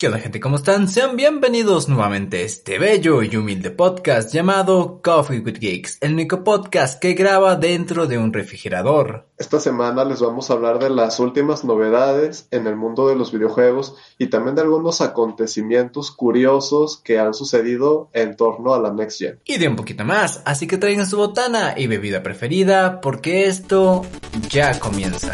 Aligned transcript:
¿Qué 0.00 0.06
onda 0.06 0.18
gente? 0.18 0.40
¿Cómo 0.40 0.56
están? 0.56 0.88
Sean 0.88 1.14
bienvenidos 1.14 1.90
nuevamente 1.90 2.38
a 2.38 2.40
este 2.40 2.78
bello 2.78 3.22
y 3.22 3.36
humilde 3.36 3.70
podcast 3.70 4.32
llamado 4.32 5.02
Coffee 5.02 5.40
with 5.40 5.58
Geeks, 5.60 5.98
el 6.00 6.14
único 6.14 6.42
podcast 6.42 6.98
que 6.98 7.12
graba 7.12 7.56
dentro 7.56 8.06
de 8.06 8.16
un 8.16 8.32
refrigerador. 8.32 9.26
Esta 9.36 9.60
semana 9.60 10.06
les 10.06 10.20
vamos 10.20 10.48
a 10.48 10.54
hablar 10.54 10.78
de 10.78 10.88
las 10.88 11.20
últimas 11.20 11.64
novedades 11.64 12.48
en 12.50 12.66
el 12.66 12.76
mundo 12.76 13.08
de 13.08 13.16
los 13.16 13.30
videojuegos 13.30 13.94
y 14.16 14.28
también 14.28 14.54
de 14.54 14.62
algunos 14.62 15.02
acontecimientos 15.02 16.10
curiosos 16.12 16.96
que 16.96 17.18
han 17.18 17.34
sucedido 17.34 18.08
en 18.14 18.36
torno 18.36 18.72
a 18.72 18.80
la 18.80 18.94
Next 18.94 19.18
Gen. 19.18 19.38
Y 19.44 19.58
de 19.58 19.68
un 19.68 19.76
poquito 19.76 20.06
más, 20.06 20.40
así 20.46 20.66
que 20.66 20.78
traigan 20.78 21.06
su 21.06 21.18
botana 21.18 21.74
y 21.76 21.88
bebida 21.88 22.22
preferida 22.22 23.02
porque 23.02 23.48
esto 23.48 24.06
ya 24.48 24.80
comienza. 24.80 25.30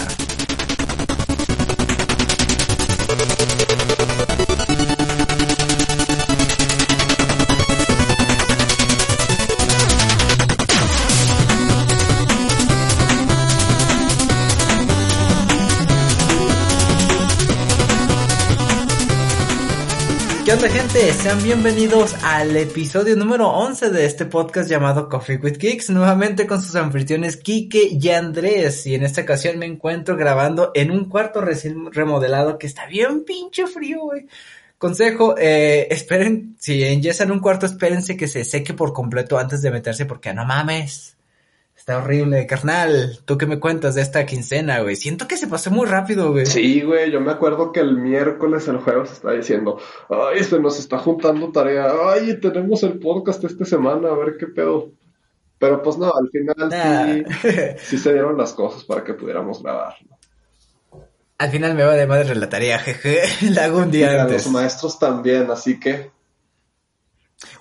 Onda 20.57 20.71
gente? 20.71 21.13
Sean 21.13 21.43
bienvenidos 21.43 22.15
al 22.23 22.57
episodio 22.57 23.15
número 23.15 23.47
11 23.51 23.91
de 23.91 24.07
este 24.07 24.25
podcast 24.25 24.71
llamado 24.71 25.07
Coffee 25.11 25.37
with 25.37 25.59
Kicks, 25.59 25.91
nuevamente 25.91 26.47
con 26.47 26.63
sus 26.63 26.75
anfitriones 26.77 27.37
Kike 27.37 27.91
y 28.01 28.09
Andrés, 28.09 28.87
y 28.87 28.95
en 28.95 29.03
esta 29.03 29.21
ocasión 29.21 29.59
me 29.59 29.67
encuentro 29.67 30.17
grabando 30.17 30.71
en 30.75 30.91
un 30.91 31.11
cuarto 31.11 31.43
recién 31.43 31.93
remodelado 31.93 32.57
que 32.57 32.67
está 32.67 32.87
bien 32.87 33.25
pinche 33.25 33.67
frío, 33.67 34.01
güey. 34.05 34.29
Consejo, 34.79 35.35
eh, 35.37 35.89
esperen, 35.91 36.57
si 36.59 36.83
en 36.83 37.31
un 37.31 37.41
cuarto, 37.41 37.67
espérense 37.67 38.17
que 38.17 38.27
se 38.27 38.43
seque 38.43 38.73
por 38.73 38.95
completo 38.95 39.37
antes 39.39 39.61
de 39.61 39.71
meterse 39.71 40.07
porque 40.07 40.33
no 40.33 40.47
mames. 40.47 41.16
Está 41.87 41.99
horrible, 41.99 42.49
carnal. 42.49 43.21
¿Tú 43.27 43.39
qué 43.39 43.47
me 43.47 43.61
cuentas 43.61 43.95
de 43.95 44.03
esta 44.03 44.27
quincena, 44.27 44.81
güey? 44.81 44.97
Siento 44.97 45.29
que 45.29 45.37
se 45.37 45.47
pasó 45.47 45.71
muy 45.71 45.87
rápido, 45.87 46.33
güey. 46.33 46.45
Sí, 46.45 46.83
güey. 46.83 47.13
Yo 47.13 47.21
me 47.21 47.31
acuerdo 47.31 47.71
que 47.71 47.79
el 47.79 47.97
miércoles 47.97 48.67
el 48.67 48.79
jueves 48.79 49.13
está 49.13 49.31
diciendo, 49.31 49.79
ay, 50.11 50.43
se 50.43 50.59
nos 50.59 50.81
está 50.81 50.99
juntando 50.99 51.53
tarea. 51.53 51.93
Ay, 52.09 52.41
tenemos 52.41 52.83
el 52.83 52.99
podcast 52.99 53.45
esta 53.45 53.65
semana, 53.65 54.09
a 54.09 54.17
ver 54.17 54.37
qué 54.37 54.49
pedo. 54.49 54.91
Pero 55.61 55.81
pues 55.81 55.97
no, 55.97 56.13
al 56.13 56.29
final 56.29 57.25
sí, 57.41 57.49
sí 57.79 57.99
se 57.99 58.13
dieron 58.13 58.37
las 58.37 58.53
cosas 58.55 58.83
para 58.83 59.05
que 59.05 59.15
pudiéramos 59.15 59.63
grabar. 59.63 59.95
Al 61.39 61.51
final 61.51 61.77
me 61.77 61.85
va 61.85 61.95
de 61.95 62.09
madre 62.09 62.35
la 62.35 62.49
tarea, 62.49 62.81
jeje. 62.81 63.21
La 63.53 63.67
hago 63.67 63.79
un 63.79 63.93
día 63.93 64.23
antes. 64.23 64.47
Los 64.47 64.53
maestros 64.53 64.99
también, 64.99 65.49
así 65.53 65.79
que 65.79 66.11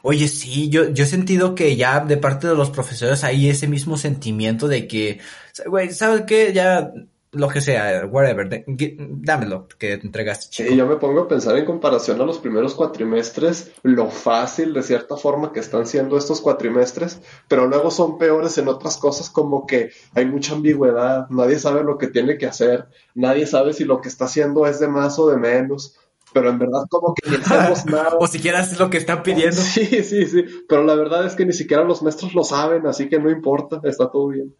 Oye, 0.07 0.27
sí, 0.27 0.69
yo, 0.69 0.89
yo 0.89 1.03
he 1.03 1.07
sentido 1.07 1.55
que 1.55 1.75
ya 1.75 1.99
de 1.99 2.17
parte 2.17 2.47
de 2.47 2.53
los 2.53 2.69
profesores 2.69 3.23
hay 3.23 3.49
ese 3.49 3.67
mismo 3.67 3.97
sentimiento 3.97 4.67
de 4.67 4.87
que, 4.87 5.19
güey, 5.65 5.91
¿sabes 5.93 6.25
qué? 6.27 6.53
Ya, 6.53 6.93
lo 7.31 7.47
que 7.47 7.59
sea, 7.59 8.05
whatever, 8.05 8.63
dámelo, 8.67 9.67
que 9.79 9.97
te 9.97 10.05
entregaste, 10.05 10.51
chico. 10.51 10.69
Sí, 10.69 10.75
yo 10.75 10.85
me 10.85 10.97
pongo 10.97 11.21
a 11.21 11.27
pensar 11.27 11.57
en 11.57 11.65
comparación 11.65 12.21
a 12.21 12.25
los 12.25 12.37
primeros 12.37 12.75
cuatrimestres, 12.75 13.71
lo 13.81 14.11
fácil 14.11 14.75
de 14.75 14.83
cierta 14.83 15.17
forma 15.17 15.51
que 15.51 15.59
están 15.59 15.87
siendo 15.87 16.19
estos 16.19 16.39
cuatrimestres, 16.39 17.19
pero 17.47 17.65
luego 17.65 17.89
son 17.89 18.19
peores 18.19 18.59
en 18.59 18.67
otras 18.67 18.97
cosas 18.97 19.31
como 19.31 19.65
que 19.65 19.89
hay 20.13 20.27
mucha 20.27 20.53
ambigüedad, 20.53 21.27
nadie 21.31 21.57
sabe 21.57 21.83
lo 21.83 21.97
que 21.97 22.09
tiene 22.09 22.37
que 22.37 22.45
hacer, 22.45 22.85
nadie 23.15 23.47
sabe 23.47 23.73
si 23.73 23.85
lo 23.85 24.01
que 24.01 24.09
está 24.09 24.25
haciendo 24.25 24.67
es 24.67 24.79
de 24.79 24.87
más 24.87 25.17
o 25.17 25.27
de 25.31 25.37
menos 25.37 25.95
pero 26.35 26.49
en 26.49 26.59
verdad 26.59 26.81
como 26.89 27.15
que 27.15 27.29
ni 27.29 27.37
hacemos 27.37 27.85
nada. 27.85 28.17
o 28.19 28.27
siquiera 28.27 28.59
es 28.59 28.77
lo 28.77 28.89
que 28.89 28.97
están 28.97 29.23
pidiendo. 29.23 29.55
Sí, 29.61 29.85
sí, 30.03 30.25
sí, 30.25 30.43
pero 30.67 30.83
la 30.83 30.93
verdad 30.93 31.25
es 31.25 31.33
que 31.33 31.45
ni 31.45 31.53
siquiera 31.53 31.85
los 31.85 32.03
maestros 32.03 32.35
lo 32.35 32.43
saben, 32.43 32.85
así 32.87 33.07
que 33.07 33.19
no 33.19 33.31
importa, 33.31 33.79
está 33.85 34.11
todo 34.11 34.27
bien. 34.27 34.53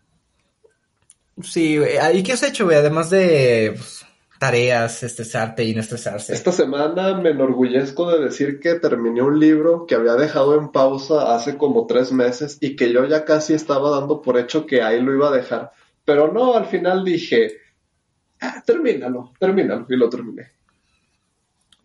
Sí, 1.43 1.77
¿y 2.13 2.23
qué 2.23 2.31
has 2.31 2.43
hecho, 2.43 2.63
güey? 2.63 2.77
Además 2.77 3.09
de 3.09 3.73
pues, 3.75 4.05
tareas, 4.39 5.03
estresarte 5.03 5.65
y 5.65 5.75
no 5.75 5.81
estresarse. 5.81 6.33
Esta 6.33 6.53
semana 6.53 7.13
me 7.17 7.31
enorgullezco 7.31 8.09
de 8.09 8.23
decir 8.23 8.61
que 8.61 8.75
terminé 8.75 9.21
un 9.21 9.37
libro 9.37 9.85
que 9.85 9.95
había 9.95 10.13
dejado 10.13 10.57
en 10.57 10.69
pausa 10.69 11.35
hace 11.35 11.57
como 11.57 11.87
tres 11.87 12.13
meses 12.13 12.57
y 12.61 12.77
que 12.77 12.93
yo 12.93 13.05
ya 13.05 13.25
casi 13.25 13.53
estaba 13.53 13.89
dando 13.89 14.21
por 14.21 14.39
hecho 14.39 14.65
que 14.65 14.81
ahí 14.81 15.01
lo 15.01 15.13
iba 15.13 15.27
a 15.27 15.35
dejar. 15.35 15.71
Pero 16.05 16.31
no, 16.31 16.55
al 16.55 16.67
final 16.67 17.03
dije, 17.03 17.57
ah, 18.39 18.63
termínalo, 18.65 19.33
termínalo, 19.37 19.85
y 19.89 19.97
lo 19.97 20.09
terminé. 20.09 20.54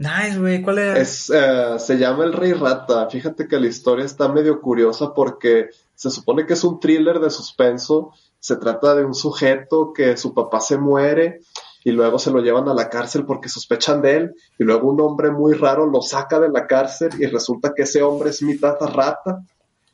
Nice, 0.01 0.39
güey, 0.39 0.63
¿cuál 0.63 0.79
es? 0.79 1.29
Eh, 1.29 1.75
se 1.79 1.99
llama 1.99 2.25
El 2.25 2.33
Rey 2.33 2.55
Rata. 2.55 3.11
Fíjate 3.11 3.47
que 3.47 3.61
la 3.61 3.67
historia 3.67 4.07
está 4.07 4.29
medio 4.29 4.59
curiosa 4.63 5.13
porque 5.13 5.69
se 5.95 6.09
supone 6.09 6.47
que 6.47 6.55
es 6.55 6.65
un 6.65 6.81
thriller 6.81 7.21
de 7.21 7.29
suspenso. 7.29 8.15
Se 8.39 8.57
trata 8.57 8.95
de 8.95 9.05
un 9.05 9.15
sujeto 9.15 9.93
que 9.93 10.17
su 10.17 10.33
papá 10.33 10.63
se 10.63 10.79
muere 10.79 11.41
y 11.85 11.91
luego 11.91 12.19
se 12.19 12.31
lo 12.31 12.41
llevan 12.41 12.67
a 12.71 12.73
la 12.73 12.89
cárcel 12.89 13.27
porque 13.27 13.51
sospechan 13.51 14.01
de 14.01 14.17
él 14.17 14.35
y 14.59 14.65
luego 14.65 14.89
un 14.89 15.03
hombre 15.03 15.31
muy 15.31 15.53
raro 15.53 15.85
lo 15.85 16.01
saca 16.01 16.41
de 16.41 16.49
la 16.49 16.67
cárcel 16.67 17.11
y 17.19 17.27
resulta 17.27 17.75
que 17.77 17.83
ese 17.83 18.03
hombre 18.03 18.31
es 18.31 18.41
mitad 18.41 18.81
rata 18.81 19.45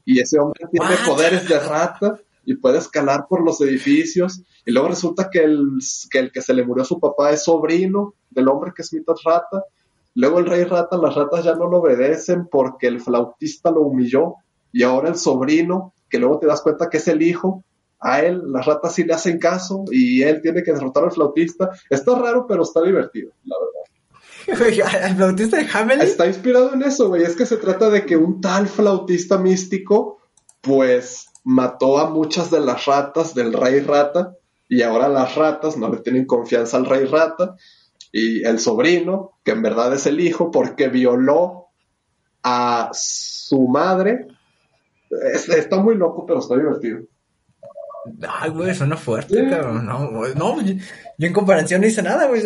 y 0.04 0.20
ese 0.20 0.38
hombre 0.38 0.68
tiene 0.70 0.94
poderes 1.04 1.48
de 1.48 1.58
rata 1.58 2.16
y 2.44 2.54
puede 2.54 2.78
escalar 2.78 3.26
por 3.28 3.44
los 3.44 3.60
edificios 3.60 4.40
y 4.64 4.70
luego 4.70 4.86
resulta 4.86 5.30
que 5.32 5.42
el, 5.42 5.80
que 6.12 6.20
el 6.20 6.30
que 6.30 6.42
se 6.42 6.54
le 6.54 6.64
murió 6.64 6.84
a 6.84 6.86
su 6.86 7.00
papá 7.00 7.32
es 7.32 7.42
sobrino 7.42 8.14
del 8.30 8.46
hombre 8.46 8.70
que 8.72 8.82
es 8.82 8.92
mitad 8.92 9.16
rata 9.24 9.64
Luego 10.16 10.38
el 10.38 10.46
rey 10.46 10.64
rata, 10.64 10.96
las 10.96 11.14
ratas 11.14 11.44
ya 11.44 11.54
no 11.54 11.68
lo 11.68 11.80
obedecen 11.80 12.48
porque 12.50 12.86
el 12.86 13.00
flautista 13.00 13.70
lo 13.70 13.82
humilló 13.82 14.36
y 14.72 14.82
ahora 14.82 15.10
el 15.10 15.16
sobrino, 15.16 15.92
que 16.08 16.18
luego 16.18 16.38
te 16.38 16.46
das 16.46 16.62
cuenta 16.62 16.88
que 16.88 16.96
es 16.96 17.08
el 17.08 17.20
hijo, 17.20 17.64
a 18.00 18.20
él 18.20 18.40
las 18.50 18.64
ratas 18.64 18.94
sí 18.94 19.04
le 19.04 19.12
hacen 19.12 19.38
caso 19.38 19.84
y 19.90 20.22
él 20.22 20.40
tiene 20.40 20.62
que 20.62 20.72
derrotar 20.72 21.04
al 21.04 21.12
flautista. 21.12 21.70
Está 21.90 22.18
raro, 22.18 22.46
pero 22.46 22.62
está 22.62 22.80
divertido, 22.82 23.32
la 23.44 23.56
verdad. 23.60 25.02
¿El 25.06 25.16
flautista 25.16 25.58
de 25.58 25.68
Hamelin? 25.70 26.06
Está 26.06 26.26
inspirado 26.26 26.72
en 26.72 26.82
eso, 26.82 27.08
güey. 27.08 27.22
Es 27.22 27.36
que 27.36 27.44
se 27.44 27.58
trata 27.58 27.90
de 27.90 28.06
que 28.06 28.16
un 28.16 28.40
tal 28.40 28.68
flautista 28.68 29.36
místico, 29.36 30.18
pues, 30.62 31.26
mató 31.44 31.98
a 31.98 32.08
muchas 32.08 32.50
de 32.50 32.60
las 32.60 32.86
ratas 32.86 33.34
del 33.34 33.52
rey 33.52 33.80
rata 33.80 34.34
y 34.66 34.80
ahora 34.80 35.10
las 35.10 35.34
ratas 35.34 35.76
no 35.76 35.90
le 35.90 35.98
tienen 35.98 36.24
confianza 36.24 36.78
al 36.78 36.86
rey 36.86 37.04
rata 37.04 37.54
y 38.16 38.44
el 38.44 38.58
sobrino, 38.58 39.32
que 39.44 39.50
en 39.50 39.60
verdad 39.60 39.92
es 39.92 40.06
el 40.06 40.20
hijo, 40.20 40.50
porque 40.50 40.88
violó 40.88 41.66
a 42.42 42.90
su 42.94 43.68
madre. 43.68 44.26
está 45.10 45.76
muy 45.76 45.96
loco, 45.96 46.24
pero 46.24 46.38
está 46.38 46.56
divertido. 46.56 47.00
Ay, 48.26 48.50
güey, 48.50 48.74
suena 48.74 48.96
fuerte, 48.96 49.46
cabrón. 49.50 49.84
No, 49.84 50.08
no, 50.34 50.62
yo, 50.62 50.74
en 51.18 51.32
comparación 51.34 51.82
no 51.82 51.88
hice 51.88 52.02
nada, 52.02 52.26
güey. 52.26 52.40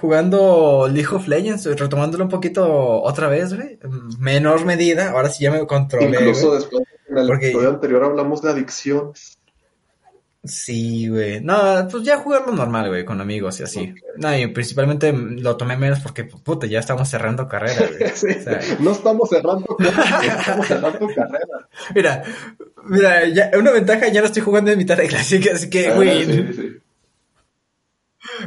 jugando 0.00 0.88
League 0.92 1.12
of 1.12 1.26
Legends, 1.26 1.64
retomándolo 1.64 2.22
un 2.24 2.30
poquito 2.30 3.02
otra 3.02 3.28
vez, 3.28 3.52
güey. 3.52 3.80
Menor 4.20 4.64
medida, 4.64 5.10
ahora 5.10 5.28
sí 5.28 5.42
ya 5.42 5.50
me 5.50 5.66
controlé. 5.66 6.06
Incluso 6.06 6.54
después, 6.54 6.84
en 7.08 7.18
el 7.18 7.30
episodio 7.30 7.70
anterior 7.70 8.04
hablamos 8.04 8.42
de 8.42 8.50
adicciones. 8.50 9.38
Sí, 10.46 11.08
güey. 11.08 11.40
No, 11.40 11.88
pues 11.90 12.02
ya 12.04 12.18
jugarlo 12.18 12.52
normal, 12.52 12.88
güey, 12.88 13.04
con 13.04 13.20
amigos 13.20 13.60
y 13.60 13.64
así. 13.64 13.94
No, 14.16 14.36
y 14.36 14.46
principalmente 14.48 15.12
lo 15.12 15.56
tomé 15.56 15.76
menos 15.76 16.00
porque, 16.00 16.24
puta, 16.24 16.66
ya 16.66 16.80
estamos 16.80 17.08
cerrando 17.08 17.48
carrera, 17.48 17.88
güey. 17.88 18.10
no 18.80 18.92
estamos 18.92 19.28
cerrando 19.28 19.66
carrera, 19.78 20.34
estamos 20.38 20.66
cerrando 20.66 21.06
carrera. 21.08 21.68
Mira, 21.94 22.22
mira, 22.84 23.28
ya, 23.28 23.50
una 23.58 23.70
ventaja, 23.72 24.08
ya 24.08 24.20
no 24.20 24.26
estoy 24.26 24.42
jugando 24.42 24.70
en 24.70 24.78
mitad 24.78 24.96
de 24.96 25.08
clase, 25.08 25.40
así 25.52 25.70
que, 25.70 25.88
ah, 25.88 25.94
güey. 25.94 26.24
sí, 26.24 26.52
sí. 26.54 26.80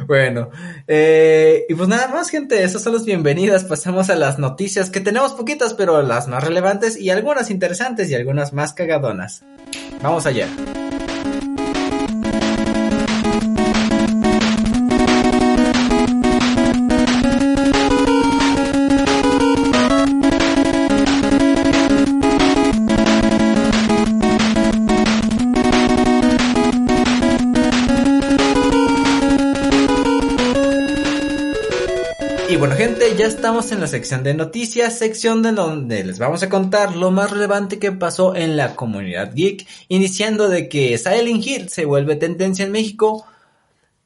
Bueno, 0.06 0.50
eh, 0.86 1.64
y 1.68 1.74
pues 1.74 1.88
nada 1.88 2.08
más, 2.08 2.30
gente, 2.30 2.62
esas 2.62 2.82
son 2.82 2.94
las 2.94 3.04
bienvenidas. 3.04 3.64
Pasamos 3.64 4.10
a 4.10 4.14
las 4.14 4.38
noticias, 4.38 4.90
que 4.90 5.00
tenemos 5.00 5.32
poquitas, 5.32 5.74
pero 5.74 6.02
las 6.02 6.28
más 6.28 6.44
relevantes 6.44 6.98
y 6.98 7.10
algunas 7.10 7.50
interesantes 7.50 8.10
y 8.10 8.14
algunas 8.14 8.52
más 8.52 8.72
cagadonas. 8.72 9.42
Vamos 10.02 10.26
allá. 10.26 10.48
Estamos 33.30 33.70
en 33.70 33.80
la 33.80 33.86
sección 33.86 34.24
de 34.24 34.34
noticias, 34.34 34.98
sección 34.98 35.40
de 35.40 35.52
donde 35.52 36.02
les 36.02 36.18
vamos 36.18 36.42
a 36.42 36.48
contar 36.48 36.96
lo 36.96 37.12
más 37.12 37.30
relevante 37.30 37.78
que 37.78 37.92
pasó 37.92 38.34
en 38.34 38.56
la 38.56 38.74
comunidad 38.74 39.32
geek, 39.32 39.68
iniciando 39.86 40.48
de 40.48 40.68
que 40.68 40.98
Silent 40.98 41.46
Hill 41.46 41.68
se 41.68 41.84
vuelve 41.84 42.16
tendencia 42.16 42.64
en 42.64 42.72
México 42.72 43.24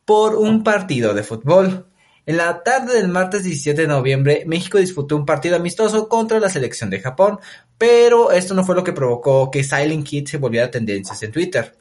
por 0.05 0.37
un 0.37 0.63
partido 0.63 1.15
de 1.15 1.23
fútbol. 1.23 1.87
En 2.27 2.37
la 2.37 2.63
tarde 2.63 2.97
del 2.97 3.09
martes 3.09 3.45
17 3.45 3.81
de 3.81 3.89
noviembre, 3.89 4.45
México 4.47 4.77
disputó 4.77 5.17
un 5.17 5.25
partido 5.25 5.57
amistoso 5.57 6.07
contra 6.07 6.39
la 6.39 6.51
selección 6.51 6.91
de 6.91 7.01
Japón, 7.01 7.39
pero 7.79 8.31
esto 8.31 8.53
no 8.53 8.63
fue 8.63 8.75
lo 8.75 8.85
que 8.85 8.93
provocó 8.93 9.51
que 9.51 9.65
Silent 9.65 10.07
Kid 10.07 10.29
se 10.29 10.37
volviera 10.37 10.71
tendencias 10.71 11.23
en 11.23 11.33
Twitter. 11.33 11.75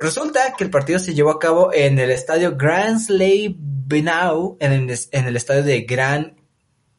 Resulta 0.00 0.54
que 0.56 0.64
el 0.64 0.70
partido 0.70 0.98
se 0.98 1.12
llevó 1.12 1.32
a 1.32 1.38
cabo 1.38 1.70
en 1.70 1.98
el 1.98 2.10
estadio 2.10 2.56
Grand 2.56 2.98
Slave 2.98 3.56
Benau, 3.58 4.56
en 4.58 4.72
el, 4.72 4.98
en 5.10 5.26
el 5.26 5.36
estadio 5.36 5.62
de 5.62 5.82
Gran, 5.82 6.41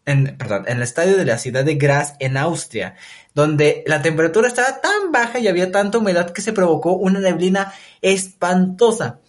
en, 0.05 0.37
perdón, 0.37 0.65
en 0.67 0.77
el 0.77 0.83
estadio 0.83 1.17
de 1.17 1.25
la 1.25 1.37
ciudad 1.37 1.63
de 1.63 1.75
Graz 1.75 2.15
en 2.19 2.37
Austria, 2.37 2.95
donde 3.33 3.83
la 3.87 4.01
temperatura 4.01 4.47
estaba 4.47 4.81
tan 4.81 5.11
baja 5.11 5.39
y 5.39 5.47
había 5.47 5.71
tanta 5.71 5.97
humedad 5.97 6.31
que 6.31 6.41
se 6.41 6.53
provocó 6.53 6.93
una 6.93 7.19
neblina 7.19 7.73
espantosa. 8.01 9.19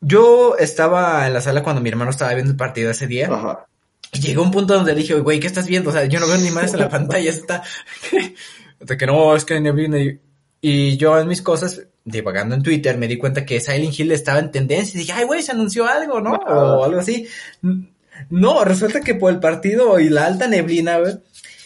Yo 0.00 0.56
estaba 0.56 1.26
en 1.26 1.34
la 1.34 1.42
sala 1.42 1.62
cuando 1.62 1.82
mi 1.82 1.90
hermano 1.90 2.10
estaba 2.10 2.32
viendo 2.32 2.52
el 2.52 2.56
partido 2.56 2.90
ese 2.90 3.06
día. 3.06 3.28
Ajá. 3.30 3.66
Y 4.12 4.20
llegó 4.20 4.42
un 4.42 4.50
punto 4.50 4.74
donde 4.74 4.94
le 4.94 5.02
dije, 5.02 5.14
güey, 5.14 5.38
¿qué 5.38 5.46
estás 5.46 5.66
viendo? 5.66 5.90
O 5.90 5.92
sea, 5.92 6.06
yo 6.06 6.18
no 6.18 6.26
veo 6.26 6.38
ni 6.38 6.50
más 6.50 6.72
en 6.72 6.80
la 6.80 6.88
pantalla, 6.88 7.30
está... 7.30 7.62
de 8.80 8.96
que 8.96 9.06
no, 9.06 9.36
es 9.36 9.44
que 9.44 9.54
hay 9.54 9.60
neblina. 9.60 9.98
Y, 9.98 10.20
y 10.62 10.96
yo 10.96 11.18
en 11.18 11.28
mis 11.28 11.42
cosas, 11.42 11.82
divagando 12.04 12.54
en 12.54 12.62
Twitter, 12.62 12.96
me 12.96 13.06
di 13.06 13.18
cuenta 13.18 13.44
que 13.44 13.60
Silent 13.60 13.98
Hill 13.98 14.12
estaba 14.12 14.38
en 14.38 14.50
tendencia. 14.50 14.96
Y 14.96 15.02
dije, 15.02 15.12
ay, 15.12 15.24
güey, 15.24 15.42
se 15.42 15.52
anunció 15.52 15.86
algo, 15.86 16.20
¿no? 16.20 16.32
O 16.32 16.84
algo 16.84 17.00
así. 17.00 17.28
No, 18.28 18.64
resulta 18.64 19.00
que 19.00 19.14
por 19.14 19.32
el 19.32 19.40
partido 19.40 19.98
y 19.98 20.08
la 20.08 20.26
alta 20.26 20.48
neblina, 20.48 20.98
güey, 20.98 21.14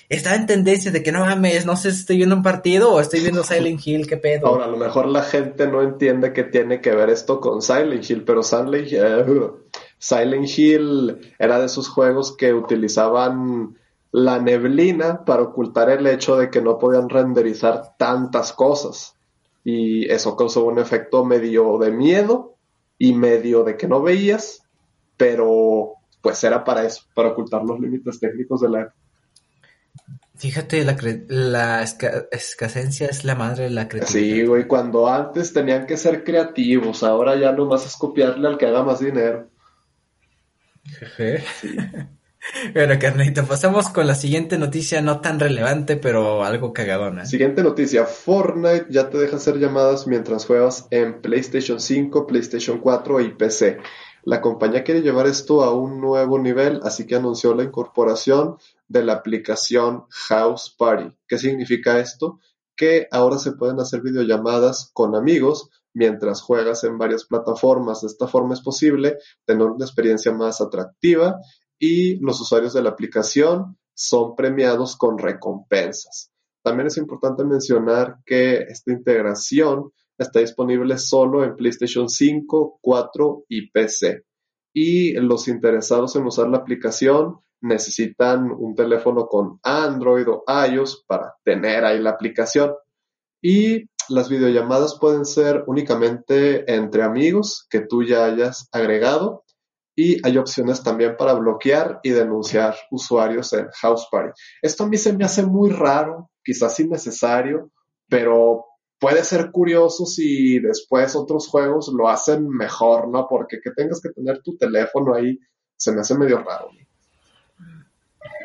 estaba 0.08 0.36
en 0.36 0.46
tendencia 0.46 0.90
de 0.90 1.02
que 1.02 1.12
no 1.12 1.20
mames, 1.20 1.66
no 1.66 1.76
sé 1.76 1.90
si 1.90 2.00
estoy 2.00 2.16
viendo 2.18 2.36
un 2.36 2.42
partido 2.42 2.92
o 2.92 3.00
estoy 3.00 3.20
viendo 3.20 3.42
Silent 3.42 3.86
Hill, 3.86 4.06
qué 4.06 4.16
pedo. 4.16 4.46
Ahora, 4.46 4.66
a 4.66 4.68
lo 4.68 4.76
mejor 4.76 5.06
la 5.06 5.22
gente 5.22 5.66
no 5.66 5.82
entiende 5.82 6.32
qué 6.32 6.44
tiene 6.44 6.80
que 6.80 6.94
ver 6.94 7.10
esto 7.10 7.40
con 7.40 7.62
Silent 7.62 8.08
Hill, 8.08 8.24
pero 8.24 8.42
Silent, 8.42 8.92
uh, 9.28 9.56
Silent 9.98 10.58
Hill 10.58 11.18
era 11.38 11.58
de 11.58 11.66
esos 11.66 11.88
juegos 11.88 12.36
que 12.36 12.52
utilizaban 12.52 13.76
la 14.12 14.38
neblina 14.38 15.24
para 15.24 15.42
ocultar 15.42 15.90
el 15.90 16.06
hecho 16.06 16.36
de 16.36 16.50
que 16.50 16.60
no 16.60 16.78
podían 16.78 17.08
renderizar 17.08 17.96
tantas 17.98 18.52
cosas. 18.52 19.16
Y 19.64 20.10
eso 20.10 20.36
causó 20.36 20.64
un 20.66 20.78
efecto 20.78 21.24
medio 21.24 21.78
de 21.78 21.90
miedo 21.90 22.54
y 22.98 23.14
medio 23.14 23.64
de 23.64 23.76
que 23.76 23.88
no 23.88 24.02
veías, 24.02 24.62
pero 25.16 25.94
pues 26.24 26.42
era 26.42 26.64
para 26.64 26.84
eso, 26.84 27.02
para 27.14 27.28
ocultar 27.28 27.62
los 27.62 27.78
límites 27.78 28.18
técnicos 28.18 28.62
de 28.62 28.70
la 28.70 28.80
época. 28.80 28.96
Fíjate, 30.36 30.82
la, 30.84 30.96
la 31.28 31.82
esca 31.82 32.26
escasencia 32.32 33.06
es 33.06 33.24
la 33.24 33.34
madre 33.34 33.64
de 33.64 33.70
la 33.70 33.88
creatividad. 33.88 34.36
Sí, 34.36 34.46
güey, 34.46 34.66
cuando 34.66 35.06
antes 35.06 35.52
tenían 35.52 35.86
que 35.86 35.98
ser 35.98 36.24
creativos, 36.24 37.04
ahora 37.04 37.36
ya 37.36 37.52
nomás 37.52 37.86
es 37.86 37.94
copiarle 37.96 38.48
al 38.48 38.56
que 38.56 38.66
haga 38.66 38.82
más 38.82 39.00
dinero. 39.00 39.48
Jeje. 40.84 41.44
Sí. 41.60 41.76
bueno, 42.74 42.94
carnita, 42.98 43.44
pasamos 43.44 43.90
con 43.90 44.06
la 44.06 44.14
siguiente 44.14 44.56
noticia, 44.58 45.02
no 45.02 45.20
tan 45.20 45.38
relevante, 45.38 45.96
pero 45.96 46.42
algo 46.42 46.72
cagadona. 46.72 47.26
Siguiente 47.26 47.62
noticia, 47.62 48.06
Fortnite 48.06 48.86
ya 48.88 49.10
te 49.10 49.18
deja 49.18 49.36
hacer 49.36 49.58
llamadas 49.58 50.06
mientras 50.06 50.46
juegas 50.46 50.88
en 50.90 51.20
PlayStation 51.20 51.80
5, 51.80 52.26
PlayStation 52.26 52.80
4 52.80 53.20
y 53.20 53.34
PC. 53.34 53.78
La 54.26 54.40
compañía 54.40 54.84
quiere 54.84 55.02
llevar 55.02 55.26
esto 55.26 55.62
a 55.62 55.74
un 55.74 56.00
nuevo 56.00 56.38
nivel, 56.38 56.80
así 56.82 57.06
que 57.06 57.14
anunció 57.14 57.54
la 57.54 57.62
incorporación 57.62 58.56
de 58.88 59.04
la 59.04 59.12
aplicación 59.14 60.06
House 60.08 60.74
Party. 60.78 61.14
¿Qué 61.28 61.36
significa 61.36 61.98
esto? 61.98 62.40
Que 62.74 63.06
ahora 63.10 63.38
se 63.38 63.52
pueden 63.52 63.78
hacer 63.80 64.00
videollamadas 64.00 64.90
con 64.94 65.14
amigos 65.14 65.68
mientras 65.92 66.40
juegas 66.40 66.84
en 66.84 66.96
varias 66.96 67.26
plataformas. 67.26 68.00
De 68.00 68.06
esta 68.06 68.26
forma 68.26 68.54
es 68.54 68.62
posible 68.62 69.18
tener 69.44 69.66
una 69.66 69.84
experiencia 69.84 70.32
más 70.32 70.62
atractiva 70.62 71.38
y 71.78 72.16
los 72.24 72.40
usuarios 72.40 72.72
de 72.72 72.82
la 72.82 72.90
aplicación 72.90 73.76
son 73.92 74.34
premiados 74.34 74.96
con 74.96 75.18
recompensas. 75.18 76.30
También 76.62 76.86
es 76.86 76.96
importante 76.96 77.44
mencionar 77.44 78.16
que 78.24 78.56
esta 78.56 78.90
integración 78.90 79.92
está 80.18 80.40
disponible 80.40 80.98
solo 80.98 81.44
en 81.44 81.56
PlayStation 81.56 82.08
5, 82.08 82.78
4 82.80 83.44
y 83.48 83.70
PC. 83.70 84.24
Y 84.74 85.14
los 85.14 85.48
interesados 85.48 86.16
en 86.16 86.24
usar 86.26 86.48
la 86.48 86.58
aplicación 86.58 87.38
necesitan 87.60 88.50
un 88.50 88.74
teléfono 88.74 89.26
con 89.26 89.58
Android 89.62 90.26
o 90.28 90.44
iOS 90.68 91.04
para 91.06 91.34
tener 91.44 91.84
ahí 91.84 92.00
la 92.00 92.10
aplicación. 92.10 92.74
Y 93.42 93.84
las 94.08 94.28
videollamadas 94.28 94.98
pueden 94.98 95.24
ser 95.24 95.64
únicamente 95.66 96.70
entre 96.72 97.02
amigos 97.02 97.66
que 97.70 97.80
tú 97.80 98.02
ya 98.02 98.26
hayas 98.26 98.68
agregado 98.72 99.44
y 99.96 100.24
hay 100.26 100.36
opciones 100.38 100.82
también 100.82 101.16
para 101.16 101.34
bloquear 101.34 102.00
y 102.02 102.10
denunciar 102.10 102.74
usuarios 102.90 103.52
en 103.52 103.68
House 103.80 104.08
Party. 104.10 104.32
Esto 104.60 104.84
a 104.84 104.88
mí 104.88 104.96
se 104.96 105.12
me 105.12 105.24
hace 105.24 105.44
muy 105.46 105.70
raro, 105.70 106.30
quizás 106.42 106.78
innecesario, 106.80 107.70
pero 108.08 108.64
puede 108.98 109.24
ser 109.24 109.50
curioso 109.50 110.06
si 110.06 110.58
después 110.58 111.14
otros 111.16 111.48
juegos 111.48 111.92
lo 111.92 112.08
hacen 112.08 112.48
mejor, 112.48 113.08
¿no? 113.08 113.26
Porque 113.28 113.60
que 113.62 113.70
tengas 113.70 114.00
que 114.00 114.10
tener 114.10 114.42
tu 114.42 114.56
teléfono 114.56 115.14
ahí 115.14 115.38
se 115.76 115.92
me 115.92 116.00
hace 116.00 116.16
medio 116.16 116.38
raro. 116.38 116.70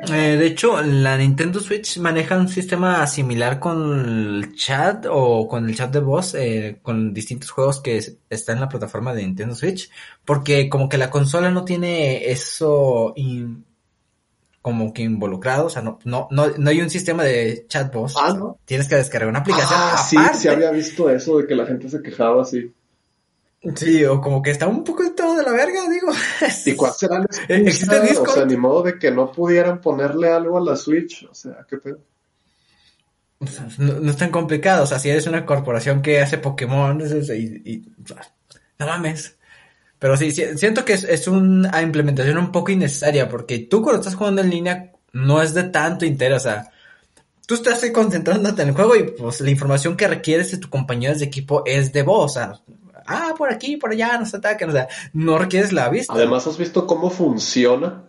Eh, 0.07 0.37
de 0.37 0.45
hecho, 0.45 0.81
la 0.81 1.17
Nintendo 1.17 1.59
Switch 1.59 1.97
maneja 1.97 2.37
un 2.37 2.47
sistema 2.47 3.05
similar 3.05 3.59
con 3.59 4.39
el 4.39 4.55
chat 4.55 5.05
o 5.09 5.47
con 5.47 5.67
el 5.67 5.75
chat 5.75 5.91
de 5.91 5.99
voz, 5.99 6.35
eh, 6.35 6.79
con 6.81 7.13
distintos 7.13 7.51
juegos 7.51 7.81
que 7.81 8.01
están 8.29 8.55
en 8.55 8.61
la 8.61 8.69
plataforma 8.69 9.13
de 9.13 9.23
Nintendo 9.23 9.55
Switch, 9.55 9.89
porque 10.23 10.69
como 10.69 10.87
que 10.87 10.97
la 10.97 11.09
consola 11.09 11.51
no 11.51 11.65
tiene 11.65 12.31
eso 12.31 13.13
como 14.61 14.94
que 14.94 15.03
involucrado, 15.03 15.67
o 15.67 15.69
sea, 15.69 15.81
no, 15.81 16.00
no, 16.03 16.27
no, 16.31 16.47
no 16.57 16.69
hay 16.69 16.81
un 16.81 16.89
sistema 16.89 17.23
de 17.23 17.65
chat 17.67 17.94
voz. 17.94 18.15
Ah, 18.17 18.33
¿no? 18.33 18.59
Tienes 18.65 18.88
que 18.88 18.95
descargar 18.95 19.29
una 19.29 19.39
aplicación. 19.39 19.79
Ah, 19.81 19.97
sí, 19.97 20.17
sí 20.33 20.47
había 20.47 20.71
visto 20.71 21.09
eso 21.09 21.38
de 21.38 21.47
que 21.47 21.56
la 21.56 21.65
gente 21.65 21.89
se 21.89 22.01
quejaba 22.01 22.41
así. 22.41 22.73
Sí, 23.75 24.06
o 24.06 24.21
como 24.21 24.41
que 24.41 24.51
está 24.51 24.67
un 24.67 24.83
poco 24.83 25.03
de 25.03 25.11
todo 25.11 25.35
de 25.35 25.44
la 25.44 25.51
verga, 25.51 25.89
digo. 25.89 26.11
¿Y 26.65 26.75
cuál 26.75 26.94
será 26.94 27.19
la 27.19 27.25
excusa? 27.50 28.21
O 28.21 28.25
sea, 28.27 28.45
ni 28.45 28.56
modo 28.56 28.83
de 28.83 28.97
que 28.97 29.11
no 29.11 29.31
pudieran 29.31 29.81
ponerle 29.81 30.29
algo 30.29 30.57
a 30.57 30.61
la 30.61 30.75
Switch, 30.75 31.27
o 31.29 31.35
sea, 31.35 31.65
qué 31.69 31.77
pedo. 31.77 32.00
No, 33.77 34.00
no, 34.00 34.11
es 34.11 34.17
tan 34.17 34.31
complicado, 34.31 34.83
o 34.83 34.88
sea, 34.88 35.00
si 35.00 35.09
eres 35.09 35.27
una 35.27 35.45
corporación 35.45 36.01
que 36.01 36.19
hace 36.19 36.38
Pokémon 36.38 37.01
y, 37.01 37.71
y 37.71 37.95
no 38.77 38.85
mames. 38.85 39.38
Pero 39.99 40.15
sí, 40.15 40.31
siento 40.31 40.85
que 40.85 40.93
es, 40.93 41.03
es, 41.03 41.27
una 41.27 41.81
implementación 41.81 42.37
un 42.37 42.51
poco 42.51 42.71
innecesaria, 42.71 43.27
porque 43.27 43.59
tú 43.59 43.81
cuando 43.81 43.99
estás 43.99 44.15
jugando 44.15 44.41
en 44.41 44.49
línea 44.49 44.93
no 45.11 45.41
es 45.41 45.53
de 45.53 45.63
tanto 45.63 46.05
interés, 46.05 46.37
o 46.37 46.39
sea, 46.39 46.71
tú 47.45 47.55
estás 47.55 47.85
concentrándote 47.91 48.61
en 48.61 48.69
el 48.69 48.73
juego 48.75 48.95
y 48.95 49.03
pues 49.03 49.41
la 49.41 49.49
información 49.49 49.97
que 49.97 50.07
requieres 50.07 50.51
de 50.51 50.57
tu 50.57 50.69
compañero 50.69 51.18
de 51.18 51.25
equipo 51.25 51.63
es 51.65 51.91
de 51.91 52.03
voz, 52.03 52.31
o 52.31 52.33
sea, 52.33 52.53
ah, 53.09 53.33
por 53.37 53.51
aquí, 53.51 53.75
por 53.75 53.91
allá, 53.91 54.18
nos 54.18 54.33
atacan, 54.33 54.69
o 54.69 54.73
sea, 54.73 54.87
no 55.13 55.37
requieres 55.37 55.73
la 55.73 55.89
vista. 55.89 56.13
Además, 56.13 56.47
¿has 56.47 56.57
visto 56.57 56.87
cómo 56.87 57.09
funciona? 57.09 58.03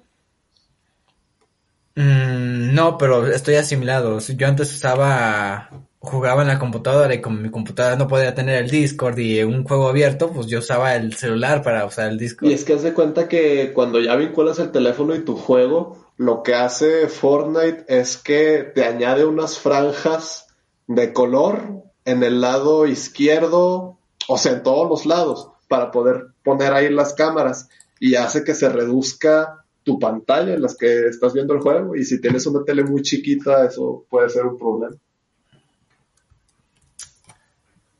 Mm, 1.96 2.74
no, 2.74 2.98
pero 2.98 3.26
estoy 3.26 3.56
asimilado. 3.56 4.18
Yo 4.20 4.46
antes 4.46 4.72
usaba, 4.74 5.70
jugaba 6.00 6.40
en 6.40 6.48
la 6.48 6.58
computadora 6.58 7.14
y 7.14 7.20
como 7.20 7.36
mi 7.36 7.50
computadora 7.50 7.94
no 7.94 8.08
podía 8.08 8.34
tener 8.34 8.64
el 8.64 8.70
Discord 8.70 9.18
y 9.18 9.42
un 9.42 9.64
juego 9.64 9.88
abierto, 9.88 10.30
pues 10.32 10.46
yo 10.46 10.60
usaba 10.60 10.96
el 10.96 11.14
celular 11.14 11.62
para 11.62 11.84
usar 11.84 12.10
el 12.10 12.18
Discord. 12.18 12.48
Y 12.48 12.54
es 12.54 12.64
que 12.64 12.72
haz 12.72 12.82
de 12.82 12.94
cuenta 12.94 13.28
que 13.28 13.72
cuando 13.74 14.00
ya 14.00 14.16
vinculas 14.16 14.58
el 14.58 14.72
teléfono 14.72 15.14
y 15.14 15.24
tu 15.24 15.36
juego, 15.36 15.98
lo 16.16 16.42
que 16.42 16.54
hace 16.54 17.06
Fortnite 17.08 17.84
es 17.86 18.16
que 18.16 18.70
te 18.74 18.84
añade 18.84 19.26
unas 19.26 19.58
franjas 19.58 20.48
de 20.86 21.12
color 21.12 21.82
en 22.06 22.22
el 22.22 22.40
lado 22.40 22.86
izquierdo, 22.86 23.98
o 24.26 24.38
sea, 24.38 24.52
en 24.52 24.62
todos 24.62 24.88
los 24.88 25.04
lados, 25.04 25.50
para 25.68 25.90
poder 25.90 26.28
poner 26.42 26.72
ahí 26.72 26.88
las 26.88 27.12
cámaras 27.12 27.68
y 28.00 28.14
hace 28.14 28.42
que 28.42 28.54
se 28.54 28.70
reduzca 28.70 29.64
tu 29.82 29.98
pantalla 29.98 30.54
en 30.54 30.62
las 30.62 30.76
que 30.76 31.08
estás 31.08 31.34
viendo 31.34 31.52
el 31.52 31.60
juego 31.60 31.94
y 31.94 32.04
si 32.04 32.20
tienes 32.20 32.46
una 32.46 32.64
tele 32.64 32.84
muy 32.84 33.02
chiquita 33.02 33.64
eso 33.66 34.04
puede 34.08 34.30
ser 34.30 34.46
un 34.46 34.58
problema. 34.58 34.96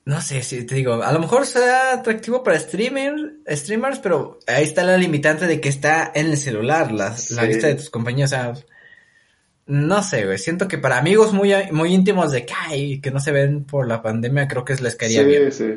No 0.04 0.20
sé 0.20 0.42
si 0.42 0.64
te 0.64 0.74
digo, 0.74 1.02
a 1.02 1.12
lo 1.12 1.20
mejor 1.20 1.46
será 1.46 1.92
atractivo 1.92 2.42
para 2.42 2.58
streamer, 2.58 3.14
streamers, 3.48 3.98
pero 3.98 4.38
ahí 4.46 4.64
está 4.64 4.82
la 4.82 4.96
limitante 4.96 5.46
de 5.46 5.60
que 5.60 5.68
está 5.68 6.10
en 6.14 6.26
el 6.26 6.36
celular, 6.38 6.90
la, 6.90 7.16
sí. 7.16 7.34
la 7.34 7.44
lista 7.44 7.66
de 7.66 7.74
tus 7.74 7.90
compañeros. 7.90 8.32
O 8.32 8.34
sea, 8.34 8.54
no 9.66 10.02
sé, 10.02 10.24
güey. 10.24 10.38
Siento 10.38 10.66
que 10.66 10.78
para 10.78 10.98
amigos 10.98 11.32
muy, 11.32 11.52
muy 11.70 11.94
íntimos 11.94 12.32
de 12.32 12.44
que, 12.44 12.54
ay, 12.56 13.00
que 13.00 13.10
no 13.10 13.20
se 13.20 13.30
ven 13.30 13.64
por 13.64 13.86
la 13.86 14.02
pandemia, 14.02 14.48
creo 14.48 14.64
que 14.64 14.74
les 14.74 14.96
caería 14.96 15.22
sí, 15.22 15.28
bien. 15.28 15.52
Sí. 15.52 15.74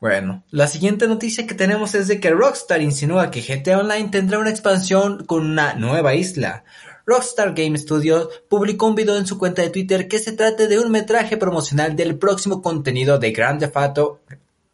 Bueno, 0.00 0.44
la 0.50 0.66
siguiente 0.66 1.06
noticia 1.06 1.46
que 1.46 1.54
tenemos 1.54 1.94
es 1.94 2.08
de 2.08 2.20
que 2.20 2.30
Rockstar 2.30 2.80
insinúa 2.80 3.30
que 3.30 3.42
GTA 3.42 3.78
Online 3.78 4.08
tendrá 4.08 4.38
una 4.38 4.50
expansión 4.50 5.24
con 5.26 5.46
una 5.46 5.74
nueva 5.74 6.14
isla. 6.14 6.64
Rockstar 7.10 7.54
Game 7.54 7.76
Studios 7.76 8.28
publicó 8.48 8.86
un 8.86 8.94
video 8.94 9.16
en 9.16 9.26
su 9.26 9.36
cuenta 9.36 9.62
de 9.62 9.70
Twitter 9.70 10.06
que 10.06 10.20
se 10.20 10.30
trata 10.30 10.68
de 10.68 10.78
un 10.78 10.92
metraje 10.92 11.36
promocional 11.36 11.96
del 11.96 12.16
próximo 12.16 12.62
contenido 12.62 13.18
de 13.18 13.32
Grand 13.32 13.58
Theft 13.58 13.76
Auto 13.76 14.20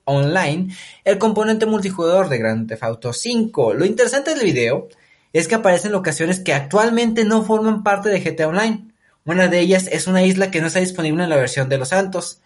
Online, 0.05 0.69
el 1.05 1.17
componente 1.17 1.65
multijugador 1.65 2.29
de 2.29 2.37
Grand 2.37 2.69
Theft 2.69 2.83
Auto 2.83 3.15
5. 3.15 3.73
Lo 3.73 3.87
interesante 3.87 4.35
del 4.35 4.45
video 4.45 4.87
es 5.33 5.49
que 5.49 5.55
aparecen 5.55 5.93
locaciones 5.93 6.39
que 6.41 6.53
actualmente 6.53 7.25
no 7.25 7.43
forman 7.43 7.83
parte 7.83 8.11
de 8.11 8.21
GTA 8.21 8.49
Online. 8.49 8.85
Una 9.25 9.49
de 9.49 9.61
ellas 9.61 9.89
es 9.91 10.07
una 10.07 10.23
isla 10.23 10.51
que 10.51 10.61
no 10.61 10.67
está 10.67 10.81
disponible 10.81 11.25
en 11.25 11.31
la 11.31 11.37
versión 11.37 11.71
de 11.71 11.79
Los 11.79 11.89
Santos. 11.89 12.43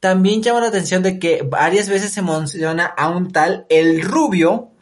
También 0.00 0.42
llama 0.42 0.62
la 0.62 0.66
atención 0.66 1.04
de 1.04 1.20
que 1.20 1.42
varias 1.42 1.88
veces 1.88 2.10
se 2.10 2.22
menciona 2.22 2.86
a 2.86 3.08
un 3.08 3.30
tal 3.30 3.66
El 3.68 4.02
Rubio 4.02 4.72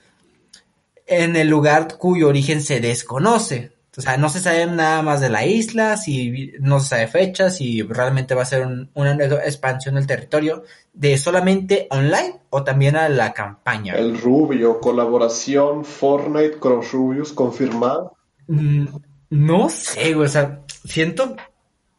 en 1.06 1.36
el 1.36 1.48
lugar 1.48 1.98
cuyo 1.98 2.28
origen 2.28 2.62
se 2.62 2.80
desconoce. 2.80 3.75
O 3.96 4.00
sea, 4.00 4.16
no 4.18 4.28
se 4.28 4.40
sabe 4.40 4.66
nada 4.66 5.00
más 5.00 5.20
de 5.20 5.30
la 5.30 5.46
isla, 5.46 5.96
si 5.96 6.52
no 6.60 6.80
se 6.80 6.88
sabe 6.88 7.06
fechas, 7.06 7.56
si 7.56 7.82
realmente 7.82 8.34
va 8.34 8.42
a 8.42 8.46
ser 8.46 8.66
una 8.94 9.14
nueva 9.14 9.44
expansión 9.44 9.94
del 9.94 10.06
territorio 10.06 10.64
de 10.92 11.16
solamente 11.16 11.86
online 11.90 12.40
o 12.50 12.62
también 12.62 12.96
a 12.96 13.08
la 13.08 13.32
campaña. 13.32 13.94
El 13.94 14.20
Rubio, 14.20 14.80
colaboración 14.80 15.84
Fortnite 15.84 16.58
Cross 16.58 16.92
Rubius 16.92 17.32
confirmado. 17.32 18.16
Mm, 18.48 18.86
no 19.30 19.68
sé, 19.70 20.14
o 20.14 20.28
sea, 20.28 20.60
siento 20.84 21.36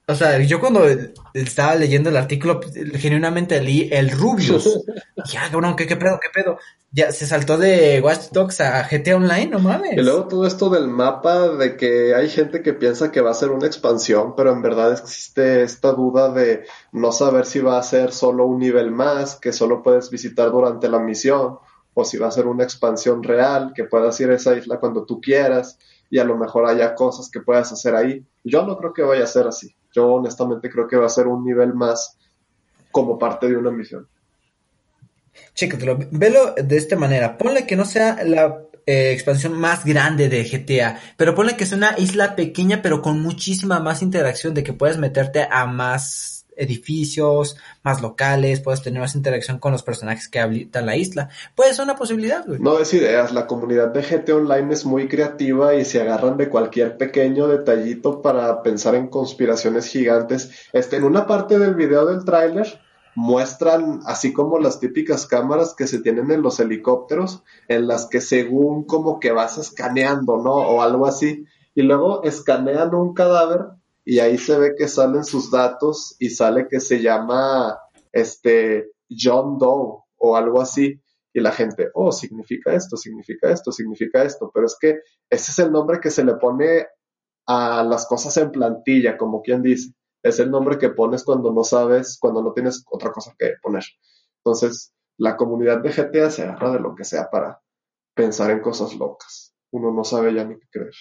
o 0.10 0.16
sea, 0.16 0.40
yo 0.40 0.62
cuando 0.62 0.86
estaba 1.34 1.76
leyendo 1.76 2.10
el 2.10 2.16
artículo, 2.16 2.62
genuinamente 2.94 3.62
leí 3.62 3.90
el 3.92 4.10
Rubius. 4.10 4.80
ya, 5.32 5.44
ah, 5.44 5.50
cabrón, 5.52 5.76
¿qué, 5.76 5.86
¿qué, 5.86 5.98
pedo, 5.98 6.18
qué 6.22 6.30
pedo? 6.34 6.58
Ya 6.92 7.12
se 7.12 7.28
saltó 7.28 7.58
de 7.58 8.00
Watch 8.02 8.30
Dogs 8.32 8.62
a 8.62 8.88
GTA 8.88 9.18
Online, 9.18 9.48
no 9.48 9.60
mames. 9.60 9.98
Y 9.98 10.02
luego 10.02 10.30
todo 10.30 10.48
esto 10.48 10.70
del 10.70 10.88
mapa, 10.88 11.50
de 11.50 11.76
que 11.76 12.16
hay 12.16 12.30
gente 12.30 12.64
que 12.64 12.72
piensa 12.72 13.12
que 13.12 13.20
va 13.20 13.32
a 13.32 13.34
ser 13.34 13.50
una 13.50 13.68
expansión, 13.68 14.34
pero 14.38 14.54
en 14.54 14.62
verdad 14.62 14.94
existe 14.94 15.64
esta 15.64 15.92
duda 15.92 16.32
de 16.32 16.64
no 16.94 17.12
saber 17.12 17.46
si 17.46 17.60
va 17.60 17.78
a 17.78 17.84
ser 17.84 18.14
solo 18.14 18.46
un 18.46 18.60
nivel 18.60 18.92
más, 18.92 19.36
que 19.36 19.52
solo 19.52 19.84
puedes 19.84 20.10
visitar 20.10 20.52
durante 20.52 20.88
la 20.88 21.00
misión, 21.00 21.58
o 21.94 22.06
si 22.06 22.18
va 22.18 22.28
a 22.28 22.32
ser 22.32 22.48
una 22.48 22.64
expansión 22.64 23.24
real, 23.24 23.74
que 23.76 23.84
puedas 23.84 24.18
ir 24.22 24.30
a 24.30 24.36
esa 24.36 24.56
isla 24.56 24.80
cuando 24.80 25.04
tú 25.04 25.20
quieras, 25.20 25.78
y 26.10 26.20
a 26.20 26.24
lo 26.24 26.38
mejor 26.38 26.66
haya 26.66 26.96
cosas 26.96 27.30
que 27.30 27.42
puedas 27.42 27.74
hacer 27.74 27.94
ahí. 27.94 28.26
Yo 28.46 28.66
no 28.66 28.78
creo 28.78 28.94
que 28.94 29.02
vaya 29.02 29.26
a 29.26 29.28
ser 29.28 29.48
así. 29.48 29.76
Yo 29.98 30.10
honestamente 30.14 30.70
creo 30.70 30.88
que 30.88 30.96
va 30.96 31.08
a 31.08 31.10
ser 31.10 31.26
un 31.26 31.44
nivel 31.44 31.74
más 31.74 32.20
como 32.92 33.18
parte 33.18 33.48
de 33.48 33.58
una 33.58 33.72
misión. 33.72 34.08
Chécatelo, 35.56 35.98
velo 36.12 36.54
de 36.54 36.78
esta 36.78 36.96
manera. 36.96 37.36
Ponle 37.36 37.66
que 37.66 37.76
no 37.76 37.84
sea 37.84 38.24
la 38.24 38.62
eh, 38.86 39.12
expansión 39.12 39.54
más 39.54 39.86
grande 39.86 40.30
de 40.30 40.44
GTA, 40.44 41.00
pero 41.18 41.34
ponle 41.34 41.58
que 41.58 41.66
sea 41.66 41.80
una 41.80 41.96
isla 41.98 42.36
pequeña 42.36 42.84
pero 42.84 43.02
con 43.02 43.20
muchísima 43.24 43.80
más 43.80 44.04
interacción 44.04 44.54
de 44.54 44.64
que 44.64 44.74
puedes 44.74 45.00
meterte 45.00 45.48
a 45.50 45.66
más 45.66 46.37
edificios, 46.58 47.58
más 47.84 48.02
locales, 48.02 48.62
puedes 48.62 48.82
tener 48.82 49.00
más 49.00 49.16
interacción 49.16 49.60
con 49.60 49.72
los 49.72 49.84
personajes 49.84 50.28
que 50.28 50.40
habitan 50.40 50.86
la 50.86 50.96
isla. 50.96 51.30
Puede 51.56 51.74
ser 51.74 51.86
una 51.86 51.96
posibilidad. 51.96 52.46
No 52.46 52.80
es 52.80 52.94
ideas, 52.94 53.32
la 53.32 53.48
comunidad 53.48 53.94
de 53.94 54.02
GT 54.02 54.30
Online 54.32 54.74
es 54.74 54.86
muy 54.86 55.08
creativa 55.08 55.76
y 55.76 55.86
se 55.86 56.02
agarran 56.02 56.38
de 56.38 56.50
cualquier 56.50 56.98
pequeño 56.98 57.48
detallito 57.48 58.22
para 58.22 58.62
pensar 58.64 58.96
en 58.96 59.08
conspiraciones 59.08 59.88
gigantes. 59.88 60.52
Este, 60.74 60.98
en 60.98 61.04
una 61.04 61.26
parte 61.26 61.60
del 61.60 61.76
video 61.76 62.06
del 62.06 62.26
tráiler 62.26 62.82
muestran 63.18 64.02
así 64.06 64.32
como 64.32 64.60
las 64.60 64.80
típicas 64.80 65.26
cámaras 65.26 65.74
que 65.74 65.88
se 65.88 66.02
tienen 66.02 66.30
en 66.30 66.44
los 66.44 66.60
helicópteros, 66.60 67.42
en 67.68 67.88
las 67.88 68.06
que 68.06 68.22
según 68.22 68.84
como 68.84 69.20
que 69.20 69.32
vas 69.32 69.58
escaneando, 69.58 70.38
¿no? 70.38 70.54
O 70.54 70.84
algo 70.84 71.08
así. 71.08 71.46
Y 71.74 71.82
luego 71.82 72.24
escanean 72.24 72.94
un 72.94 73.16
cadáver 73.16 73.77
y 74.10 74.20
ahí 74.20 74.38
se 74.38 74.58
ve 74.58 74.74
que 74.78 74.88
salen 74.88 75.26
sus 75.26 75.52
datos 75.52 76.16
y 76.18 76.30
sale 76.30 76.70
que 76.70 76.80
se 76.80 77.02
llama 77.02 77.78
este 78.14 78.94
John 79.10 79.58
Doe 79.58 80.02
o 80.16 80.38
algo 80.38 80.62
así. 80.62 81.02
Y 81.34 81.42
la 81.42 81.52
gente, 81.52 81.90
oh, 81.94 82.14
significa 82.14 82.74
esto, 82.74 82.96
significa 82.96 83.52
esto, 83.52 83.70
significa 83.74 84.24
esto. 84.24 84.50
Pero 84.54 84.66
es 84.66 84.78
que 84.80 85.02
ese 85.30 85.52
es 85.52 85.60
el 85.60 85.74
nombre 85.74 86.00
que 86.00 86.10
se 86.10 86.24
le 86.24 86.36
pone 86.36 86.88
a 87.48 87.84
las 87.84 88.06
cosas 88.06 88.38
en 88.38 88.50
plantilla, 88.50 89.18
como 89.18 89.42
quien 89.42 89.62
dice. 89.62 89.92
Es 90.24 90.40
el 90.40 90.52
nombre 90.52 90.78
que 90.78 90.88
pones 90.88 91.26
cuando 91.26 91.52
no 91.52 91.66
sabes, 91.66 92.18
cuando 92.18 92.42
no 92.42 92.54
tienes 92.54 92.86
otra 92.90 93.12
cosa 93.12 93.36
que 93.38 93.56
poner. 93.62 93.84
Entonces, 94.38 94.94
la 95.18 95.36
comunidad 95.36 95.82
de 95.82 95.92
GTA 95.92 96.30
se 96.30 96.44
agarra 96.44 96.72
de 96.72 96.80
lo 96.80 96.96
que 96.96 97.04
sea 97.04 97.30
para 97.30 97.62
pensar 98.14 98.52
en 98.52 98.62
cosas 98.62 98.96
locas. 98.96 99.54
Uno 99.70 99.92
no 99.92 100.06
sabe 100.06 100.34
ya 100.34 100.46
ni 100.46 100.58
qué 100.58 100.68
creer. 100.72 100.96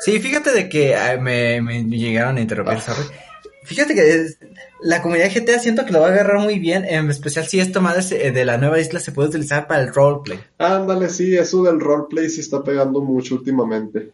Sí, 0.00 0.18
fíjate 0.18 0.52
de 0.52 0.68
que 0.68 0.96
me, 1.20 1.60
llegaron 1.84 2.36
a 2.36 2.40
interrumpir, 2.40 2.78
Fíjate 3.64 3.94
que 3.94 4.26
la 4.80 5.00
comunidad 5.00 5.30
GTA 5.32 5.58
siento 5.58 5.84
que 5.84 5.92
lo 5.92 6.00
va 6.00 6.08
a 6.08 6.10
agarrar 6.10 6.40
muy 6.40 6.58
bien, 6.58 6.84
en 6.84 7.08
especial 7.08 7.46
si 7.46 7.60
esto 7.60 7.80
más 7.80 8.10
de 8.10 8.44
la 8.44 8.56
nueva 8.56 8.80
isla 8.80 8.98
se 8.98 9.12
puede 9.12 9.28
utilizar 9.28 9.68
para 9.68 9.82
el 9.82 9.94
roleplay. 9.94 10.40
Ándale, 10.58 11.08
sí, 11.08 11.36
eso 11.36 11.62
del 11.62 11.78
roleplay 11.78 12.28
se 12.30 12.40
está 12.40 12.64
pegando 12.64 13.00
mucho 13.00 13.36
últimamente. 13.36 14.12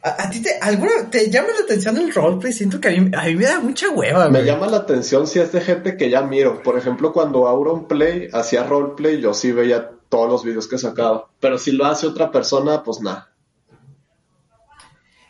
¿A, 0.00 0.30
ti 0.30 0.40
te, 0.40 0.56
alguna, 0.60 1.10
te 1.10 1.28
llama 1.28 1.48
la 1.56 1.64
atención 1.64 1.96
el 1.96 2.14
roleplay? 2.14 2.52
Siento 2.52 2.80
que 2.80 2.88
a 2.88 2.90
mí, 2.92 3.10
a 3.12 3.24
mí 3.24 3.34
me 3.34 3.44
da 3.44 3.58
mucha 3.58 3.90
hueva, 3.90 4.28
Me 4.28 4.44
llama 4.44 4.68
la 4.68 4.78
atención 4.78 5.26
si 5.26 5.40
es 5.40 5.50
de 5.50 5.60
gente 5.60 5.96
que 5.96 6.08
ya 6.08 6.22
miro. 6.22 6.62
Por 6.62 6.78
ejemplo, 6.78 7.12
cuando 7.12 7.48
Auron 7.48 7.88
Play 7.88 8.28
hacía 8.32 8.62
roleplay, 8.62 9.20
yo 9.20 9.34
sí 9.34 9.50
veía 9.50 9.90
todos 10.08 10.30
los 10.30 10.44
videos 10.44 10.68
que 10.68 10.78
sacaba. 10.78 11.28
Pero 11.40 11.58
si 11.58 11.72
lo 11.72 11.84
hace 11.84 12.06
otra 12.06 12.30
persona, 12.30 12.82
pues 12.84 13.00
nada. 13.00 13.28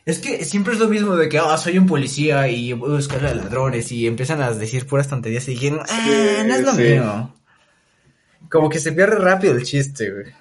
Es 0.09 0.21
que 0.21 0.43
siempre 0.47 0.73
es 0.73 0.81
lo 0.81 0.89
mismo 0.89 1.17
de 1.17 1.29
que, 1.29 1.37
ah, 1.39 1.59
soy 1.59 1.77
un 1.77 1.85
policía 1.85 2.49
y 2.49 2.73
voy 2.73 2.93
a 2.93 2.95
buscar 2.95 3.27
a 3.27 3.35
ladrones 3.35 3.93
y 3.93 4.07
empiezan 4.07 4.41
a 4.41 4.51
decir 4.55 4.87
puras 4.87 5.07
tonterías 5.07 5.47
y 5.49 5.51
dijeron, 5.51 5.81
ah, 5.87 6.45
no 6.47 6.55
es 6.55 6.63
lo 6.63 6.73
mío. 6.73 7.35
Como 8.51 8.71
que 8.71 8.79
se 8.79 8.93
pierde 8.93 9.17
rápido 9.17 9.53
el 9.53 9.65
chiste, 9.65 10.11
güey. 10.11 10.33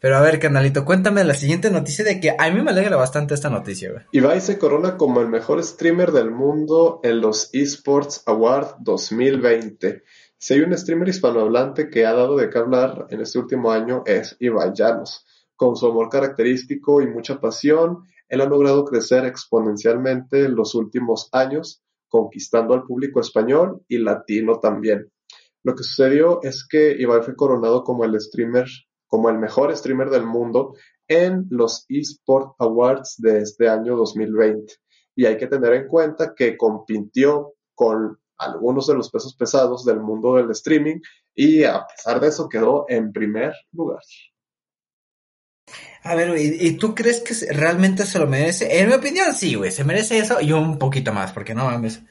Pero 0.00 0.16
a 0.16 0.22
ver, 0.22 0.40
canalito, 0.40 0.84
cuéntame 0.84 1.22
la 1.22 1.34
siguiente 1.34 1.70
noticia 1.70 2.04
de 2.04 2.18
que 2.18 2.34
a 2.36 2.50
mí 2.50 2.62
me 2.62 2.72
alegra 2.72 2.96
bastante 2.96 3.32
esta 3.32 3.48
noticia, 3.48 3.92
güey. 3.92 4.02
Ibai 4.10 4.40
se 4.40 4.58
corona 4.58 4.96
como 4.96 5.20
el 5.20 5.28
mejor 5.28 5.62
streamer 5.62 6.10
del 6.10 6.32
mundo 6.32 6.98
en 7.04 7.20
los 7.20 7.48
Esports 7.52 8.24
Award 8.26 8.78
2020. 8.80 10.02
Si 10.36 10.52
hay 10.52 10.62
un 10.62 10.76
streamer 10.76 11.10
hispanohablante 11.10 11.88
que 11.90 12.04
ha 12.06 12.12
dado 12.12 12.36
de 12.38 12.50
qué 12.50 12.58
hablar 12.58 13.06
en 13.10 13.20
este 13.20 13.38
último 13.38 13.70
año 13.70 14.02
es 14.04 14.36
Ibai 14.40 14.72
Llanos 14.74 15.24
con 15.56 15.76
su 15.76 15.86
amor 15.86 16.08
característico 16.08 17.00
y 17.00 17.06
mucha 17.06 17.40
pasión, 17.40 18.04
él 18.28 18.40
ha 18.40 18.46
logrado 18.46 18.84
crecer 18.84 19.24
exponencialmente 19.24 20.44
en 20.44 20.54
los 20.54 20.74
últimos 20.74 21.28
años, 21.32 21.82
conquistando 22.08 22.74
al 22.74 22.84
público 22.84 23.20
español 23.20 23.82
y 23.88 23.98
latino 23.98 24.58
también. 24.60 25.10
Lo 25.62 25.74
que 25.74 25.82
sucedió 25.82 26.40
es 26.42 26.66
que 26.68 26.92
Ibai 26.92 27.22
fue 27.22 27.36
coronado 27.36 27.84
como 27.84 28.04
el 28.04 28.20
streamer, 28.20 28.66
como 29.06 29.30
el 29.30 29.38
mejor 29.38 29.74
streamer 29.76 30.10
del 30.10 30.26
mundo 30.26 30.74
en 31.08 31.46
los 31.50 31.86
eSport 31.88 32.54
Awards 32.58 33.16
de 33.18 33.38
este 33.38 33.68
año 33.68 33.96
2020. 33.96 34.74
Y 35.16 35.26
hay 35.26 35.36
que 35.36 35.46
tener 35.46 35.72
en 35.74 35.88
cuenta 35.88 36.34
que 36.34 36.56
compitió 36.56 37.54
con 37.74 38.18
algunos 38.36 38.86
de 38.86 38.94
los 38.94 39.10
pesos 39.10 39.34
pesados 39.36 39.84
del 39.84 40.00
mundo 40.00 40.34
del 40.34 40.50
streaming 40.50 41.00
y 41.34 41.64
a 41.64 41.86
pesar 41.86 42.20
de 42.20 42.28
eso 42.28 42.48
quedó 42.48 42.84
en 42.88 43.12
primer 43.12 43.54
lugar. 43.72 44.02
A 46.04 46.14
ver, 46.14 46.36
¿y, 46.38 46.72
tú 46.72 46.94
crees 46.94 47.20
que 47.20 47.34
realmente 47.54 48.04
se 48.04 48.18
lo 48.18 48.26
merece? 48.26 48.78
En 48.78 48.88
mi 48.88 48.92
opinión, 48.92 49.34
sí, 49.34 49.54
güey, 49.54 49.70
se 49.70 49.84
merece 49.84 50.18
eso 50.18 50.38
y 50.38 50.52
un 50.52 50.78
poquito 50.78 51.14
más, 51.14 51.32
porque 51.32 51.54
no 51.54 51.64
mames. 51.64 52.02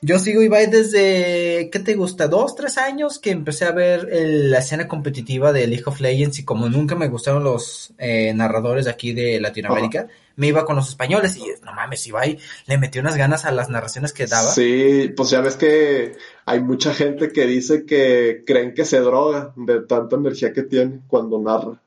Yo 0.00 0.20
sigo 0.20 0.42
Ibai 0.42 0.70
desde, 0.70 1.68
¿qué 1.72 1.80
te 1.80 1.94
gusta? 1.94 2.28
Dos, 2.28 2.54
tres 2.54 2.78
años 2.78 3.18
que 3.18 3.30
empecé 3.30 3.64
a 3.64 3.72
ver 3.72 4.08
la 4.12 4.58
escena 4.58 4.86
competitiva 4.86 5.52
de 5.52 5.66
League 5.66 5.82
of 5.86 6.00
Legends 6.00 6.38
y 6.38 6.44
como 6.44 6.68
nunca 6.68 6.94
me 6.94 7.08
gustaron 7.08 7.42
los 7.42 7.94
eh, 7.98 8.32
narradores 8.32 8.84
de 8.84 8.92
aquí 8.92 9.12
de 9.12 9.40
Latinoamérica, 9.40 10.06
me 10.36 10.46
iba 10.46 10.64
con 10.64 10.76
los 10.76 10.88
españoles 10.90 11.36
y 11.38 11.46
no 11.64 11.72
mames, 11.72 12.06
Ibai 12.06 12.38
le 12.66 12.78
metió 12.78 13.00
unas 13.00 13.16
ganas 13.16 13.44
a 13.44 13.50
las 13.50 13.70
narraciones 13.70 14.12
que 14.12 14.26
daba. 14.26 14.50
Sí, 14.50 15.12
pues 15.16 15.30
ya 15.30 15.40
ves 15.40 15.56
que 15.56 16.12
hay 16.44 16.60
mucha 16.60 16.94
gente 16.94 17.32
que 17.32 17.46
dice 17.46 17.84
que 17.84 18.44
creen 18.46 18.74
que 18.74 18.84
se 18.84 19.00
droga 19.00 19.52
de 19.56 19.80
tanta 19.80 20.14
energía 20.14 20.52
que 20.52 20.62
tiene 20.62 21.00
cuando 21.08 21.40
narra. 21.40 21.80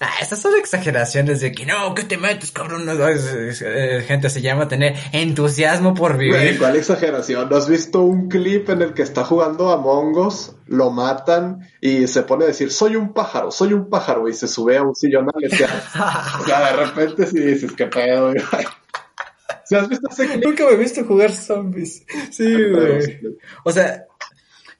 Ah, 0.00 0.10
esas 0.20 0.40
son 0.40 0.56
exageraciones 0.56 1.40
de 1.40 1.52
que 1.52 1.64
no, 1.66 1.94
que 1.94 2.02
te 2.02 2.16
metes, 2.16 2.50
cabrón. 2.50 2.86
Eh, 2.88 4.04
gente 4.06 4.28
se 4.28 4.42
llama 4.42 4.66
tener 4.68 4.94
entusiasmo 5.12 5.94
por 5.94 6.18
vivir. 6.18 6.58
¿Cuál 6.58 6.76
exageración? 6.76 7.48
¿No 7.48 7.56
has 7.56 7.68
visto 7.68 8.02
un 8.02 8.28
clip 8.28 8.68
en 8.70 8.82
el 8.82 8.94
que 8.94 9.02
está 9.02 9.24
jugando 9.24 9.70
a 9.70 9.76
Mongos, 9.76 10.56
lo 10.66 10.90
matan 10.90 11.68
y 11.80 12.08
se 12.08 12.22
pone 12.22 12.44
a 12.44 12.48
decir, 12.48 12.72
soy 12.72 12.96
un 12.96 13.12
pájaro, 13.12 13.50
soy 13.50 13.72
un 13.72 13.88
pájaro, 13.88 14.28
y 14.28 14.34
se 14.34 14.48
sube 14.48 14.76
a 14.76 14.82
un 14.82 14.94
sillón 14.94 15.28
a 15.28 15.32
o 16.40 16.44
sea, 16.44 16.72
de 16.72 16.84
repente 16.84 17.26
si 17.26 17.38
dices, 17.38 17.72
qué 17.72 17.86
pedo, 17.86 18.32
has 19.70 19.88
visto 19.88 20.08
ese 20.10 20.26
clip? 20.26 20.44
Nunca 20.44 20.64
me 20.64 20.72
he 20.72 20.76
visto 20.76 21.04
jugar 21.04 21.30
zombies. 21.32 22.04
Sí, 22.30 22.52
güey. 22.70 23.20
O 23.64 23.72
sea, 23.72 24.06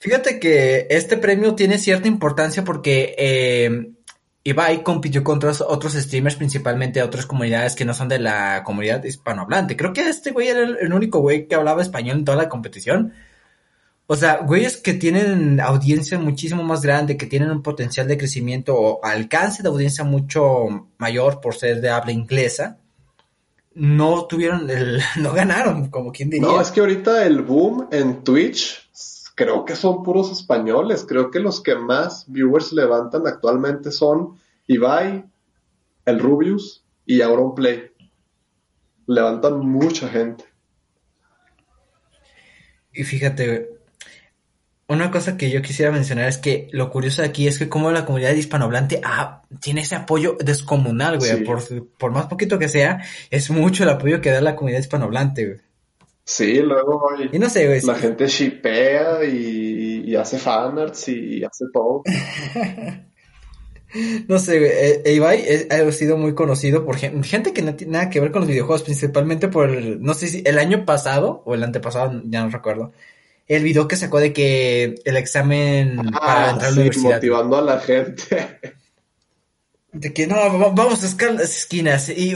fíjate 0.01 0.41
que 0.41 0.87
este 0.91 1.17
premio 1.17 1.55
tiene 1.55 1.79
cierta 1.79 2.09
importancia 2.09 2.65
porque 2.65 3.15
eh, 3.17 3.94
Ibai 4.47 4.83
compitió 4.83 5.25
contra 5.25 5.53
otros 5.67 5.95
streamers, 5.95 6.37
principalmente 6.37 7.01
de 7.01 7.07
otras 7.07 7.25
comunidades 7.25 7.75
que 7.75 7.87
no 7.87 7.95
son 7.95 8.09
de 8.09 8.19
la 8.19 8.63
comunidad 8.63 9.03
hispanohablante. 9.03 9.75
Creo 9.75 9.95
que 9.95 10.03
este 10.03 10.33
güey 10.33 10.49
era 10.49 10.61
el, 10.61 10.93
único 10.93 11.21
güey 11.21 11.49
que 11.49 11.55
hablaba 11.55 11.81
español 11.81 12.19
en 12.19 12.25
toda 12.27 12.37
la 12.37 12.51
competición. 12.51 13.15
O 14.07 14.17
sea, 14.17 14.43
güeyes 14.43 14.77
que 14.77 14.93
tienen 14.93 15.61
audiencia 15.61 16.19
muchísimo 16.19 16.63
más 16.63 16.83
grande, 16.83 17.17
que 17.17 17.25
tienen 17.25 17.51
un 17.51 17.63
potencial 17.63 18.07
de 18.07 18.19
crecimiento 18.19 18.77
o 18.77 19.03
alcance 19.03 19.63
de 19.63 19.71
audiencia 19.71 20.05
mucho 20.05 20.91
mayor 20.99 21.41
por 21.41 21.55
ser 21.55 21.81
de 21.81 21.89
habla 21.89 22.13
inglesa, 22.13 22.77
no 23.73 24.27
tuvieron 24.27 24.69
el, 24.69 25.01
no 25.21 25.33
ganaron, 25.33 25.89
como 25.89 26.13
quien 26.13 26.29
diría. 26.29 26.47
No, 26.47 26.61
es 26.61 26.71
que 26.71 26.81
ahorita 26.81 27.25
el 27.25 27.41
boom 27.41 27.89
en 27.91 28.23
Twitch, 28.23 28.84
creo 29.35 29.65
que 29.65 29.77
son 29.77 30.03
puros 30.03 30.31
españoles. 30.31 31.05
Creo 31.09 31.31
que 31.31 31.41
los 31.41 31.63
que 31.63 31.75
más 31.75 32.25
viewers 32.29 32.73
levantan 32.73 33.27
actualmente 33.27 33.91
son 33.91 34.39
Ibai, 34.67 35.25
el 36.05 36.19
Rubius 36.21 36.85
y 37.07 37.21
Auronplay. 37.21 37.91
Levantan 39.07 39.61
mucha 39.61 40.09
gente. 40.09 40.45
Y 42.93 43.03
fíjate, 43.05 43.71
una 44.87 45.11
cosa 45.11 45.37
que 45.37 45.51
yo 45.51 45.63
quisiera 45.63 45.91
mencionar 45.91 46.29
es 46.29 46.39
que 46.39 46.69
lo 46.71 46.91
curioso 46.91 47.23
de 47.23 47.29
aquí 47.29 47.49
es 47.49 47.59
que 47.59 47.69
como 47.69 47.91
la 47.91 48.07
comunidad 48.07 48.33
hispanohablante 48.33 49.01
ah, 49.03 49.43
tiene 49.61 49.81
ese 49.81 49.97
apoyo 49.97 50.37
descomunal, 50.39 51.19
güey. 51.19 51.43
Por, 51.43 51.89
por, 51.99 52.13
más 52.13 52.27
poquito 52.27 52.59
que 52.59 52.69
sea, 52.69 53.03
es 53.31 53.51
mucho 53.51 53.83
el 53.83 53.91
apoyo 53.91 54.21
que 54.21 54.31
da 54.31 54.41
la 54.41 54.55
comunidad 54.55 54.81
hispanohablante, 54.81 55.47
güey. 55.47 55.61
Sí, 56.27 56.61
luego 56.61 57.07
y 57.33 57.39
no 57.39 57.51
sé, 57.51 57.67
güey, 57.67 57.83
la 57.83 57.97
gente 57.97 58.27
shipea 58.27 59.23
y, 59.25 60.05
y, 60.07 60.17
hace 60.17 60.39
fanarts 60.39 61.09
y 61.09 61.45
hace 61.45 61.67
todo. 61.71 62.03
no 64.29 64.39
sé, 64.39 64.59
güey, 64.59 64.71
e, 65.05 65.13
Ibai 65.13 65.69
ha 65.71 65.93
sido 65.93 66.17
muy 66.17 66.35
conocido 66.35 66.87
por 66.87 66.97
gente 66.97 67.53
que 67.53 67.61
no 67.61 67.75
tiene 67.75 67.93
nada 67.93 68.09
que 68.09 68.21
ver 68.21 68.33
con 68.33 68.41
los 68.41 68.49
videojuegos, 68.49 68.85
principalmente 68.85 69.49
por, 69.49 69.69
no 69.69 70.15
sé 70.15 70.29
si 70.29 70.43
el 70.47 70.59
año 70.59 70.87
pasado 70.87 71.43
o 71.45 71.55
el 71.55 71.63
antepasado, 71.63 72.23
ya 72.25 72.43
no 72.43 72.49
recuerdo, 72.49 72.93
el 73.47 73.63
video 73.63 73.87
que 73.87 73.97
sacó 73.97 74.19
de 74.19 74.33
que 74.33 74.95
el 75.05 75.17
examen 75.19 76.01
ah, 76.15 76.21
para 76.21 76.51
entrar 76.53 76.69
a 76.69 76.71
la 76.71 76.81
universidad. 76.81 77.17
motivando 77.17 77.59
a 77.59 77.63
la 77.63 77.81
gente. 77.81 78.61
De 79.93 80.13
que 80.13 80.27
no, 80.27 80.73
vamos 80.73 81.05
a 81.05 81.07
escalar 81.07 81.35
las 81.35 81.57
esquinas 81.57 82.09
y 82.09 82.35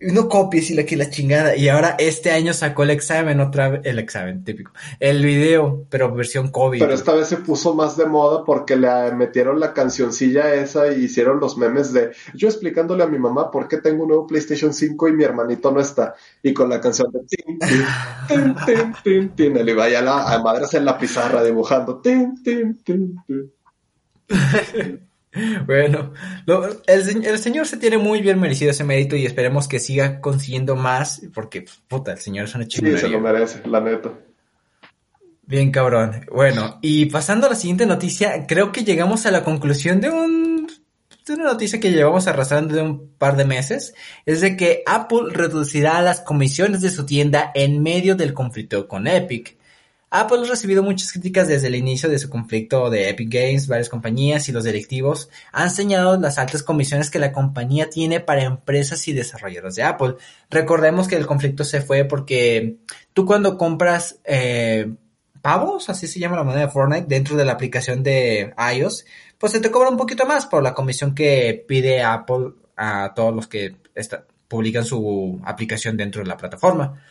no 0.00 0.28
copies 0.28 0.70
y 0.70 0.74
la 0.74 0.84
que 0.84 0.96
la 0.96 1.10
chingada. 1.10 1.56
Y 1.56 1.68
ahora 1.68 1.96
este 1.98 2.30
año 2.30 2.52
sacó 2.52 2.82
el 2.82 2.90
examen, 2.90 3.40
otra 3.40 3.68
vez, 3.70 3.80
el 3.84 3.98
examen 3.98 4.44
típico, 4.44 4.72
el 5.00 5.24
video, 5.24 5.86
pero 5.88 6.12
versión 6.12 6.50
COVID. 6.50 6.80
Pero 6.80 6.94
esta 6.94 7.14
vez 7.14 7.28
se 7.28 7.38
puso 7.38 7.74
más 7.74 7.96
de 7.96 8.06
moda 8.06 8.44
porque 8.44 8.76
le 8.76 9.12
metieron 9.12 9.60
la 9.60 9.72
cancioncilla 9.72 10.54
esa 10.54 10.92
y 10.92 11.04
hicieron 11.04 11.40
los 11.40 11.56
memes 11.56 11.92
de 11.92 12.12
yo 12.34 12.48
explicándole 12.48 13.04
a 13.04 13.06
mi 13.08 13.18
mamá 13.18 13.50
por 13.50 13.68
qué 13.68 13.78
tengo 13.78 14.02
un 14.02 14.08
nuevo 14.08 14.26
PlayStation 14.26 14.72
5 14.72 15.08
y 15.08 15.12
mi 15.12 15.24
hermanito 15.24 15.70
no 15.70 15.80
está. 15.80 16.14
Y 16.42 16.52
con 16.52 16.68
la 16.68 16.80
canción 16.80 17.10
de 17.12 17.20
tin, 17.20 17.58
tin, 18.28 18.54
tin, 18.66 18.94
tin, 19.02 19.28
tin, 19.30 19.56
él 19.56 19.68
iba 19.68 19.84
a 19.84 20.02
la 20.02 20.34
a 20.34 20.42
madres 20.42 20.74
en 20.74 20.84
la 20.84 20.98
pizarra 20.98 21.42
dibujando 21.42 22.00
tin, 22.00 22.42
tin, 22.42 22.82
tin, 22.82 23.16
tin. 23.26 23.52
Bueno, 25.66 26.12
el, 26.86 27.24
el, 27.24 27.38
señor 27.38 27.66
se 27.66 27.76
tiene 27.76 27.98
muy 27.98 28.20
bien 28.20 28.40
merecido 28.40 28.70
ese 28.70 28.84
mérito 28.84 29.16
y 29.16 29.26
esperemos 29.26 29.68
que 29.68 29.78
siga 29.78 30.20
consiguiendo 30.20 30.76
más, 30.76 31.22
porque, 31.34 31.64
puta, 31.88 32.12
el 32.12 32.18
señor 32.18 32.44
es 32.44 32.54
una 32.54 32.66
chingada. 32.66 32.96
Sí, 32.96 33.02
se 33.02 33.08
lo 33.08 33.20
merece, 33.20 33.66
la 33.66 33.80
neta. 33.80 34.12
Bien, 35.46 35.70
cabrón. 35.70 36.24
Bueno, 36.32 36.78
y 36.80 37.06
pasando 37.06 37.46
a 37.46 37.50
la 37.50 37.56
siguiente 37.56 37.84
noticia, 37.84 38.46
creo 38.46 38.72
que 38.72 38.84
llegamos 38.84 39.26
a 39.26 39.30
la 39.30 39.44
conclusión 39.44 40.00
de 40.00 40.10
un 40.10 40.54
de 41.26 41.32
una 41.32 41.44
noticia 41.44 41.80
que 41.80 41.90
llevamos 41.90 42.26
arrastrando 42.26 42.74
de 42.74 42.82
un 42.82 43.08
par 43.16 43.36
de 43.36 43.46
meses, 43.46 43.94
es 44.26 44.42
de 44.42 44.58
que 44.58 44.82
Apple 44.84 45.30
reducirá 45.30 46.02
las 46.02 46.20
comisiones 46.20 46.82
de 46.82 46.90
su 46.90 47.06
tienda 47.06 47.50
en 47.54 47.82
medio 47.82 48.14
del 48.14 48.34
conflicto 48.34 48.86
con 48.86 49.06
Epic. 49.06 49.56
Apple 50.16 50.42
ha 50.44 50.48
recibido 50.48 50.84
muchas 50.84 51.10
críticas 51.10 51.48
desde 51.48 51.66
el 51.66 51.74
inicio 51.74 52.08
de 52.08 52.20
su 52.20 52.30
conflicto 52.30 52.88
de 52.88 53.08
Epic 53.08 53.28
Games, 53.28 53.66
varias 53.66 53.88
compañías 53.88 54.48
y 54.48 54.52
los 54.52 54.62
directivos 54.62 55.28
han 55.50 55.72
señalado 55.72 56.16
las 56.20 56.38
altas 56.38 56.62
comisiones 56.62 57.10
que 57.10 57.18
la 57.18 57.32
compañía 57.32 57.90
tiene 57.90 58.20
para 58.20 58.44
empresas 58.44 59.08
y 59.08 59.12
desarrolladores 59.12 59.74
de 59.74 59.82
Apple. 59.82 60.14
Recordemos 60.50 61.08
que 61.08 61.16
el 61.16 61.26
conflicto 61.26 61.64
se 61.64 61.80
fue 61.80 62.04
porque 62.04 62.76
tú 63.12 63.26
cuando 63.26 63.58
compras 63.58 64.20
eh, 64.22 64.94
pavos, 65.42 65.90
así 65.90 66.06
se 66.06 66.20
llama 66.20 66.36
la 66.36 66.44
moneda 66.44 66.66
de 66.66 66.70
Fortnite, 66.70 67.08
dentro 67.08 67.36
de 67.36 67.44
la 67.44 67.52
aplicación 67.54 68.04
de 68.04 68.54
iOS, 68.72 69.06
pues 69.36 69.50
se 69.50 69.58
te 69.58 69.72
cobra 69.72 69.88
un 69.88 69.96
poquito 69.96 70.26
más 70.26 70.46
por 70.46 70.62
la 70.62 70.74
comisión 70.74 71.16
que 71.16 71.64
pide 71.66 72.04
Apple 72.04 72.52
a 72.76 73.14
todos 73.16 73.34
los 73.34 73.48
que 73.48 73.74
publican 74.46 74.84
su 74.84 75.40
aplicación 75.44 75.96
dentro 75.96 76.22
de 76.22 76.28
la 76.28 76.36
plataforma. 76.36 77.02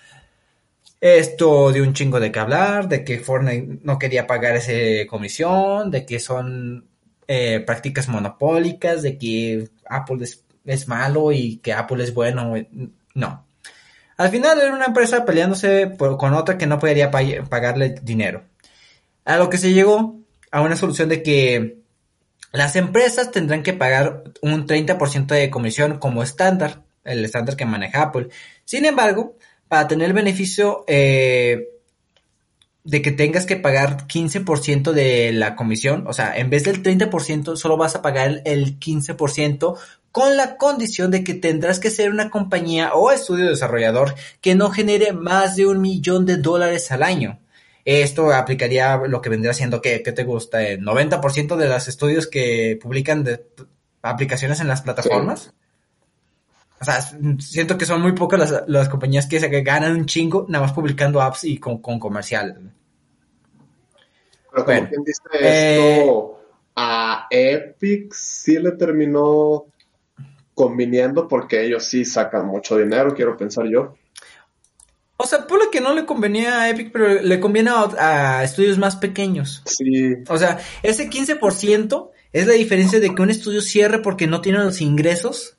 Esto 1.03 1.73
de 1.73 1.81
un 1.81 1.93
chingo 1.93 2.21
de 2.21 2.31
que 2.31 2.39
hablar, 2.39 2.87
de 2.87 3.03
que 3.03 3.19
Fortnite 3.19 3.81
no 3.83 3.99
quería 3.99 4.25
pagar 4.25 4.55
esa 4.55 5.05
comisión, 5.09 5.91
de 5.91 6.05
que 6.05 6.17
son 6.17 6.87
eh, 7.27 7.59
prácticas 7.59 8.07
monopólicas, 8.07 9.01
de 9.01 9.17
que 9.17 9.67
Apple 9.85 10.25
es, 10.63 10.87
malo 10.87 11.33
y 11.33 11.57
que 11.57 11.73
Apple 11.73 12.01
es 12.01 12.13
bueno. 12.13 12.53
No. 13.15 13.45
Al 14.15 14.29
final 14.29 14.61
era 14.61 14.73
una 14.73 14.85
empresa 14.85 15.25
peleándose 15.25 15.91
con 15.97 16.33
otra 16.35 16.57
que 16.57 16.67
no 16.67 16.79
podría 16.79 17.11
pagarle 17.11 17.95
dinero. 18.01 18.45
A 19.25 19.35
lo 19.35 19.49
que 19.49 19.57
se 19.57 19.73
llegó 19.73 20.21
a 20.51 20.61
una 20.61 20.77
solución 20.77 21.09
de 21.09 21.21
que 21.21 21.79
las 22.53 22.77
empresas 22.77 23.29
tendrán 23.29 23.61
que 23.61 23.73
pagar 23.73 24.23
un 24.41 24.65
30% 24.65 25.25
de 25.25 25.49
comisión 25.49 25.97
como 25.97 26.23
estándar, 26.23 26.83
el 27.03 27.25
estándar 27.25 27.57
que 27.57 27.65
maneja 27.65 28.03
Apple. 28.03 28.29
Sin 28.63 28.85
embargo, 28.85 29.35
para 29.73 29.87
tener 29.87 30.09
el 30.09 30.13
beneficio 30.13 30.83
eh, 30.85 31.69
de 32.83 33.01
que 33.01 33.11
tengas 33.11 33.47
que 33.47 33.55
pagar 33.55 34.05
15% 34.05 34.91
de 34.91 35.31
la 35.33 35.55
comisión, 35.55 36.05
o 36.05 36.13
sea, 36.13 36.37
en 36.37 36.51
vez 36.51 36.63
del 36.63 36.83
30%, 36.83 37.55
solo 37.55 37.75
vas 37.75 37.95
a 37.95 38.03
pagar 38.03 38.43
el 38.45 38.79
15% 38.79 39.75
con 40.11 40.37
la 40.37 40.57
condición 40.57 41.09
de 41.09 41.23
que 41.23 41.33
tendrás 41.33 41.79
que 41.79 41.89
ser 41.89 42.11
una 42.11 42.29
compañía 42.29 42.93
o 42.93 43.09
estudio 43.09 43.49
desarrollador 43.49 44.13
que 44.41 44.53
no 44.53 44.69
genere 44.69 45.11
más 45.11 45.55
de 45.55 45.65
un 45.65 45.81
millón 45.81 46.27
de 46.27 46.37
dólares 46.37 46.91
al 46.91 47.01
año. 47.01 47.39
Esto 47.83 48.31
aplicaría 48.31 48.97
lo 48.97 49.23
que 49.23 49.29
vendría 49.29 49.55
siendo 49.55 49.81
que, 49.81 49.97
te 49.97 50.23
gusta, 50.23 50.61
el 50.61 50.81
90% 50.81 51.55
de 51.55 51.67
los 51.67 51.87
estudios 51.87 52.27
que 52.27 52.77
publican 52.79 53.25
aplicaciones 54.03 54.59
en 54.59 54.67
las 54.67 54.83
plataformas. 54.83 55.51
O 56.83 56.85
sea, 56.85 57.01
siento 57.39 57.77
que 57.77 57.85
son 57.85 58.01
muy 58.01 58.11
pocas 58.11 58.63
las, 58.67 58.89
compañías 58.89 59.25
que, 59.25 59.39
se, 59.39 59.47
ganan 59.61 59.95
un 59.95 60.05
chingo 60.05 60.45
nada 60.49 60.65
más 60.65 60.73
publicando 60.73 61.21
apps 61.21 61.45
y 61.45 61.57
con, 61.57 61.77
comercial. 61.79 62.73
Pero 64.51 64.65
como 64.65 64.89
quien 64.89 65.03
dice 65.05 65.21
esto, 65.31 65.39
eh, 65.39 66.11
a 66.75 67.27
Epic 67.29 68.13
sí 68.13 68.59
le 68.59 68.73
terminó 68.73 69.67
conviniendo 70.53 71.25
porque 71.25 71.63
ellos 71.63 71.85
sí 71.85 72.03
sacan 72.03 72.47
mucho 72.47 72.77
dinero, 72.77 73.15
quiero 73.15 73.37
pensar 73.37 73.65
yo. 73.67 73.95
O 75.15 75.25
sea, 75.25 75.47
por 75.47 75.63
lo 75.63 75.71
que 75.71 75.79
no 75.79 75.93
le 75.93 76.05
convenía 76.05 76.63
a 76.63 76.69
Epic, 76.69 76.91
pero 76.91 77.07
le 77.21 77.39
conviene 77.39 77.69
a, 77.69 78.39
a, 78.39 78.43
estudios 78.43 78.77
más 78.77 78.97
pequeños. 78.97 79.63
Sí. 79.65 80.15
O 80.27 80.37
sea, 80.37 80.59
ese 80.83 81.09
15% 81.09 82.09
es 82.33 82.45
la 82.45 82.53
diferencia 82.53 82.99
de 82.99 83.15
que 83.15 83.21
un 83.21 83.29
estudio 83.29 83.61
cierre 83.61 83.99
porque 83.99 84.27
no 84.27 84.41
tiene 84.41 84.57
los 84.59 84.81
ingresos 84.81 85.57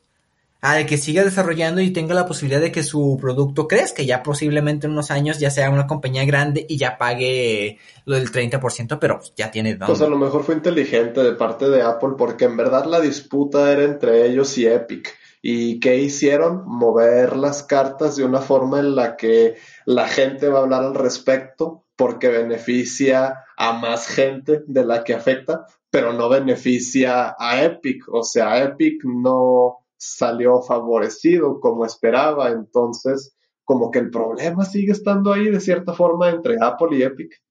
a 0.65 0.77
de 0.77 0.87
que 0.87 0.97
siga 0.97 1.23
desarrollando 1.23 1.83
y 1.83 1.93
tenga 1.93 2.15
la 2.15 2.25
posibilidad 2.25 2.59
de 2.59 2.73
que 2.73 2.83
su 2.83 3.19
producto 3.21 3.69
crezca, 3.69 4.03
ya 4.03 4.23
posiblemente 4.23 4.87
en 4.87 4.95
unos 4.95 5.11
años 5.11 5.39
ya 5.39 5.51
sea 5.51 5.69
una 5.69 5.87
compañía 5.87 6.25
grande 6.25 6.65
y 6.67 6.79
ya 6.79 6.97
pague 6.97 7.79
lo 8.07 8.17
del 8.17 8.33
30%, 8.33 8.99
pero 8.99 9.21
ya 9.37 9.51
tiene 9.51 9.77
Pues 9.77 10.01
a 10.01 10.09
lo 10.09 10.17
mejor 10.17 10.43
fue 10.43 10.55
inteligente 10.55 11.23
de 11.23 11.33
parte 11.33 11.69
de 11.69 11.83
Apple 11.83 12.15
porque 12.17 12.47
en 12.47 12.57
verdad 12.57 12.87
la 12.87 13.01
disputa 13.01 13.71
era 13.71 13.85
entre 13.85 14.27
ellos 14.27 14.57
y 14.57 14.67
Epic. 14.67 15.15
¿Y 15.43 15.81
qué 15.81 15.99
hicieron? 15.99 16.63
Mover 16.65 17.37
las 17.37 17.63
cartas 17.65 18.17
de 18.17 18.25
una 18.25 18.41
forma 18.41 18.79
en 18.79 18.97
la 18.97 19.17
que 19.17 19.57
la 19.85 20.09
gente 20.09 20.49
va 20.49 20.61
a 20.61 20.63
hablar 20.63 20.83
al 20.83 20.95
respecto 20.95 21.85
porque 21.95 22.29
beneficia 22.29 23.45
a 23.59 23.75
más 23.75 24.09
gente 24.09 24.63
de 24.67 24.87
la 24.87 25.05
que 25.05 25.13
afecta, 25.13 25.67
pero 25.91 26.15
no 26.15 26.31
beneficia 26.31 27.37
a 27.39 27.63
Epic. 27.63 28.05
O 28.11 28.23
sea, 28.23 28.63
Epic 28.65 29.05
no, 29.05 29.84
salió 29.97 30.63
favorecido 30.63 31.61
como 31.61 31.85
esperaba, 31.85 32.51
entonces 32.51 33.37
como 33.65 33.91
que 33.91 33.99
el 33.99 34.11
problema 34.11 34.65
sigue 34.65 34.93
estando 34.93 35.33
ahí 35.33 35.51
de 35.51 35.61
cierta 35.61 35.95
forma 35.95 36.31
entre 36.31 36.57
Apple 36.61 36.97
y 36.97 37.03
Epic. 37.03 37.44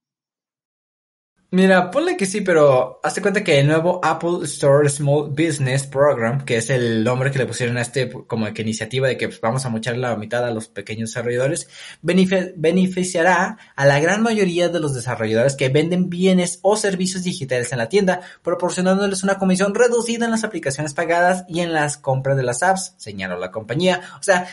Mira, 1.53 1.91
ponle 1.91 2.17
que 2.17 2.25
sí, 2.25 2.41
pero 2.41 2.99
hazte 3.03 3.21
cuenta 3.21 3.43
que 3.43 3.59
el 3.59 3.67
nuevo 3.67 3.99
Apple 4.03 4.39
Store 4.45 4.89
Small 4.89 5.29
Business 5.29 5.85
Program, 5.85 6.43
que 6.43 6.57
es 6.57 6.71
el 6.71 7.03
nombre 7.03 7.29
que 7.29 7.37
le 7.37 7.45
pusieron 7.45 7.77
a 7.77 7.81
este 7.81 8.09
como 8.09 8.51
que 8.51 8.63
iniciativa 8.63 9.07
de 9.07 9.17
que 9.17 9.27
pues, 9.27 9.39
vamos 9.39 9.63
a 9.63 9.69
mochar 9.69 9.95
la 9.97 10.15
mitad 10.15 10.43
a 10.43 10.49
los 10.49 10.67
pequeños 10.67 11.11
desarrolladores, 11.11 11.69
beneficiará 12.01 13.59
a 13.75 13.85
la 13.85 13.99
gran 13.99 14.23
mayoría 14.23 14.69
de 14.69 14.79
los 14.79 14.95
desarrolladores 14.95 15.55
que 15.55 15.69
venden 15.69 16.09
bienes 16.09 16.57
o 16.63 16.75
servicios 16.75 17.23
digitales 17.23 17.71
en 17.71 17.77
la 17.77 17.87
tienda, 17.87 18.21
proporcionándoles 18.41 19.21
una 19.21 19.37
comisión 19.37 19.75
reducida 19.75 20.25
en 20.25 20.31
las 20.31 20.43
aplicaciones 20.43 20.95
pagadas 20.95 21.45
y 21.47 21.59
en 21.59 21.71
las 21.71 21.97
compras 21.97 22.35
de 22.35 22.41
las 22.41 22.63
apps, 22.63 22.95
señaló 22.97 23.37
la 23.37 23.51
compañía. 23.51 24.01
O 24.19 24.23
sea, 24.23 24.47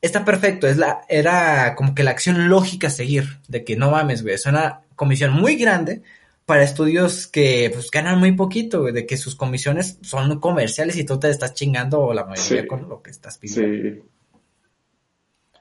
está 0.00 0.24
perfecto, 0.24 0.66
es 0.66 0.78
la, 0.78 1.02
era 1.08 1.76
como 1.76 1.94
que 1.94 2.02
la 2.02 2.10
acción 2.10 2.48
lógica 2.48 2.88
a 2.88 2.90
seguir, 2.90 3.38
de 3.46 3.62
que 3.62 3.76
no 3.76 3.92
mames, 3.92 4.24
güey, 4.24 4.34
es 4.34 4.46
una 4.46 4.80
comisión 4.96 5.32
muy 5.32 5.54
grande 5.54 6.02
para 6.50 6.64
estudios 6.64 7.28
que 7.28 7.70
pues 7.72 7.92
ganan 7.92 8.18
muy 8.18 8.32
poquito, 8.32 8.82
de 8.82 9.06
que 9.06 9.16
sus 9.16 9.36
comisiones 9.36 9.98
son 10.02 10.40
comerciales 10.40 10.96
y 10.96 11.04
tú 11.04 11.16
te 11.16 11.30
estás 11.30 11.54
chingando 11.54 12.12
la 12.12 12.24
mayoría 12.24 12.66
con 12.66 12.88
lo 12.88 13.00
que 13.00 13.12
estás 13.12 13.38
pidiendo. 13.38 14.00
Sí. 14.00 14.02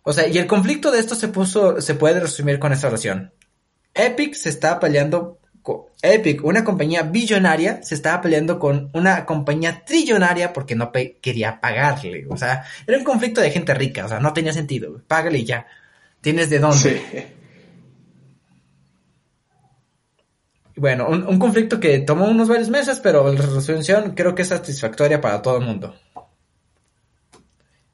O 0.02 0.12
sea, 0.12 0.28
y 0.28 0.40
el 0.40 0.48
conflicto 0.48 0.90
de 0.90 0.98
esto 0.98 1.14
se 1.14 1.28
puso, 1.28 1.80
se 1.80 1.94
puede 1.94 2.20
resumir 2.20 2.58
con 2.58 2.74
esta 2.74 2.88
oración. 2.88 3.32
Epic 3.94 4.34
se 4.34 4.50
está 4.50 4.80
peleando 4.80 5.38
Epic, 6.02 6.44
una 6.44 6.64
compañía 6.64 7.04
billonaria, 7.04 7.84
se 7.84 7.94
estaba 7.94 8.20
peleando 8.20 8.58
con 8.58 8.90
una 8.94 9.28
compañía 9.28 9.84
trillonaria 9.86 10.54
porque 10.54 10.74
no 10.74 10.92
quería 10.92 11.62
pagarle. 11.62 12.26
O 12.32 12.36
sea, 12.36 12.64
era 12.88 12.98
un 12.98 13.04
conflicto 13.04 13.42
de 13.42 13.52
gente 13.52 13.76
rica, 13.76 14.06
o 14.06 14.10
sea, 14.10 14.20
no 14.20 14.34
tenía 14.34 14.54
sentido. 14.54 15.04
Págale 15.08 15.38
y 15.38 15.46
ya. 15.46 15.68
Tienes 16.20 16.50
de 16.50 16.58
dónde. 16.58 16.78
Sí. 16.80 17.39
Bueno, 20.80 21.10
un, 21.10 21.40
conflicto 21.40 21.80
que 21.80 22.00
tomó 22.00 22.30
unos 22.30 22.48
varios 22.48 22.70
meses, 22.70 23.02
pero 23.02 23.32
la 23.32 23.42
resolución 23.42 24.14
creo 24.16 24.34
que 24.34 24.44
es 24.44 24.48
satisfactoria 24.48 25.20
para 25.20 25.42
todo 25.42 25.58
el 25.58 25.66
mundo. 25.66 25.94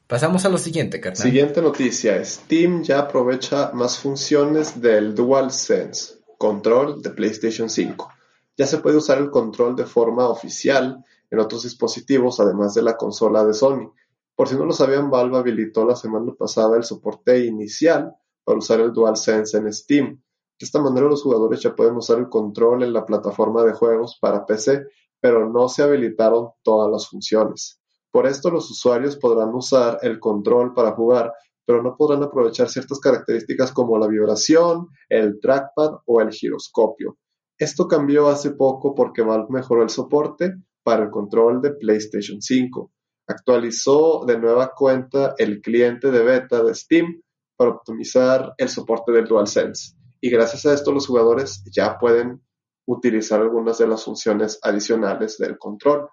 Pasamos 0.06 0.45
a 0.45 0.50
lo 0.50 0.60
siguiente, 0.60 1.02
carnal. 1.02 1.17
Siguiente 1.17 1.63
noticia. 1.63 2.24
Steam 2.24 2.84
ya 2.84 3.00
aprovecha 3.00 3.71
más 3.74 3.98
funciones 3.98 4.80
del 4.80 5.15
DualSense 5.15 6.15
control 6.38 7.02
de 7.02 7.10
PlayStation 7.10 7.69
5. 7.69 8.08
Ya 8.56 8.67
se 8.67 8.78
puede 8.78 8.98
usar 8.98 9.17
el 9.17 9.32
control 9.32 9.76
de 9.76 9.86
forma 9.86 10.30
oficial 10.30 11.04
en 11.32 11.39
otros 11.39 11.63
dispositivos, 11.63 12.39
además 12.39 12.76
de 12.76 12.84
la 12.84 12.98
consola 12.98 13.43
de 13.43 13.56
Sony. 13.56 13.91
Por 14.36 14.48
si 14.48 14.56
no 14.56 14.65
lo 14.65 14.74
sabían, 14.74 15.10
Valve 15.10 15.38
habilitó 15.38 15.86
la 15.86 15.95
semana 15.95 16.34
pasada 16.38 16.78
el 16.78 16.84
soporte 16.84 17.45
inicial 17.45 18.13
para 18.43 18.60
usar 18.60 18.80
el 18.80 18.93
DualSense 18.93 19.58
en 19.58 19.74
Steam. 19.74 20.21
De 20.60 20.65
esta 20.65 20.82
manera 20.82 21.08
los 21.08 21.24
jugadores 21.24 21.62
ya 21.62 21.76
pueden 21.76 21.96
usar 21.96 22.18
el 22.18 22.30
control 22.30 22.84
en 22.84 22.94
la 22.94 23.06
plataforma 23.06 23.63
de 23.63 23.74
juegos 23.74 24.18
para 24.22 24.46
PC, 24.46 24.86
pero 25.20 25.50
no 25.50 25.68
se 25.68 25.84
habilitaron 25.84 26.52
todas 26.63 26.89
las 26.89 27.10
funciones. 27.10 27.82
Por 28.10 28.26
esto 28.26 28.50
los 28.50 28.72
usuarios 28.72 29.18
podrán 29.18 29.54
usar 29.54 30.00
el 30.02 30.20
control 30.20 30.74
para 30.74 30.94
jugar, 30.94 31.34
pero 31.65 31.84
no 31.84 31.98
podrán 31.98 32.24
aprovechar 32.24 32.70
ciertas 32.70 33.00
características 33.00 33.74
como 33.74 33.98
la 33.98 34.08
vibración, 34.08 34.88
el 35.10 35.39
trackpad 35.41 35.96
o 36.06 36.22
el 36.22 36.32
giroscopio. 36.32 37.18
Esto 37.58 37.88
cambió 37.88 38.30
hace 38.30 38.52
poco 38.52 38.96
porque 38.96 39.22
Valve 39.22 39.48
mejoró 39.50 39.84
el 39.84 39.89
soporte 39.89 40.54
para 40.84 41.04
el 41.04 41.10
control 41.10 41.62
de 41.62 41.72
PlayStation 41.72 42.41
5. 42.41 42.91
Actualizó 43.28 44.24
de 44.26 44.39
nueva 44.39 44.72
cuenta 44.74 45.36
el 45.38 45.62
cliente 45.62 46.12
de 46.12 46.24
beta 46.24 46.63
de 46.63 46.76
Steam 46.76 47.22
para 47.58 47.72
optimizar 47.72 48.54
el 48.58 48.70
soporte 48.70 49.12
del 49.12 49.26
DualSense. 49.26 49.96
Y 50.26 50.32
gracias 50.32 50.66
a 50.66 50.74
esto 50.74 50.92
los 50.92 51.06
jugadores 51.06 51.64
ya 51.72 52.00
pueden 52.00 52.42
utilizar 52.88 53.42
algunas 53.42 53.78
de 53.78 53.86
las 53.86 54.06
funciones 54.06 54.58
adicionales 54.64 55.38
del 55.38 55.60
control. 55.60 56.10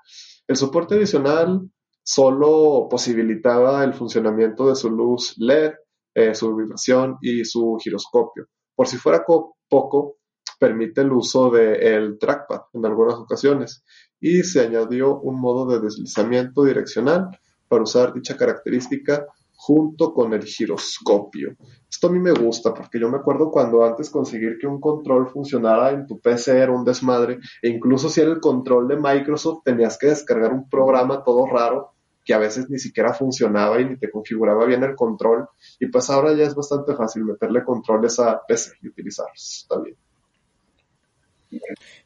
El 0.46 0.56
soporte 0.56 0.96
adicional 0.96 1.62
solo 2.02 2.88
posibilitaba 2.90 3.82
el 3.82 3.94
funcionamiento 3.94 4.68
de 4.68 4.76
su 4.76 4.90
luz 4.90 5.34
LED, 5.38 5.72
eh, 6.12 6.34
su 6.34 6.54
vibración 6.54 7.16
y 7.22 7.42
su 7.46 7.78
giroscopio. 7.82 8.48
Por 8.74 8.86
si 8.86 8.98
fuera 8.98 9.24
poco, 9.24 10.18
permite 10.60 11.00
el 11.00 11.10
uso 11.10 11.48
del 11.48 12.18
trackpad 12.18 12.64
en 12.74 12.84
algunas 12.84 13.14
ocasiones 13.14 13.82
y 14.20 14.42
se 14.42 14.60
añadió 14.60 15.20
un 15.20 15.40
modo 15.40 15.64
de 15.64 15.80
deslizamiento 15.80 16.64
direccional 16.64 17.30
para 17.66 17.84
usar 17.84 18.12
dicha 18.12 18.36
característica 18.36 19.24
junto 19.64 20.12
con 20.12 20.32
el 20.32 20.42
giroscopio. 20.42 21.54
Esto 21.88 22.08
a 22.08 22.10
mí 22.10 22.18
me 22.18 22.32
gusta 22.32 22.74
porque 22.74 22.98
yo 22.98 23.08
me 23.08 23.18
acuerdo 23.18 23.48
cuando 23.48 23.84
antes 23.84 24.10
conseguir 24.10 24.58
que 24.60 24.66
un 24.66 24.80
control 24.80 25.28
funcionara 25.28 25.90
en 25.90 26.04
tu 26.04 26.20
PC 26.20 26.58
era 26.58 26.72
un 26.72 26.84
desmadre 26.84 27.38
e 27.62 27.68
incluso 27.68 28.08
si 28.08 28.20
era 28.20 28.32
el 28.32 28.40
control 28.40 28.88
de 28.88 28.96
Microsoft 28.96 29.62
tenías 29.64 29.96
que 29.98 30.08
descargar 30.08 30.52
un 30.52 30.68
programa 30.68 31.22
todo 31.22 31.46
raro 31.46 31.92
que 32.24 32.34
a 32.34 32.38
veces 32.38 32.68
ni 32.70 32.78
siquiera 32.78 33.14
funcionaba 33.14 33.80
y 33.80 33.84
ni 33.84 33.96
te 33.96 34.10
configuraba 34.10 34.66
bien 34.66 34.82
el 34.82 34.96
control 34.96 35.46
y 35.78 35.86
pues 35.86 36.10
ahora 36.10 36.34
ya 36.34 36.42
es 36.42 36.56
bastante 36.56 36.96
fácil 36.96 37.24
meterle 37.24 37.62
controles 37.62 38.18
a 38.18 38.42
PC 38.44 38.72
y 38.82 38.88
utilizarlos. 38.88 39.60
Está 39.62 39.80
bien. 39.80 39.96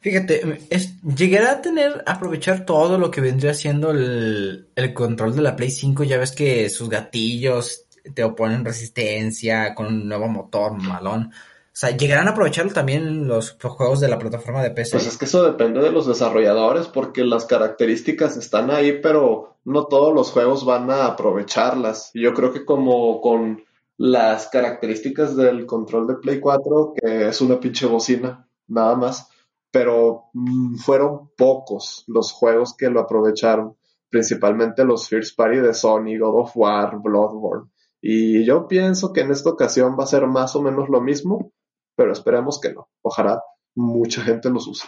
Fíjate, 0.01 0.59
es, 0.69 1.01
llegará 1.03 1.51
a 1.51 1.61
tener, 1.61 2.03
aprovechar 2.05 2.65
todo 2.65 2.97
lo 2.97 3.11
que 3.11 3.21
vendría 3.21 3.53
siendo 3.53 3.91
el, 3.91 4.67
el 4.75 4.93
control 4.93 5.35
de 5.35 5.41
la 5.41 5.55
Play 5.55 5.71
5. 5.71 6.03
Ya 6.03 6.17
ves 6.17 6.31
que 6.31 6.69
sus 6.69 6.89
gatillos 6.89 7.85
te 8.13 8.23
oponen 8.23 8.65
resistencia 8.65 9.73
con 9.75 9.87
un 9.87 10.07
nuevo 10.07 10.27
motor 10.27 10.73
malón. 10.73 11.31
O 11.77 11.79
sea, 11.79 11.95
¿llegarán 11.95 12.27
a 12.27 12.31
aprovecharlo 12.31 12.73
también 12.73 13.27
los 13.27 13.55
juegos 13.61 13.99
de 13.99 14.07
la 14.07 14.17
plataforma 14.17 14.63
de 14.63 14.71
PC? 14.71 14.93
Pues 14.93 15.05
es 15.05 15.17
que 15.17 15.25
eso 15.25 15.43
depende 15.43 15.79
de 15.79 15.91
los 15.91 16.07
desarrolladores, 16.07 16.87
porque 16.87 17.23
las 17.23 17.45
características 17.45 18.35
están 18.35 18.71
ahí, 18.71 18.99
pero 18.99 19.57
no 19.63 19.85
todos 19.85 20.11
los 20.11 20.31
juegos 20.31 20.65
van 20.65 20.89
a 20.89 21.05
aprovecharlas. 21.05 22.09
Yo 22.15 22.33
creo 22.33 22.51
que 22.51 22.65
como 22.65 23.21
con 23.21 23.63
las 23.97 24.47
características 24.47 25.35
del 25.35 25.67
control 25.67 26.07
de 26.07 26.15
Play 26.15 26.39
4, 26.39 26.93
que 26.99 27.27
es 27.27 27.41
una 27.41 27.59
pinche 27.59 27.85
bocina, 27.85 28.47
nada 28.67 28.95
más, 28.95 29.29
pero 29.71 30.25
mm, 30.33 30.75
fueron 30.77 31.31
pocos 31.37 32.03
los 32.07 32.31
juegos 32.31 32.75
que 32.75 32.89
lo 32.89 33.01
aprovecharon, 33.01 33.75
principalmente 34.09 34.85
los 34.85 35.07
First 35.07 35.35
Party 35.35 35.57
de 35.57 35.73
Sony, 35.73 36.17
God 36.19 36.41
of 36.41 36.51
War, 36.55 36.99
Bloodborne. 37.01 37.69
Y 38.01 38.45
yo 38.45 38.67
pienso 38.67 39.11
que 39.11 39.21
en 39.21 39.31
esta 39.31 39.49
ocasión 39.49 39.97
va 39.99 40.03
a 40.03 40.07
ser 40.07 40.27
más 40.27 40.55
o 40.55 40.61
menos 40.61 40.89
lo 40.89 41.01
mismo, 41.01 41.51
pero 41.95 42.13
esperemos 42.13 42.59
que 42.61 42.73
no. 42.73 42.89
Ojalá 43.01 43.41
mucha 43.75 44.21
gente 44.21 44.49
los 44.49 44.67
use. 44.67 44.87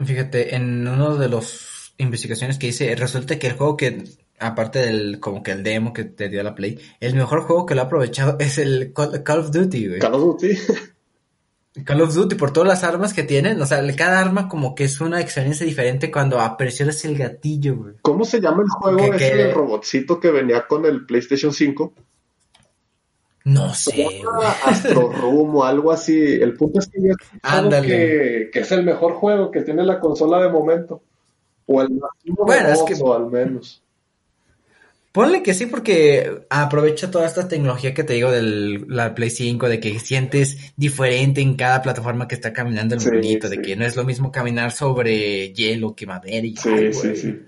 Fíjate, 0.00 0.54
en 0.54 0.86
uno 0.86 1.16
de 1.16 1.28
los 1.28 1.94
investigaciones 1.98 2.58
que 2.58 2.68
hice, 2.68 2.94
resulta 2.96 3.38
que 3.38 3.46
el 3.46 3.56
juego 3.56 3.76
que, 3.76 4.04
aparte 4.38 4.80
del, 4.80 5.20
como 5.20 5.42
que 5.42 5.52
el 5.52 5.62
demo 5.62 5.92
que 5.92 6.04
te 6.04 6.28
dio 6.28 6.42
la 6.42 6.54
Play, 6.54 6.78
el 7.00 7.14
mejor 7.14 7.42
juego 7.42 7.66
que 7.66 7.74
lo 7.74 7.82
ha 7.82 7.84
aprovechado 7.84 8.36
es 8.40 8.58
el 8.58 8.92
Call 8.92 9.40
of 9.40 9.50
Duty, 9.50 9.88
güey. 9.88 10.00
Call 10.00 10.14
of 10.14 10.22
Duty. 10.22 10.56
Call 11.82 12.02
of 12.02 12.14
Duty, 12.14 12.36
por 12.36 12.52
todas 12.52 12.68
las 12.68 12.84
armas 12.84 13.12
que 13.12 13.24
tienen, 13.24 13.60
o 13.60 13.66
sea, 13.66 13.84
cada 13.96 14.20
arma 14.20 14.48
como 14.48 14.76
que 14.76 14.84
es 14.84 15.00
una 15.00 15.20
experiencia 15.20 15.66
diferente 15.66 16.10
cuando 16.10 16.38
presionas 16.56 17.04
el 17.04 17.18
gatillo, 17.18 17.76
güey. 17.76 17.94
¿Cómo 18.00 18.24
se 18.24 18.40
llama 18.40 18.62
el 18.62 18.68
juego 18.68 19.14
ese 19.14 19.32
que... 19.32 19.52
robotcito 19.52 20.20
que 20.20 20.30
venía 20.30 20.68
con 20.68 20.86
el 20.86 21.04
PlayStation 21.04 21.52
5? 21.52 21.92
No 23.46 23.74
sé. 23.74 24.22
Astro 24.64 25.12
Room 25.12 25.56
o 25.56 25.64
algo 25.64 25.90
así. 25.90 26.18
El 26.18 26.54
punto 26.54 26.78
es 26.78 26.88
que 26.88 27.02
yo 27.02 27.14
que, 27.82 28.50
que, 28.52 28.60
es 28.60 28.72
el 28.72 28.84
mejor 28.84 29.14
juego 29.14 29.50
que 29.50 29.62
tiene 29.62 29.84
la 29.84 30.00
consola 30.00 30.40
de 30.40 30.48
momento. 30.48 31.02
O 31.66 31.82
el 31.82 31.90
más 31.90 32.10
bueno, 32.24 32.68
es 32.68 32.82
que... 32.82 32.94
al 32.94 33.26
menos. 33.30 33.83
Ponle 35.14 35.44
que 35.44 35.54
sí, 35.54 35.66
porque 35.66 36.44
aprovecha 36.50 37.08
toda 37.08 37.26
esta 37.26 37.46
tecnología 37.46 37.94
que 37.94 38.02
te 38.02 38.14
digo 38.14 38.32
de 38.32 38.84
la 38.88 39.14
Play 39.14 39.30
5, 39.30 39.68
de 39.68 39.78
que 39.78 40.00
sientes 40.00 40.74
diferente 40.74 41.40
en 41.40 41.54
cada 41.54 41.82
plataforma 41.82 42.26
que 42.26 42.34
está 42.34 42.52
caminando 42.52 42.96
el 42.96 43.00
sí, 43.00 43.38
de 43.38 43.62
que 43.62 43.76
no 43.76 43.84
es 43.84 43.94
lo 43.94 44.02
mismo 44.02 44.32
caminar 44.32 44.72
sobre 44.72 45.52
hielo 45.52 45.94
que 45.94 46.04
madera 46.04 46.44
y 46.44 46.56
sí, 46.56 46.92
sí, 46.92 47.14
sí. 47.14 47.42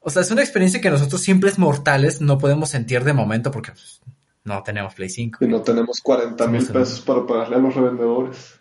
O 0.00 0.10
sea, 0.10 0.22
es 0.22 0.30
una 0.32 0.42
experiencia 0.42 0.80
que 0.80 0.90
nosotros 0.90 1.20
simples 1.20 1.56
mortales 1.56 2.20
no 2.20 2.36
podemos 2.36 2.68
sentir 2.68 3.04
de 3.04 3.12
momento 3.12 3.52
porque 3.52 3.70
pues, 3.70 4.00
no 4.42 4.60
tenemos 4.64 4.92
Play 4.92 5.08
5. 5.08 5.44
Y 5.44 5.46
no 5.46 5.62
tenemos 5.62 6.00
40 6.00 6.48
mil 6.48 6.66
pesos 6.66 7.00
para 7.00 7.24
pagarle 7.24 7.54
a 7.54 7.58
los 7.60 7.76
revendedores. 7.76 8.58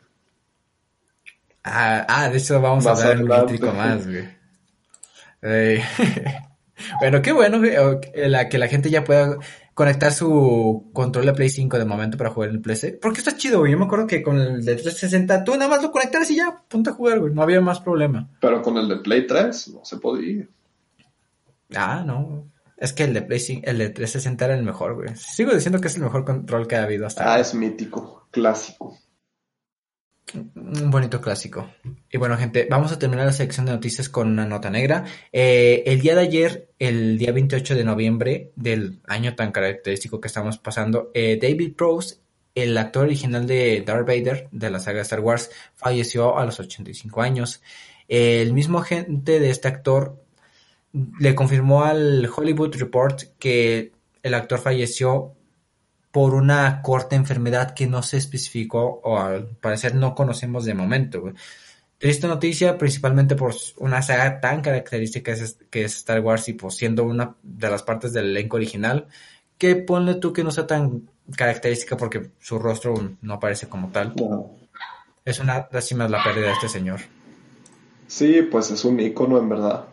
Ah, 1.64 2.06
ah 2.08 2.30
de 2.30 2.38
eso 2.38 2.62
vamos 2.62 2.86
a 2.86 2.94
dar 2.94 3.20
un 3.20 3.28
lítrico 3.28 3.74
más, 3.74 4.06
güey. 4.06 4.30
bueno, 7.00 7.22
qué 7.22 7.32
bueno 7.32 7.62
la, 8.16 8.50
que 8.50 8.58
la 8.58 8.68
gente 8.68 8.90
ya 8.90 9.04
pueda 9.04 9.38
conectar 9.76 10.12
su 10.14 10.90
control 10.94 11.26
de 11.26 11.34
Play 11.34 11.50
5 11.50 11.78
de 11.78 11.86
momento 11.86 12.18
para 12.18 12.32
jugar 12.32 12.50
en 12.50 12.56
el 12.56 12.62
PC. 12.62 12.98
Porque 13.02 13.20
está 13.20 13.36
chido, 13.36 13.60
güey. 13.60 13.74
Yo 13.74 13.78
me 13.78 13.86
acuerdo 13.86 14.08
que 14.08 14.24
con 14.24 14.40
el 14.40 14.64
de 14.64 14.76
360 14.76 15.44
tú 15.44 15.52
nada 15.52 15.70
más 15.70 15.84
lo 15.84 15.92
conectabas 15.92 16.32
y 16.32 16.38
ya, 16.38 16.64
punto 16.68 16.92
a 16.92 16.94
jugar, 16.94 17.20
güey. 17.20 17.34
No 17.34 17.42
había 17.42 17.62
más 17.62 17.82
problema. 17.82 18.30
Pero 18.40 18.62
con 18.62 18.78
el 18.78 18.88
de 18.88 18.98
Play 18.98 19.28
3 19.28 19.68
no 19.74 19.86
se 19.86 19.98
podía. 19.98 20.48
Ah, 21.76 22.04
no. 22.06 22.50
Es 22.78 22.94
que 22.94 23.04
el 23.04 23.14
de 23.14 23.22
Play 23.22 23.62
el 23.64 23.78
de 23.78 23.90
360 23.90 24.46
era 24.46 24.56
el 24.56 24.64
mejor, 24.64 24.96
güey. 24.96 25.16
Sigo 25.16 25.54
diciendo 25.54 25.82
que 25.82 25.88
es 25.88 25.96
el 25.96 26.04
mejor 26.04 26.26
control 26.26 26.68
que 26.68 26.78
ha 26.78 26.84
habido 26.84 27.06
hasta 27.06 27.24
ahora. 27.24 27.36
Ah, 27.36 27.40
es 27.40 27.54
mítico, 27.54 28.28
clásico. 28.32 28.98
Un 30.34 30.90
bonito 30.90 31.22
clásico. 31.22 31.70
Y 32.12 32.18
bueno, 32.18 32.36
gente, 32.38 32.68
vamos 32.70 32.92
a 32.92 33.00
terminar 33.00 33.26
la 33.26 33.32
sección 33.32 33.66
de 33.66 33.74
noticias 33.74 34.10
con 34.10 34.28
una 34.28 34.46
nota 34.46 34.70
negra. 34.70 35.06
Eh, 35.32 35.84
el 35.86 36.02
día 36.02 36.16
de 36.16 36.22
ayer, 36.22 36.70
el 36.80 37.18
día 37.18 37.32
28 37.32 37.76
de 37.76 37.84
noviembre 37.84 38.52
del 38.56 39.00
año 39.08 39.36
tan 39.36 39.52
característico 39.52 40.20
que 40.20 40.28
estamos 40.28 40.58
pasando, 40.58 41.12
eh, 41.14 41.38
David 41.40 41.76
Prowse, 41.76 42.18
el 42.56 42.78
actor 42.78 43.06
original 43.06 43.46
de 43.46 43.84
Darth 43.86 44.08
Vader 44.08 44.48
de 44.52 44.70
la 44.72 44.80
saga 44.80 45.02
Star 45.02 45.20
Wars, 45.20 45.52
falleció 45.76 46.38
a 46.38 46.46
los 46.46 46.60
85 46.60 47.22
años. 47.22 47.62
el 48.08 48.54
mismo 48.54 48.80
agente 48.80 49.40
de 49.40 49.50
este 49.50 49.68
actor 49.68 50.24
le 51.20 51.36
confirmó 51.36 51.84
al 51.84 52.30
Hollywood 52.34 52.76
Report 52.76 53.24
que 53.40 53.92
el 54.22 54.34
actor 54.34 54.60
falleció 54.60 55.34
por 56.16 56.34
una 56.34 56.82
corta 56.82 57.18
enfermedad 57.18 57.74
que 57.74 57.88
no 57.88 58.02
se 58.02 58.16
especificó 58.16 59.02
o 59.04 59.20
al 59.20 59.48
parecer 59.48 59.96
no 59.96 60.16
conocemos 60.16 60.64
de 60.64 60.74
momento. 60.74 61.34
Triste 61.98 62.26
noticia, 62.26 62.78
principalmente 62.78 63.36
por 63.36 63.54
una 63.80 64.02
saga 64.02 64.40
tan 64.40 64.62
característica 64.62 65.34
que 65.70 65.84
es 65.84 65.96
Star 65.98 66.22
Wars 66.22 66.48
y 66.48 66.54
pues 66.54 66.76
siendo 66.76 67.04
una 67.04 67.36
de 67.44 67.70
las 67.70 67.84
partes 67.84 68.14
del 68.14 68.30
elenco 68.30 68.56
original, 68.56 69.08
que 69.58 69.76
ponle 69.76 70.16
tú 70.16 70.32
que 70.32 70.46
no 70.46 70.52
sea 70.52 70.66
tan 70.66 71.10
característica 71.36 71.98
porque 71.98 72.32
su 72.40 72.60
rostro 72.60 72.94
no 73.22 73.34
aparece 73.34 73.68
como 73.68 73.90
tal. 73.90 74.14
Es 75.26 75.42
una 75.42 75.68
lástima 75.70 76.08
la 76.08 76.24
pérdida 76.24 76.46
de 76.46 76.54
este 76.54 76.70
señor. 76.70 77.02
Sí, 78.08 78.42
pues 78.44 78.72
es 78.72 78.86
un 78.86 79.02
ícono 79.02 79.38
en 79.38 79.50
verdad. 79.50 79.86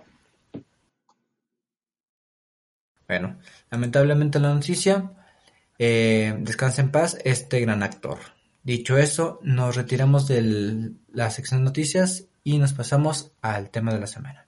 Bueno, 3.08 3.38
lamentablemente 3.72 4.38
la 4.38 4.54
noticia, 4.54 5.10
eh, 5.78 6.36
descansa 6.40 6.82
en 6.82 6.90
paz 6.90 7.18
este 7.24 7.60
gran 7.60 7.82
actor. 7.82 8.18
Dicho 8.62 8.96
eso, 8.96 9.40
nos 9.42 9.74
retiramos 9.74 10.28
de 10.28 10.92
la 11.12 11.30
sección 11.30 11.60
de 11.60 11.64
noticias 11.64 12.28
y 12.44 12.58
nos 12.58 12.72
pasamos 12.72 13.32
al 13.42 13.70
tema 13.70 13.92
de 13.92 14.00
la 14.00 14.06
semana. 14.06 14.46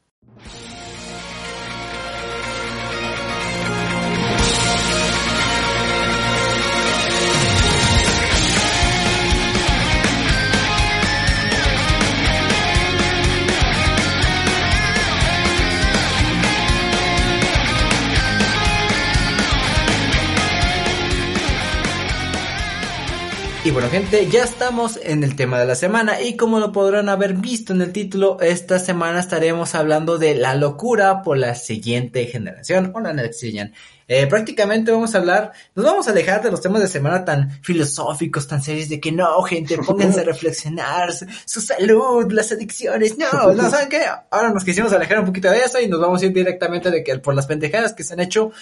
Bueno 23.74 23.90
gente, 23.90 24.28
ya 24.30 24.44
estamos 24.44 25.00
en 25.02 25.24
el 25.24 25.34
tema 25.34 25.58
de 25.58 25.66
la 25.66 25.74
semana 25.74 26.20
y 26.20 26.36
como 26.36 26.60
lo 26.60 26.70
podrán 26.70 27.08
haber 27.08 27.34
visto 27.34 27.72
en 27.72 27.82
el 27.82 27.90
título, 27.90 28.40
esta 28.40 28.78
semana 28.78 29.18
estaremos 29.18 29.74
hablando 29.74 30.16
de 30.16 30.36
la 30.36 30.54
locura 30.54 31.22
por 31.22 31.38
la 31.38 31.56
siguiente 31.56 32.24
generación 32.26 32.92
o 32.94 33.00
la. 33.00 33.72
Eh, 34.06 34.28
prácticamente 34.28 34.92
vamos 34.92 35.16
a 35.16 35.18
hablar, 35.18 35.52
nos 35.74 35.84
vamos 35.84 36.06
a 36.06 36.12
alejar 36.12 36.40
de 36.40 36.52
los 36.52 36.60
temas 36.60 36.82
de 36.82 36.86
semana 36.86 37.24
tan 37.24 37.50
filosóficos, 37.62 38.46
tan 38.46 38.62
serios 38.62 38.88
de 38.90 39.00
que 39.00 39.10
no, 39.10 39.42
gente, 39.42 39.76
pónganse 39.78 40.20
a 40.20 40.24
reflexionar, 40.24 41.12
su, 41.44 41.60
salud, 41.60 42.30
las 42.30 42.52
adicciones, 42.52 43.18
no, 43.18 43.54
no, 43.54 43.70
¿saben 43.70 43.88
qué? 43.88 44.04
Ahora 44.30 44.50
nos 44.50 44.62
quisimos 44.64 44.92
alejar 44.92 45.18
un 45.18 45.26
poquito 45.26 45.50
de 45.50 45.58
eso 45.58 45.80
y 45.80 45.88
nos 45.88 46.00
vamos 46.00 46.22
a 46.22 46.26
ir 46.26 46.32
directamente 46.32 46.92
de 46.92 47.02
que 47.02 47.18
por 47.18 47.34
las 47.34 47.46
pendejadas 47.46 47.92
que 47.92 48.04
se 48.04 48.12
han 48.12 48.20
hecho 48.20 48.52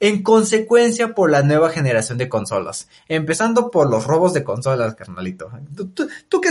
en 0.00 0.22
consecuencia 0.22 1.14
por 1.14 1.30
la 1.30 1.42
nueva 1.42 1.68
generación 1.68 2.16
de 2.16 2.30
consolas. 2.30 2.88
Empezando 3.06 3.70
por 3.70 3.90
los 3.90 4.06
robos 4.06 4.32
de 4.32 4.42
consolas, 4.42 4.94
carnalito. 4.94 5.50
¿Tú, 5.94 6.40
qué 6.40 6.50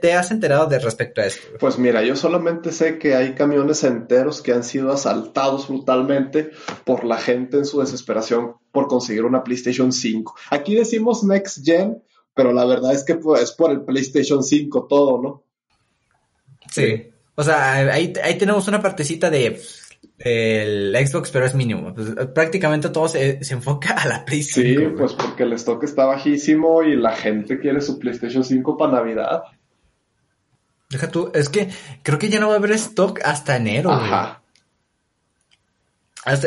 te, 0.00 0.12
has 0.12 0.30
enterado 0.30 0.66
de 0.66 0.78
respecto 0.78 1.22
a 1.22 1.26
esto? 1.26 1.40
Pues 1.58 1.78
mira, 1.78 2.02
yo 2.02 2.14
solamente 2.14 2.72
sé 2.72 2.98
que 2.98 3.14
hay 3.14 3.34
camiones 3.34 3.82
enteros 3.84 4.42
que 4.42 4.52
han 4.52 4.62
sido 4.62 4.92
asaltados 4.92 5.68
brutalmente 5.68 6.50
por 6.84 7.04
la 7.04 7.16
gente 7.16 7.56
en 7.56 7.64
su 7.64 7.80
desesperación 7.80 8.56
por 8.70 8.86
conseguir 8.86 9.24
una 9.24 9.42
PlayStation 9.42 9.90
5. 9.90 10.34
Aquí 10.50 10.74
decimos 10.74 11.24
Next 11.24 11.64
Gen, 11.64 12.02
pero 12.34 12.52
la 12.52 12.66
verdad 12.66 12.92
es 12.92 13.02
que 13.02 13.14
pues, 13.14 13.42
es 13.42 13.52
por 13.52 13.70
el 13.70 13.82
PlayStation 13.82 14.44
5 14.44 14.86
todo, 14.88 15.22
¿no? 15.22 15.42
Sí. 16.70 17.10
O 17.36 17.42
sea, 17.42 17.72
ahí, 17.72 18.12
ahí 18.22 18.36
tenemos 18.36 18.68
una 18.68 18.80
partecita 18.80 19.30
de 19.30 19.60
el 20.18 20.94
Xbox, 21.06 21.30
pero 21.30 21.46
es 21.46 21.54
mínimo. 21.54 21.94
Pues, 21.94 22.08
prácticamente 22.34 22.88
todo 22.88 23.08
se, 23.08 23.38
enfoca 23.50 23.94
a 23.94 24.06
la 24.06 24.24
PlayStation. 24.24 24.90
Sí, 24.90 24.96
pues 24.96 25.12
porque 25.12 25.42
el 25.42 25.52
stock 25.54 25.82
está 25.84 26.04
bajísimo 26.06 26.82
y 26.82 26.96
la 26.96 27.12
gente 27.12 27.58
quiere 27.58 27.80
su 27.80 27.98
PlayStation 27.98 28.44
5 28.44 28.76
para 28.76 28.92
Navidad. 28.92 29.42
Deja 30.88 31.08
tú, 31.08 31.30
es 31.34 31.48
que 31.48 31.68
creo 32.02 32.18
que 32.18 32.28
ya 32.28 32.40
no 32.40 32.48
va 32.48 32.54
a 32.54 32.58
haber 32.58 32.72
stock 32.72 33.20
hasta 33.24 33.56
enero. 33.56 33.90
Ajá. 33.90 34.42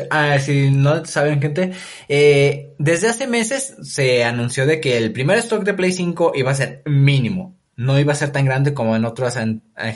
ah, 0.09 0.39
si 0.39 0.71
no 0.71 1.05
saben, 1.05 1.41
gente, 1.41 1.73
eh, 2.07 2.73
desde 2.77 3.09
hace 3.09 3.27
meses 3.27 3.75
se 3.83 4.23
anunció 4.23 4.65
de 4.65 4.79
que 4.79 4.97
el 4.97 5.11
primer 5.11 5.37
stock 5.39 5.63
de 5.63 5.73
Play 5.73 5.91
5 5.91 6.31
iba 6.35 6.51
a 6.51 6.55
ser 6.55 6.81
mínimo. 6.85 7.55
No 7.75 7.99
iba 7.99 8.13
a 8.13 8.15
ser 8.15 8.31
tan 8.31 8.45
grande 8.45 8.73
como 8.73 8.95
en 8.95 9.05
otras 9.05 9.37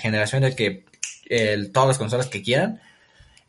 generaciones 0.01 0.55
que 0.55 0.85
todas 1.71 1.87
las 1.87 1.97
consolas 1.97 2.27
que 2.27 2.43
quieran 2.43 2.81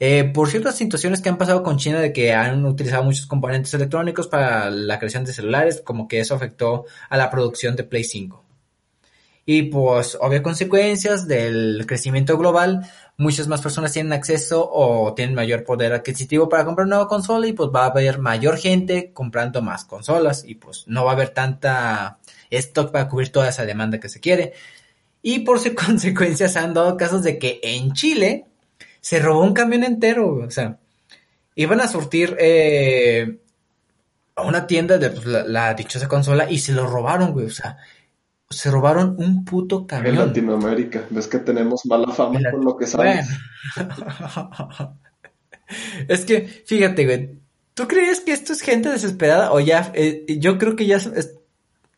eh, 0.04 0.24
por 0.24 0.50
ciertas 0.50 0.74
situaciones 0.74 1.20
que 1.20 1.28
han 1.28 1.38
pasado 1.38 1.62
con 1.62 1.76
China 1.76 2.00
de 2.00 2.12
que 2.12 2.32
han 2.32 2.66
utilizado 2.66 3.04
muchos 3.04 3.26
componentes 3.26 3.72
electrónicos 3.74 4.26
para 4.26 4.68
la 4.68 4.98
creación 4.98 5.24
de 5.24 5.32
celulares, 5.32 5.80
como 5.80 6.08
que 6.08 6.18
eso 6.18 6.34
afectó 6.34 6.86
a 7.08 7.16
la 7.16 7.30
producción 7.30 7.76
de 7.76 7.84
Play 7.84 8.02
5. 8.02 8.44
Y 9.46 9.62
pues, 9.62 10.18
obvias 10.20 10.42
consecuencias 10.42 11.28
del 11.28 11.84
crecimiento 11.86 12.36
global, 12.36 12.84
muchas 13.16 13.46
más 13.46 13.60
personas 13.60 13.92
tienen 13.92 14.12
acceso 14.12 14.68
o 14.72 15.14
tienen 15.14 15.36
mayor 15.36 15.62
poder 15.62 15.92
adquisitivo 15.92 16.48
para 16.48 16.64
comprar 16.64 16.88
una 16.88 16.96
nueva 16.96 17.08
consola 17.08 17.46
y 17.46 17.52
pues 17.52 17.70
va 17.72 17.84
a 17.84 17.90
haber 17.90 18.18
mayor 18.18 18.58
gente 18.58 19.12
comprando 19.12 19.62
más 19.62 19.84
consolas 19.84 20.42
y 20.44 20.56
pues 20.56 20.82
no 20.88 21.04
va 21.04 21.12
a 21.12 21.14
haber 21.14 21.28
tanta 21.28 22.18
stock 22.50 22.90
para 22.90 23.08
cubrir 23.08 23.30
toda 23.30 23.50
esa 23.50 23.64
demanda 23.64 24.00
que 24.00 24.08
se 24.08 24.18
quiere. 24.18 24.52
Y 25.22 25.38
por 25.40 25.60
su 25.60 25.72
consecuencia 25.76 26.48
se 26.48 26.58
han 26.58 26.74
dado 26.74 26.96
casos 26.96 27.22
de 27.22 27.38
que 27.38 27.60
en 27.62 27.92
Chile 27.92 28.46
se 29.02 29.18
robó 29.18 29.42
un 29.42 29.52
camión 29.52 29.82
entero, 29.82 30.36
o 30.36 30.50
sea, 30.50 30.78
iban 31.56 31.80
a 31.80 31.88
surtir 31.88 32.36
eh, 32.38 33.40
a 34.36 34.42
una 34.42 34.66
tienda 34.66 34.96
de 34.96 35.10
pues, 35.10 35.26
la, 35.26 35.74
dichosa 35.74 36.08
consola 36.08 36.48
y 36.48 36.58
se 36.58 36.72
lo 36.72 36.86
robaron, 36.86 37.32
güey, 37.32 37.46
o 37.46 37.50
sea, 37.50 37.78
se 38.48 38.70
robaron 38.70 39.16
un 39.18 39.44
puto 39.44 39.88
camión. 39.88 40.14
En 40.14 40.26
Latinoamérica, 40.26 41.04
ves 41.10 41.26
que 41.26 41.40
tenemos 41.40 41.84
mala 41.84 42.12
fama 42.12 42.38
por 42.48 42.64
lo 42.64 42.76
que 42.76 42.86
sabes. 42.86 43.26
es 46.08 46.24
que, 46.24 46.42
fíjate, 46.42 47.04
güey, 47.04 47.40
¿tú 47.74 47.88
crees 47.88 48.20
que 48.20 48.32
esto 48.32 48.52
es 48.52 48.60
gente 48.60 48.88
desesperada 48.88 49.52
o 49.52 49.58
ya, 49.58 49.90
eh, 49.94 50.24
yo 50.38 50.58
creo 50.58 50.76
que 50.76 50.86
ya 50.86 51.00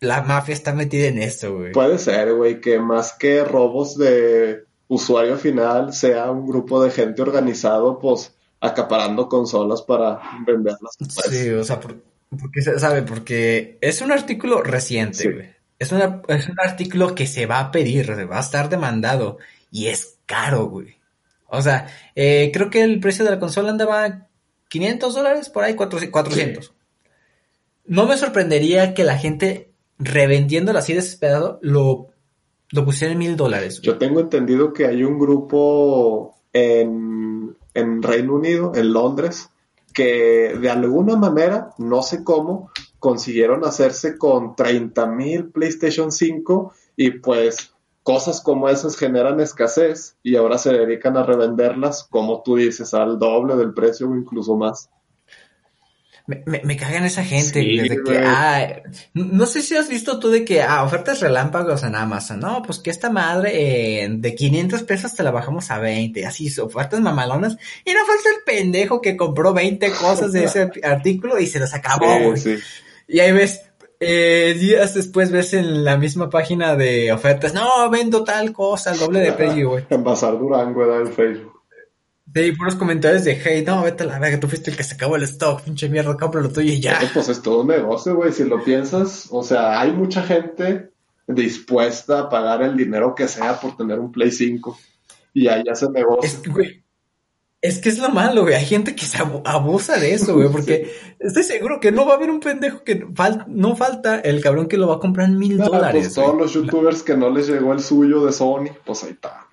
la 0.01 0.23
mafia 0.23 0.55
está 0.55 0.73
metida 0.73 1.09
en 1.09 1.19
esto, 1.19 1.55
güey? 1.55 1.73
Puede 1.73 1.99
ser, 1.99 2.33
güey, 2.33 2.63
que 2.63 2.79
más 2.79 3.13
que 3.13 3.45
robos 3.45 3.99
de 3.99 4.65
usuario 4.95 5.37
final 5.37 5.93
sea 5.93 6.31
un 6.31 6.47
grupo 6.47 6.83
de 6.83 6.91
gente 6.91 7.23
organizado, 7.23 7.99
pues 7.99 8.35
acaparando 8.61 9.29
consolas 9.29 9.83
para 9.83 10.21
venderlas. 10.47 10.97
Sí, 11.31 11.51
o 11.51 11.65
sea, 11.65 11.81
porque 11.81 12.63
se 12.63 12.79
sabe, 12.79 13.03
porque 13.03 13.79
es 13.81 14.01
un 14.01 14.13
artículo 14.13 14.63
reciente, 14.63 15.31
güey. 15.31 15.55
Es, 15.79 15.93
una, 15.93 16.23
es 16.29 16.49
un 16.49 16.59
artículo 16.59 17.15
que 17.15 17.27
se 17.27 17.47
va 17.47 17.59
a 17.61 17.71
pedir, 17.71 18.11
va 18.31 18.39
a 18.39 18.41
estar 18.41 18.69
demandado 18.69 19.39
y 19.71 19.89
es 19.89 20.19
caro, 20.25 20.67
güey. 20.67 20.97
O 21.49 21.61
sea, 21.63 21.89
eh, 22.15 22.51
creo 22.53 22.71
que 22.71 22.83
el 22.83 23.01
precio 23.01 23.25
de 23.25 23.33
la 23.33 23.39
consola 23.39 23.71
andaba 23.71 24.29
500 24.69 25.15
dólares, 25.15 25.51
por 25.51 25.65
ahí 25.65 25.75
400. 25.75 26.73
No 27.87 28.07
me 28.07 28.17
sorprendería 28.17 28.95
que 28.95 29.05
la 29.05 29.19
gente 29.19 29.73
revendiéndolo 29.99 30.79
así 30.79 30.95
desesperado 30.95 31.59
lo 31.63 32.14
lo 32.75 32.85
pusieron 32.85 33.13
en 33.13 33.19
mil 33.19 33.37
dólares. 33.37 33.81
Yo 33.83 33.99
tengo 33.99 34.19
entendido 34.19 34.73
que 34.73 34.87
hay 34.87 35.05
un 35.05 35.19
grupo 35.19 36.35
en, 36.53 37.57
en 37.73 38.03
Reino 38.03 38.35
Unido, 38.35 38.73
en 38.75 38.93
Londres, 38.93 39.49
que 39.93 40.57
de 40.61 40.71
alguna 40.71 41.17
manera, 41.17 41.71
no 41.79 42.03
sé 42.03 42.25
cómo, 42.25 42.71
consiguieron 42.99 43.65
hacerse 43.65 44.19
con 44.19 44.57
30 44.57 45.07
mil 45.07 45.51
PlayStation 45.51 46.11
5 46.11 46.73
y 46.97 47.11
pues 47.13 47.75
cosas 48.03 48.41
como 48.41 48.69
esas 48.69 48.97
generan 48.97 49.41
escasez 49.41 50.17
y 50.25 50.35
ahora 50.35 50.59
se 50.59 50.73
dedican 50.73 51.17
a 51.17 51.23
revenderlas, 51.23 52.05
como 52.11 52.43
tú 52.43 52.57
dices, 52.57 52.93
al 52.93 53.21
doble 53.21 53.55
del 53.55 53.73
precio 53.73 54.11
o 54.11 54.17
incluso 54.17 54.57
más. 54.57 54.91
Me, 56.27 56.43
me, 56.47 56.63
me 56.65 56.77
cagan 56.79 57.05
esa 57.05 57.23
gente, 57.23 57.59
desde 57.59 58.03
que, 58.03 58.19
ah, 58.19 58.83
no 59.13 59.45
sé 59.45 59.61
si 59.61 59.77
has 59.77 59.91
visto 59.91 60.19
tú 60.19 60.31
de 60.31 60.43
que, 60.43 60.63
ah, 60.63 60.83
ofertas 60.83 61.21
relámpagos 61.21 61.83
en 61.83 61.95
Amazon, 61.95 62.41
no, 62.41 62.63
pues 62.63 62.79
que 62.79 62.89
esta 62.89 63.11
madre 63.11 64.05
eh, 64.05 64.09
de 64.11 64.35
500 64.35 64.85
pesos 64.85 65.15
te 65.15 65.23
la 65.23 65.31
bajamos 65.31 65.71
a 65.71 65.79
20, 65.79 66.25
así, 66.25 66.49
ofertas 66.61 67.03
mamalonas, 67.03 67.59
y 67.85 67.93
no 67.93 68.07
falta 68.07 68.31
el 68.31 68.43
pendejo 68.47 69.03
que 69.03 69.19
compró 69.19 69.53
20 69.53 69.91
cosas 69.91 70.33
de 70.33 70.45
ese 70.45 70.71
artículo 70.83 71.39
y 71.39 71.47
se 71.47 71.61
las 71.61 71.75
acabó, 71.75 72.35
Y 73.07 73.21
ahí 73.21 73.33
ves, 73.33 73.61
eh, 74.01 74.57
días 74.59 74.95
después 74.95 75.31
ves 75.31 75.53
en 75.53 75.85
la 75.85 75.97
misma 75.99 76.31
página 76.31 76.75
de 76.75 77.13
ofertas, 77.13 77.53
no, 77.53 77.91
vendo 77.91 78.25
tal 78.25 78.53
cosa, 78.53 78.93
el 78.93 78.99
doble 78.99 79.21
de 79.21 79.33
precio, 79.33 79.71
güey. 79.71 79.85
En 79.91 80.03
Bazar 80.03 80.39
Durango 80.39 80.85
era 80.85 80.97
el 80.97 81.09
Facebook. 81.09 81.64
Sí, 82.35 82.51
puros 82.53 82.75
comentarios 82.75 83.23
de 83.23 83.33
hate, 83.33 83.67
no, 83.67 83.83
vete 83.85 84.03
a 84.03 84.07
la 84.07 84.19
verga, 84.19 84.41
tú 84.41 84.49
fuiste 84.49 84.71
el 84.71 84.77
que 84.77 84.83
se 84.83 84.95
acabó 84.97 85.15
el 85.15 85.23
stock, 85.23 85.63
pinche 85.63 85.89
mierda, 85.89 86.17
lo 86.21 86.51
tuyo 86.51 86.73
y 86.73 86.81
ya. 86.81 86.99
Pues 87.15 87.29
es 87.29 87.41
todo 87.41 87.61
un 87.61 87.69
negocio, 87.69 88.17
güey, 88.17 88.33
si 88.33 88.43
lo 88.43 88.65
piensas, 88.65 89.29
o 89.31 89.45
sea, 89.45 89.81
hay 89.81 89.93
mucha 89.93 90.23
gente 90.23 90.91
dispuesta 91.29 92.19
a 92.19 92.29
pagar 92.29 92.63
el 92.63 92.77
dinero 92.77 93.15
que 93.15 93.29
sea 93.29 93.61
por 93.61 93.77
tener 93.77 94.01
un 94.01 94.11
Play 94.11 94.33
5 94.33 94.77
y 95.33 95.47
ahí 95.47 95.63
hace 95.71 95.89
negocio. 95.91 96.25
Es, 96.25 96.43
güey, 96.53 96.83
Es 97.61 97.79
que 97.79 97.89
es 97.89 97.99
lo 97.99 98.11
malo, 98.11 98.43
güey. 98.43 98.55
Hay 98.55 98.67
gente 98.67 98.95
que 98.95 99.07
se 99.07 99.19
abusa 99.19 99.99
de 99.99 100.15
eso, 100.15 100.35
güey, 100.35 100.49
porque 100.51 100.93
estoy 101.21 101.45
seguro 101.45 101.79
que 101.79 101.93
no 101.93 102.05
va 102.05 102.15
a 102.15 102.17
haber 102.17 102.31
un 102.31 102.41
pendejo 102.41 102.83
que 102.83 103.07
no 103.47 103.77
falta 103.77 104.19
el 104.19 104.43
cabrón 104.43 104.67
que 104.67 104.77
lo 104.77 104.89
va 104.89 104.97
a 104.97 105.01
comprar 105.01 105.29
en 105.29 105.39
mil 105.39 105.57
dólares. 105.57 106.03
Pues 106.03 106.15
todos 106.15 106.37
los 106.37 106.53
youtubers 106.53 107.03
que 107.05 107.17
no 107.17 107.31
les 107.31 107.49
llegó 107.49 107.73
el 107.73 107.81
suyo 107.81 108.27
de 108.27 108.33
Sony, 108.33 108.71
pues 108.85 109.05
ahí 109.05 109.13
está. 109.13 109.47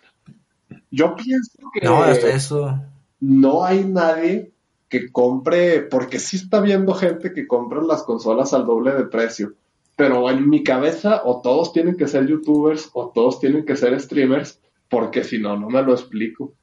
Yo 0.92 1.16
pienso 1.16 1.58
que 1.74 1.82
no, 1.86 2.06
eso. 2.06 2.80
no 3.22 3.64
hay 3.64 3.86
nadie 3.86 4.52
que 4.90 5.10
compre, 5.10 5.82
porque 5.82 6.20
sí 6.20 6.36
está 6.36 6.60
viendo 6.60 6.94
gente 6.94 7.32
que 7.34 7.48
compra 7.48 7.82
las 7.82 8.04
consolas 8.04 8.54
al 8.54 8.66
doble 8.66 8.92
de 8.92 9.06
precio. 9.06 9.54
Pero 9.96 10.30
en 10.30 10.50
mi 10.50 10.64
cabeza, 10.64 11.22
o 11.24 11.42
todos 11.42 11.72
tienen 11.72 11.96
que 11.96 12.10
ser 12.10 12.28
youtubers, 12.28 12.90
o 12.94 13.10
todos 13.10 13.40
tienen 13.40 13.66
que 13.66 13.78
ser 13.78 13.98
streamers, 14.00 14.60
porque 14.90 15.24
si 15.24 15.40
no, 15.40 15.58
no 15.58 15.70
me 15.70 15.82
lo 15.82 15.94
explico. 15.94 16.54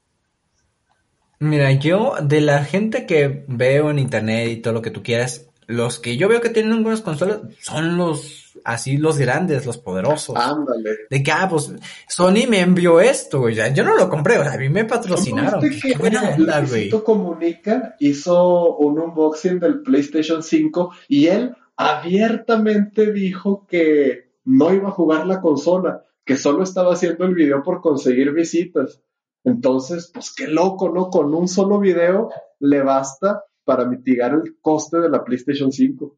Mira, 1.41 1.73
yo 1.73 2.15
de 2.23 2.43
la 2.43 2.65
gente 2.65 3.07
que 3.07 3.45
veo 3.49 3.91
en 3.91 3.99
internet 3.99 4.51
y 4.51 4.57
todo 4.57 4.75
lo 4.75 4.83
que 4.83 4.91
tú 4.91 5.03
quieras, 5.03 5.49
los 5.67 5.99
que 5.99 6.19
yo 6.19 6.29
veo 6.29 6.43
que 6.43 6.51
tienen 6.51 6.73
algunas 6.73 7.01
consolas 7.01 7.41
son 7.61 7.97
los 7.97 8.38
así 8.65 8.97
los 8.97 9.19
grandes, 9.19 9.67
los 9.67 9.79
poderosos. 9.79 10.37
Ándale. 10.37 10.91
De 11.11 11.23
que, 11.23 11.31
ah, 11.33 11.47
pues 11.49 11.73
Sony 12.09 12.47
me 12.49 12.61
envió 12.61 13.01
esto, 13.01 13.41
güey. 13.41 13.57
Yo 13.75 13.85
no 13.85 13.97
lo 13.97 14.09
compré, 14.09 14.39
o 14.39 14.43
sea, 14.43 14.55
a 14.55 14.59
mí 14.59 14.69
me 14.69 14.85
patrocinaron. 14.85 15.61
Qué 15.61 15.97
buena 15.99 16.31
onda, 16.31 16.65
güey. 16.65 16.91
Comunica 16.91 17.97
hizo 18.01 18.77
un 18.77 18.99
unboxing 18.99 19.59
del 19.59 19.83
PlayStation 19.83 20.43
5 20.43 20.93
y 21.09 21.27
él 21.27 21.55
abiertamente 21.77 23.13
dijo 23.13 23.67
que 23.67 24.33
no 24.45 24.73
iba 24.73 24.89
a 24.89 24.93
jugar 24.93 25.27
la 25.27 25.41
consola, 25.41 26.05
que 26.25 26.37
solo 26.37 26.63
estaba 26.63 26.95
haciendo 26.95 27.25
el 27.25 27.35
video 27.35 27.63
por 27.63 27.81
conseguir 27.81 28.33
visitas. 28.33 29.01
Entonces, 29.45 30.11
pues 30.13 30.35
qué 30.35 30.49
loco, 30.49 30.91
¿no? 30.91 31.09
Con 31.11 31.35
un 31.35 31.49
solo 31.49 31.79
video 31.79 32.31
le 32.59 32.83
basta 32.83 33.45
para 33.65 33.85
mitigar 33.85 34.33
el 34.33 34.59
coste 34.61 34.99
de 34.99 35.09
la 35.09 35.25
PlayStation 35.25 35.71
5. 35.71 36.17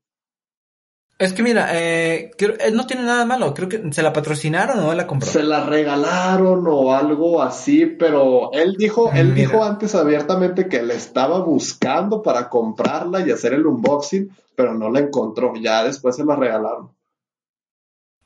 Es 1.21 1.35
que 1.35 1.43
mira, 1.43 1.69
eh, 1.75 2.31
no 2.73 2.87
tiene 2.87 3.03
nada 3.03 3.27
malo, 3.27 3.53
creo 3.53 3.69
que 3.69 3.93
se 3.93 4.03
la 4.03 4.11
patrocinaron 4.11 4.79
o 4.79 4.95
la 4.95 5.07
compró. 5.07 5.29
Se 5.29 5.43
la 5.43 5.67
regalaron 5.67 6.65
o 6.67 6.95
algo 6.95 7.43
así, 7.43 7.85
pero 7.85 8.51
él 8.55 8.77
dijo, 8.79 9.13
él 9.13 9.35
dijo 9.35 9.63
antes 9.63 9.95
abiertamente 9.95 10.67
que 10.67 10.83
le 10.83 10.95
estaba 10.95 11.41
buscando 11.41 12.23
para 12.23 12.49
comprarla 12.49 13.21
y 13.21 13.31
hacer 13.31 13.53
el 13.53 13.67
unboxing, 13.67 14.35
pero 14.57 14.73
no 14.73 14.89
la 14.89 15.01
encontró, 15.01 15.53
ya 15.61 15.85
después 15.85 16.17
se 16.17 16.25
la 16.25 16.37
regalaron. 16.37 16.89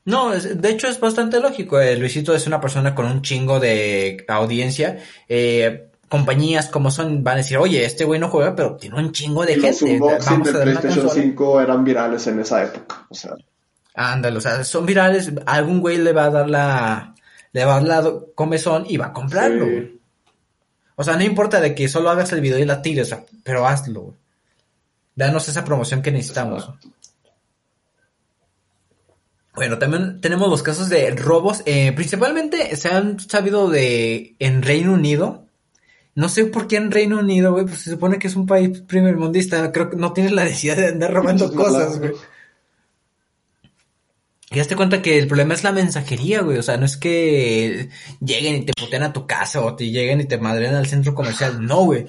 No, 0.05 0.31
de 0.31 0.69
hecho 0.69 0.87
es 0.87 0.97
bastante 0.97 1.41
lógico. 1.41 1.81
Eh, 1.81 1.97
Luisito 1.97 2.33
es 2.33 2.47
una 2.47 2.61
persona 2.61 2.95
con 2.95 3.07
un 3.07 3.21
chingo 3.21 3.59
de 3.59 4.23
audiencia. 4.29 4.99
Eh, 5.27 5.89
compañías 6.09 6.67
como 6.67 6.91
son 6.91 7.23
van 7.23 7.35
a 7.35 7.37
decir, 7.37 7.57
oye, 7.57 7.85
este 7.85 8.05
güey 8.05 8.19
no 8.19 8.29
juega, 8.29 8.55
pero 8.55 8.75
tiene 8.75 8.97
un 8.97 9.11
chingo 9.11 9.45
de 9.45 9.59
gente. 9.59 9.97
Los 9.97 10.25
Vamos 10.25 10.53
de 10.53 10.61
PlayStation 10.61 11.09
5 11.09 11.61
eran 11.61 11.83
virales 11.83 12.27
en 12.27 12.39
esa 12.39 12.63
época. 12.63 13.05
O 13.09 13.15
sea. 13.15 13.31
Ándale, 13.93 14.37
o 14.37 14.41
sea, 14.41 14.63
son 14.63 14.85
virales. 14.85 15.31
Algún 15.45 15.79
güey 15.79 15.97
le 15.97 16.13
va 16.13 16.25
a 16.25 16.29
dar 16.29 16.49
la, 16.49 17.15
le 17.53 17.65
va 17.65 17.77
a 17.77 17.81
dar 17.81 18.03
la 18.03 18.13
comezón 18.35 18.85
y 18.87 18.97
va 18.97 19.07
a 19.07 19.13
comprarlo. 19.13 19.65
O 20.95 21.03
sea, 21.03 21.15
no 21.15 21.23
importa 21.23 21.59
de 21.59 21.75
que 21.75 21.87
solo 21.87 22.09
hagas 22.09 22.31
el 22.31 22.41
video 22.41 22.59
y 22.59 22.65
la 22.65 22.81
tires, 22.81 23.15
pero 23.43 23.67
hazlo. 23.67 24.13
Danos 25.15 25.47
esa 25.47 25.63
promoción 25.63 26.01
que 26.01 26.11
necesitamos. 26.11 26.69
Bueno, 29.55 29.79
también 29.79 30.19
tenemos 30.19 30.49
los 30.49 30.63
casos 30.63 30.89
de 30.89 31.11
robos, 31.11 31.63
eh, 31.65 31.93
principalmente 31.93 32.75
se 32.75 32.89
han 32.89 33.19
sabido 33.21 33.69
de 33.69 34.35
en 34.39 34.61
Reino 34.61 34.93
Unido. 34.93 35.44
No 36.15 36.29
sé 36.29 36.45
por 36.45 36.67
qué 36.67 36.77
en 36.77 36.91
Reino 36.91 37.19
Unido, 37.19 37.51
güey, 37.51 37.65
pues 37.65 37.79
se 37.79 37.91
supone 37.91 38.17
que 38.17 38.27
es 38.27 38.35
un 38.35 38.45
país 38.45 38.81
primer 38.81 39.17
mundista, 39.17 39.71
creo 39.71 39.89
que 39.89 39.97
no 39.97 40.13
tienes 40.13 40.31
la 40.31 40.45
necesidad 40.45 40.77
de 40.77 40.87
andar 40.87 41.13
robando 41.13 41.51
cosas, 41.53 41.99
güey. 41.99 42.13
Y 44.51 44.61
te 44.61 44.75
cuenta 44.77 45.01
que 45.01 45.17
el 45.17 45.27
problema 45.27 45.53
es 45.53 45.65
la 45.65 45.73
mensajería, 45.73 46.41
güey. 46.41 46.57
O 46.57 46.63
sea, 46.63 46.77
no 46.77 46.85
es 46.85 46.95
que 46.95 47.89
lleguen 48.21 48.55
y 48.55 48.65
te 48.65 48.73
puteen 48.73 49.03
a 49.03 49.11
tu 49.11 49.27
casa 49.27 49.61
o 49.61 49.75
te 49.75 49.89
lleguen 49.89 50.21
y 50.21 50.25
te 50.25 50.37
madren 50.37 50.75
al 50.75 50.85
centro 50.85 51.13
comercial. 51.13 51.65
No, 51.65 51.83
güey 51.83 52.05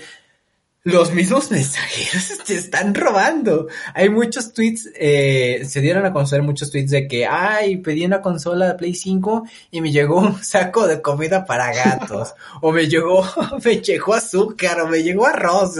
los 0.86 1.12
mismos 1.12 1.50
mensajeros 1.50 2.38
te 2.46 2.54
están 2.54 2.94
robando. 2.94 3.66
Hay 3.92 4.08
muchos 4.08 4.52
tweets, 4.52 4.88
eh, 4.94 5.64
se 5.68 5.80
dieron 5.80 6.06
a 6.06 6.12
conocer 6.12 6.42
muchos 6.42 6.70
tweets 6.70 6.92
de 6.92 7.08
que, 7.08 7.26
ay, 7.26 7.78
pedí 7.78 8.04
una 8.04 8.22
consola 8.22 8.68
de 8.68 8.74
Play 8.74 8.94
5 8.94 9.46
y 9.72 9.80
me 9.80 9.90
llegó 9.90 10.20
un 10.20 10.44
saco 10.44 10.86
de 10.86 11.02
comida 11.02 11.44
para 11.44 11.74
gatos. 11.74 12.34
o 12.62 12.70
me 12.70 12.86
llegó, 12.86 13.26
me 13.64 13.80
llegó 13.80 14.14
azúcar, 14.14 14.80
o 14.80 14.86
me 14.86 15.02
llegó 15.02 15.26
arroz. 15.26 15.74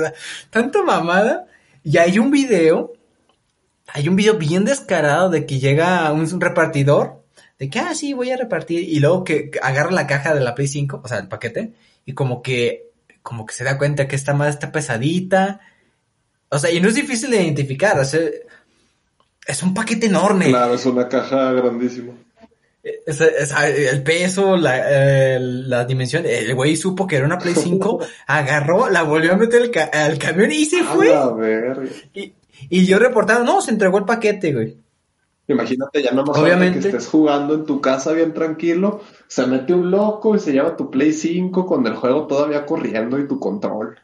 Tanto 0.51 0.85
mamada. 0.85 1.47
Y 1.85 1.99
hay 1.99 2.19
un 2.19 2.33
video, 2.33 2.92
hay 3.87 4.09
un 4.09 4.16
video 4.16 4.35
bien 4.35 4.64
descarado 4.64 5.31
de 5.31 5.47
que 5.47 5.61
llega 5.61 6.11
un 6.12 6.40
repartidor, 6.40 7.23
de 7.61 7.71
que, 7.71 7.79
ah, 7.79 7.95
sí, 7.95 8.12
voy 8.12 8.33
a 8.33 8.37
repartir, 8.37 8.83
y 8.83 8.99
luego 8.99 9.23
que 9.23 9.53
agarra 9.62 9.92
la 9.92 10.09
caja 10.09 10.35
de 10.35 10.40
la 10.40 10.57
Play 10.57 10.66
5, 10.66 11.01
o 11.05 11.07
sea, 11.07 11.19
el 11.19 11.29
paquete, 11.29 11.75
y 12.05 12.12
como 12.12 12.42
que 12.42 12.86
como 13.27 13.45
que 13.45 13.55
se 13.55 13.65
da 13.65 13.77
cuenta 13.77 14.07
que 14.07 14.15
esta 14.15 14.35
madre 14.35 14.53
está 14.53 14.71
pesadita. 14.71 15.59
O 16.49 16.61
sea, 16.61 16.71
y 16.71 16.81
no 16.81 16.87
es 16.89 16.95
difícil 16.95 17.29
de 17.33 17.43
identificar, 17.43 17.99
o 17.99 18.05
sea, 18.05 18.21
es 19.45 19.62
un 19.65 19.75
paquete 19.75 20.07
enorme. 20.07 20.47
Claro, 20.47 20.75
es 20.75 20.87
una 20.87 21.09
caja 21.09 21.51
grandísima. 21.51 22.12
Es, 22.85 23.21
el 23.21 24.05
peso, 24.05 24.57
la, 24.57 25.41
la, 25.41 25.85
dimensión, 25.85 26.25
el 26.25 26.55
güey 26.55 26.77
supo 26.77 27.05
que 27.05 27.17
era 27.17 27.27
una 27.27 27.39
Play 27.39 27.57
5, 27.57 27.99
agarró, 28.29 28.89
la 28.89 29.03
volvió 29.03 29.33
a 29.33 29.37
meter 29.37 29.73
al, 29.93 30.19
camión 30.19 30.53
y 30.53 30.65
se 30.65 30.85
fue. 30.85 31.12
A 31.12 31.27
ver. 31.31 31.81
Y, 32.15 32.33
y 32.71 32.87
yo 32.87 33.01
reportaba, 33.01 33.43
no, 33.43 33.61
se 33.61 33.73
entregó 33.73 33.99
el 33.99 34.05
paquete, 34.05 34.53
güey. 34.53 34.77
Imagínate 35.49 36.03
ya 36.03 36.13
nomás 36.13 36.37
Obviamente. 36.39 36.81
que 36.81 36.89
estés 36.89 37.07
jugando 37.07 37.55
en 37.55 37.65
tu 37.65 37.81
casa 37.81 38.13
bien 38.13 38.35
tranquilo, 38.35 39.01
se 39.29 39.47
mete 39.47 39.75
un 39.75 39.91
loco 39.91 40.35
y 40.35 40.41
se 40.41 40.53
lleva 40.53 40.77
tu 40.77 40.91
Play 40.91 41.13
5 41.13 41.67
con 41.67 41.87
el 41.87 41.95
juego 41.95 42.27
todavía 42.27 42.67
corriendo 42.67 43.19
y 43.19 43.29
tu 43.29 43.39
control. 43.39 43.97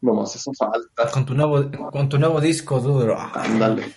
Nomás 0.00 0.34
eso 0.36 0.52
falta. 0.54 1.10
Con 1.12 1.26
tu 1.26 1.34
nuevo, 1.34 1.70
con 1.90 2.08
tu 2.08 2.18
nuevo 2.18 2.40
disco 2.40 2.80
duro. 2.80 3.18
Ándale. 3.34 3.94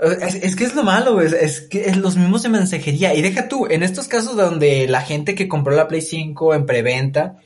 Es, 0.00 0.54
que 0.54 0.64
es 0.64 0.76
lo 0.76 0.84
malo, 0.84 1.14
güey. 1.14 1.26
Es 1.26 1.62
que 1.62 1.86
es 1.86 1.96
los 1.96 2.16
mismos 2.16 2.42
de 2.44 2.50
mensajería. 2.50 3.14
Y 3.14 3.22
deja 3.22 3.48
tú, 3.48 3.66
en 3.68 3.82
estos 3.82 4.06
casos 4.06 4.36
donde 4.36 4.86
la 4.86 5.00
gente 5.00 5.34
que 5.34 5.48
compró 5.48 5.74
la 5.74 5.88
Play 5.88 6.02
5 6.02 6.54
en 6.54 6.66
preventa 6.66 7.36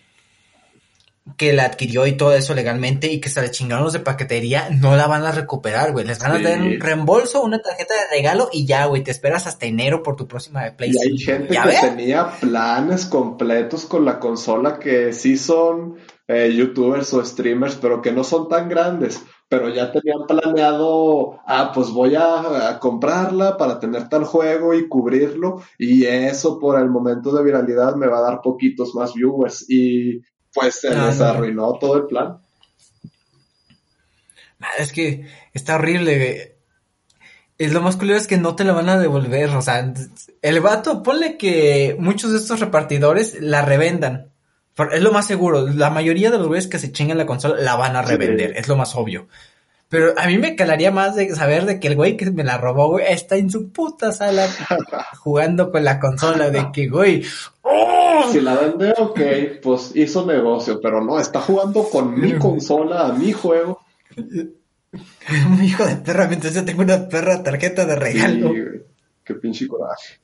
que 1.37 1.53
la 1.53 1.65
adquirió 1.65 2.07
y 2.07 2.17
todo 2.17 2.35
eso 2.35 2.55
legalmente 2.55 3.11
y 3.13 3.21
que 3.21 3.29
se 3.29 3.41
le 3.41 3.51
chingaron 3.51 3.85
los 3.85 3.93
de 3.93 4.01
paquetería, 4.01 4.71
no 4.71 4.97
la 4.97 5.07
van 5.07 5.25
a 5.25 5.31
recuperar, 5.31 5.93
güey. 5.93 6.05
Les 6.05 6.19
van 6.19 6.33
a 6.33 6.39
dar 6.39 6.61
un 6.61 6.81
reembolso, 6.81 7.43
una 7.43 7.61
tarjeta 7.61 7.95
de 7.95 8.17
regalo 8.17 8.49
y 8.53 8.67
ya, 8.67 8.87
güey, 8.87 9.05
te 9.05 9.13
esperas 9.13 9.47
hasta 9.47 9.67
enero 9.67 10.03
por 10.03 10.17
tu 10.17 10.27
próxima 10.27 10.63
PlayStation. 10.77 11.47
Y 11.49 11.57
hay 11.57 11.57
gente 11.57 11.59
que 11.81 11.89
tenía 11.89 12.33
planes 12.41 13.07
completos 13.07 13.87
con 13.87 14.05
la 14.05 14.19
consola 14.19 14.81
que 14.81 15.13
sí 15.13 15.37
son 15.37 15.97
eh, 16.27 16.53
youtubers 16.55 17.15
o 17.15 17.25
streamers, 17.25 17.77
pero 17.77 18.03
que 18.03 18.13
no 18.13 18.25
son 18.25 18.49
tan 18.49 18.69
grandes. 18.69 19.23
Pero 19.49 19.69
ya 19.69 19.93
tenían 19.93 20.27
planeado, 20.27 21.39
ah, 21.47 21.71
pues 21.75 21.91
voy 21.91 22.15
a, 22.17 22.71
a 22.71 22.81
comprarla 22.81 23.57
para 23.59 23.79
tener 23.79 24.09
tal 24.09 24.25
juego 24.25 24.75
y 24.75 24.89
cubrirlo. 24.89 25.63
Y 25.79 26.05
eso 26.05 26.59
por 26.59 26.81
el 26.81 26.89
momento 26.89 27.31
de 27.33 27.45
viralidad 27.45 27.95
me 27.95 28.09
va 28.09 28.19
a 28.19 28.23
dar 28.23 28.41
poquitos 28.41 28.95
más 28.95 29.13
viewers. 29.13 29.67
Y 29.69 30.23
pues 30.55 30.81
se 30.81 30.91
les 30.91 31.21
arruinó 31.21 31.79
todo 31.79 31.97
el 31.97 32.07
plan. 32.07 32.39
Es 34.79 34.93
que 34.93 35.27
está 35.53 35.77
horrible. 35.77 36.57
Es 37.59 37.73
lo 37.73 37.81
más 37.81 37.97
curioso 37.97 38.23
es 38.23 38.27
que 38.27 38.39
no 38.39 38.57
te 38.57 38.65
la 38.65 38.73
van 38.73 38.89
a 38.89 38.99
devolver. 38.99 39.51
O 39.51 39.63
sea, 39.63 39.93
el 40.43 40.61
vato, 40.61 41.03
ponle 41.03 41.37
que 41.37 41.97
muchos 41.99 42.33
de 42.33 42.39
estos 42.39 42.61
repartidores 42.61 43.41
la 43.41 43.63
revendan. 43.63 44.31
Es 44.93 45.03
lo 45.03 45.13
más 45.13 45.27
seguro. 45.27 45.69
La 45.69 45.91
mayoría 45.91 46.31
de 46.31 46.39
los 46.39 46.49
güeyes 46.49 46.67
que 46.67 46.79
se 46.79 46.93
chingan 46.93 47.19
la 47.19 47.27
consola 47.27 47.61
la 47.61 47.77
van 47.77 47.97
a 47.97 48.03
revender. 48.03 48.57
Es 48.57 48.69
lo 48.69 48.77
más 48.77 48.95
obvio. 48.95 49.29
Pero 49.93 50.15
a 50.17 50.27
mí 50.27 50.39
me 50.39 50.57
calaría 50.57 50.91
más 50.91 51.17
de 51.17 51.35
saber 51.35 51.67
de 51.67 51.79
que 51.79 51.89
el 51.89 51.97
güey 51.97 52.17
que 52.17 52.31
me 52.31 52.45
la 52.45 52.57
robó, 52.57 52.89
güey, 52.89 53.05
está 53.13 53.37
en 53.37 53.51
su 53.51 53.71
puta 53.73 54.11
sala 54.11 54.49
jugando 55.19 55.71
con 55.71 55.85
la 55.85 56.01
consola. 56.01 56.49
De 56.49 56.71
que, 56.73 56.89
güey, 56.89 57.23
¡oh! 57.61 58.27
Si 58.33 58.41
la 58.41 58.55
vende, 58.55 58.95
ok, 58.97 59.21
pues 59.63 59.93
hizo 59.95 60.25
negocio, 60.25 60.81
pero 60.81 61.05
no, 61.05 61.21
está 61.21 61.43
jugando 61.43 61.85
con 61.91 62.19
mi 62.19 62.33
consola, 62.39 63.09
a 63.09 63.13
mi 63.13 63.33
juego. 63.33 63.85
Un 64.17 65.63
hijo 65.63 65.85
de 65.85 65.97
perra, 65.97 66.27
mientras 66.27 66.55
yo 66.55 66.65
tengo 66.65 66.81
una 66.81 67.07
perra 67.07 67.43
tarjeta 67.43 67.85
de 67.85 67.95
regalo. 67.95 68.49
Sí, 68.49 68.61
Qué 69.23 69.35
pinche 69.35 69.69
coraje. 69.69 70.21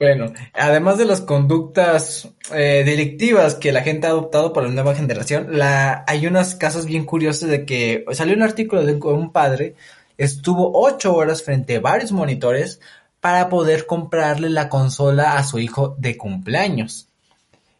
Bueno, 0.00 0.32
además 0.52 0.96
de 0.96 1.06
las 1.06 1.20
conductas 1.20 2.28
eh, 2.52 2.84
delictivas 2.86 3.56
que 3.56 3.72
la 3.72 3.82
gente 3.82 4.06
ha 4.06 4.10
adoptado 4.10 4.52
por 4.52 4.62
la 4.62 4.70
nueva 4.70 4.94
generación, 4.94 5.58
la, 5.58 6.04
hay 6.06 6.26
unos 6.28 6.54
casos 6.54 6.86
bien 6.86 7.04
curiosos 7.04 7.48
de 7.48 7.66
que 7.66 8.04
salió 8.12 8.36
un 8.36 8.42
artículo 8.42 8.84
de 8.84 8.94
un 8.94 9.32
padre, 9.32 9.74
estuvo 10.16 10.70
ocho 10.80 11.16
horas 11.16 11.42
frente 11.42 11.76
a 11.76 11.80
varios 11.80 12.12
monitores 12.12 12.80
para 13.20 13.48
poder 13.48 13.86
comprarle 13.86 14.50
la 14.50 14.68
consola 14.68 15.36
a 15.36 15.42
su 15.42 15.58
hijo 15.58 15.96
de 15.98 16.16
cumpleaños. 16.16 17.08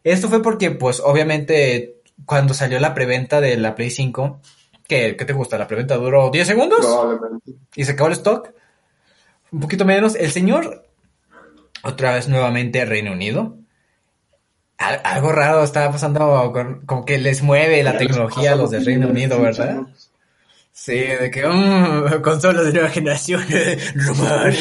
Esto 0.03 0.27
fue 0.27 0.41
porque, 0.41 0.71
pues, 0.71 0.99
obviamente 0.99 2.01
cuando 2.25 2.53
salió 2.53 2.79
la 2.79 2.93
preventa 2.93 3.39
de 3.39 3.55
la 3.55 3.75
Play 3.75 3.89
5, 3.89 4.41
¿qué, 4.87 5.15
qué 5.15 5.25
te 5.25 5.33
gusta? 5.33 5.57
¿La 5.57 5.67
preventa 5.67 5.95
duró 5.95 6.29
10 6.29 6.47
segundos? 6.47 6.79
Probablemente. 6.81 7.53
Y 7.75 7.85
se 7.85 7.93
acabó 7.93 8.07
el 8.07 8.13
stock. 8.13 8.51
Un 9.51 9.61
poquito 9.61 9.85
menos. 9.85 10.15
El 10.15 10.31
señor, 10.31 10.88
otra 11.83 12.13
vez 12.13 12.27
nuevamente 12.27 12.83
Reino 12.85 13.11
Unido. 13.13 13.55
Al- 14.77 15.01
algo 15.03 15.31
raro 15.31 15.63
estaba 15.63 15.91
pasando, 15.91 16.51
con- 16.53 16.85
como 16.85 17.03
que 17.05 17.17
les 17.17 17.41
mueve 17.41 17.83
la 17.83 17.97
tecnología 17.97 18.53
a 18.53 18.55
los 18.55 18.71
de 18.71 18.79
lo 18.79 18.85
Reino 18.85 19.07
Unido, 19.09 19.41
¿verdad? 19.41 19.81
Sí, 20.71 20.93
de 20.95 21.29
que, 21.31 21.45
mm, 21.45 22.21
consolas 22.21 22.65
de 22.65 22.73
nueva 22.73 22.89
generación, 22.89 23.43
rumor. 23.95 24.53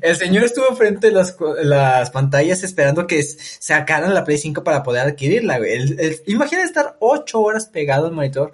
El 0.00 0.16
señor 0.16 0.42
estuvo 0.44 0.74
frente 0.74 1.08
a 1.08 1.10
las, 1.12 1.36
las 1.62 2.10
pantallas 2.10 2.62
esperando 2.64 3.06
que 3.06 3.22
sacaran 3.22 4.14
la 4.14 4.24
Play 4.24 4.38
5 4.38 4.64
para 4.64 4.82
poder 4.82 5.02
adquirirla, 5.06 5.58
güey. 5.58 5.72
El- 5.74 6.00
el- 6.00 6.20
imagina 6.26 6.64
estar 6.64 6.96
ocho 7.00 7.40
horas 7.42 7.66
pegado 7.66 8.06
al 8.06 8.12
monitor, 8.12 8.52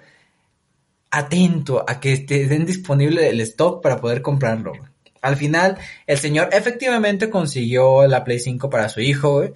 atento 1.11 1.83
a 1.87 1.99
que 1.99 2.17
te 2.17 2.45
den 2.45 2.65
disponible 2.65 3.29
el 3.29 3.41
stock 3.41 3.81
para 3.81 3.97
poder 3.97 4.21
comprarlo. 4.21 4.71
güey. 4.71 4.88
Al 5.21 5.35
final, 5.35 5.77
el 6.07 6.17
señor 6.17 6.49
efectivamente 6.51 7.29
consiguió 7.29 8.07
la 8.07 8.23
Play 8.23 8.39
5 8.39 8.69
para 8.69 8.89
su 8.89 9.01
hijo, 9.01 9.33
güey. 9.39 9.53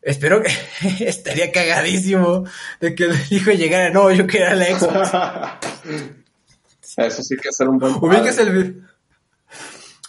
Espero 0.00 0.42
que 0.42 0.50
estaría 1.06 1.52
cagadísimo 1.52 2.44
de 2.80 2.94
que 2.94 3.04
el 3.04 3.14
hijo 3.30 3.50
llegara, 3.52 3.90
no, 3.90 4.10
yo 4.10 4.26
quiero 4.26 4.54
la 4.54 4.66
Xbox. 4.66 5.10
Eso 6.96 7.22
sí 7.22 7.36
que 7.36 7.48
es 7.48 7.56
ser 7.56 7.68
un 7.68 7.78
buen 7.78 7.94
padre. 8.00 8.30
el 8.42 8.50
video. 8.50 8.82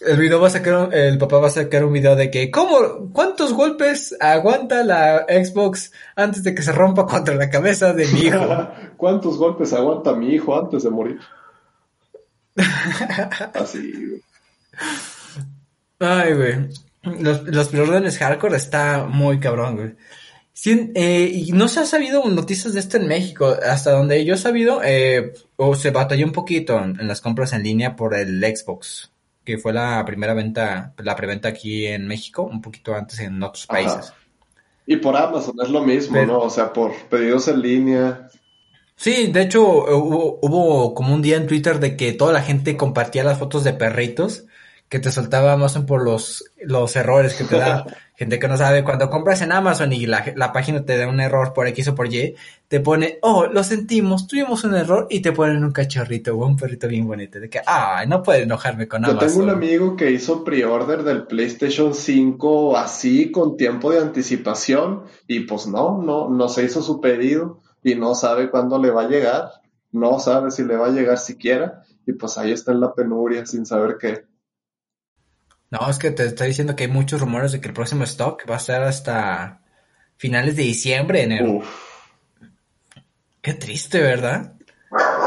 El 0.06 0.18
video 0.18 0.42
va 0.42 0.48
a 0.48 0.52
sacar, 0.52 0.76
un- 0.76 0.94
el 0.94 1.18
papá 1.18 1.38
va 1.38 1.48
a 1.48 1.52
sacar 1.52 1.86
un 1.86 1.94
video 1.94 2.16
de 2.18 2.30
que, 2.30 2.52
¿cómo, 2.52 3.10
cuántos 3.14 3.54
golpes 3.54 4.14
aguanta 4.20 4.84
la 4.84 5.26
Xbox 5.30 5.94
antes 6.18 6.44
de 6.44 6.54
que 6.54 6.62
se 6.62 6.74
rompa 6.74 7.06
contra 7.06 7.36
la 7.36 7.50
cabeza 7.50 7.94
de 7.94 8.06
mi 8.08 8.20
hijo? 8.26 8.68
¿Cuántos 8.98 9.38
golpes 9.38 9.72
aguanta 9.72 10.14
mi 10.14 10.34
hijo 10.36 10.60
antes 10.60 10.84
de 10.84 10.90
morir? 10.90 11.20
Así. 13.54 14.22
Ay, 16.00 16.34
güey. 16.34 16.70
Los, 17.20 17.44
los 17.44 17.68
preórdenes 17.68 18.18
hardcore 18.18 18.58
está 18.58 19.06
muy 19.06 19.40
cabrón, 19.40 19.76
güey. 19.76 19.96
Sí, 20.54 20.92
eh, 20.96 21.30
y 21.34 21.52
no 21.52 21.68
se 21.68 21.80
ha 21.82 21.86
sabido 21.86 22.24
noticias 22.30 22.74
de 22.74 22.80
esto 22.80 22.98
en 22.98 23.08
México. 23.08 23.56
Hasta 23.66 23.92
donde 23.92 24.24
yo 24.24 24.36
he 24.36 24.38
sabido, 24.38 24.82
eh, 24.84 25.34
o 25.56 25.76
se 25.76 25.90
batalló 25.92 26.26
un 26.26 26.32
poquito 26.32 26.78
en, 26.82 27.00
en 27.00 27.08
las 27.08 27.22
compras 27.22 27.54
en 27.54 27.64
línea 27.64 27.96
por 27.96 28.14
el 28.14 28.40
Xbox, 28.42 29.12
que 29.44 29.58
fue 29.58 29.74
la 29.74 30.04
primera 30.06 30.34
venta, 30.34 30.94
la 30.98 31.16
preventa 31.16 31.50
aquí 31.50 31.88
en 31.88 32.08
México, 32.08 32.44
un 32.44 32.62
poquito 32.62 32.94
antes 32.96 33.20
en 33.20 33.42
otros 33.42 33.66
Ajá. 33.68 33.74
países. 33.84 34.14
Y 34.86 34.98
por 34.98 35.16
Amazon 35.18 35.56
es 35.64 35.70
lo 35.70 35.82
mismo, 35.82 36.14
Pero- 36.14 36.28
¿no? 36.28 36.40
O 36.40 36.50
sea, 36.50 36.72
por 36.72 36.94
pedidos 37.10 37.48
en 37.48 37.62
línea. 37.62 38.28
Sí, 38.96 39.28
de 39.32 39.42
hecho 39.42 39.64
hubo, 39.64 40.40
hubo 40.42 40.94
como 40.94 41.14
un 41.16 41.22
día 41.22 41.38
en 41.38 41.48
Twitter 41.48 41.80
de 41.80 41.98
que 41.98 42.14
toda 42.14 42.32
la 42.32 42.42
gente 42.44 42.78
compartía 42.78 43.24
las 43.24 43.40
fotos 43.40 43.64
de 43.64 43.74
perritos 43.74 44.46
que 44.90 45.00
te 45.00 45.12
soltaba 45.12 45.54
Amazon 45.54 45.86
por 45.86 46.04
los, 46.04 46.46
los 46.62 46.96
errores 46.96 47.34
que 47.34 47.44
te 47.44 47.58
da. 47.58 47.86
gente 48.16 48.38
que 48.38 48.48
no 48.48 48.58
sabe, 48.58 48.84
cuando 48.84 49.10
compras 49.10 49.42
en 49.42 49.52
Amazon 49.52 49.92
y 49.92 50.06
la, 50.06 50.24
la 50.36 50.54
página 50.54 50.86
te 50.86 50.98
da 50.98 51.08
un 51.08 51.20
error 51.20 51.52
por 51.54 51.68
X 51.68 51.88
o 51.88 51.96
por 51.96 52.14
Y, 52.14 52.36
te 52.68 52.80
pone, 52.80 53.18
oh, 53.22 53.48
lo 53.48 53.64
sentimos, 53.64 54.28
tuvimos 54.28 54.64
un 54.64 54.76
error 54.76 55.08
y 55.10 55.22
te 55.22 55.32
ponen 55.32 55.64
un 55.64 55.72
cachorrito 55.72 56.38
o 56.38 56.46
un 56.46 56.56
perrito 56.56 56.88
bien 56.88 57.08
bonito. 57.08 57.40
De 57.40 57.50
que, 57.50 57.60
ah, 57.66 58.06
no 58.08 58.22
puedo 58.22 58.40
enojarme 58.40 58.88
con 58.88 59.04
Yo 59.04 59.12
Amazon. 59.12 59.28
tengo 59.28 59.44
un 59.44 59.50
amigo 59.50 59.96
que 59.96 60.12
hizo 60.12 60.44
pre-order 60.44 61.04
del 61.04 61.26
PlayStation 61.26 61.94
5 61.94 62.78
así 62.78 63.32
con 63.32 63.58
tiempo 63.58 63.92
de 63.92 64.00
anticipación 64.00 65.04
y 65.28 65.42
pues 65.42 65.66
no, 65.68 66.02
no, 66.02 66.30
no 66.30 66.50
se 66.50 66.64
hizo 66.64 66.82
su 66.82 67.02
pedido 67.02 67.62
y 67.84 67.96
no 67.96 68.16
sabe 68.16 68.50
cuándo 68.50 68.80
le 68.80 68.92
va 68.92 69.04
a 69.04 69.10
llegar, 69.10 69.50
no 69.92 70.20
sabe 70.20 70.52
si 70.52 70.64
le 70.64 70.78
va 70.78 70.88
a 70.88 70.92
llegar 70.92 71.18
siquiera 71.18 71.84
y 72.06 72.14
pues 72.14 72.38
ahí 72.38 72.52
está 72.52 72.72
en 72.72 72.82
la 72.82 72.94
penuria 72.94 73.46
sin 73.46 73.66
saber 73.66 73.98
qué. 74.00 74.26
No, 75.74 75.90
es 75.90 75.98
que 75.98 76.12
te 76.12 76.26
estoy 76.28 76.50
diciendo 76.50 76.76
que 76.76 76.84
hay 76.84 76.90
muchos 76.92 77.20
rumores 77.20 77.52
de 77.52 77.60
que 77.60 77.68
el 77.70 77.74
próximo 77.74 78.04
stock 78.04 78.44
va 78.48 78.58
a 78.58 78.60
ser 78.60 78.84
hasta 78.84 79.60
finales 80.18 80.56
de 80.56 80.62
diciembre, 80.62 81.24
enero. 81.24 81.54
Uf, 81.54 81.68
Qué 83.42 83.54
triste, 83.56 84.00
¿verdad? 84.00 84.54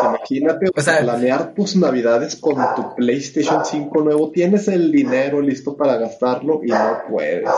imagínate 0.05 0.66
O 0.74 0.80
sea- 0.80 1.01
planear 1.03 1.53
tus 1.53 1.74
navidades 1.74 2.36
con 2.36 2.55
tu 2.76 2.94
PlayStation 2.94 3.64
5 3.64 4.03
nuevo, 4.03 4.30
tienes 4.30 4.68
el 4.68 4.92
dinero 4.92 5.40
listo 5.40 5.76
para 5.76 5.97
gastarlo 5.97 6.61
y 6.62 6.68
no 6.68 6.99
puedes. 7.11 7.51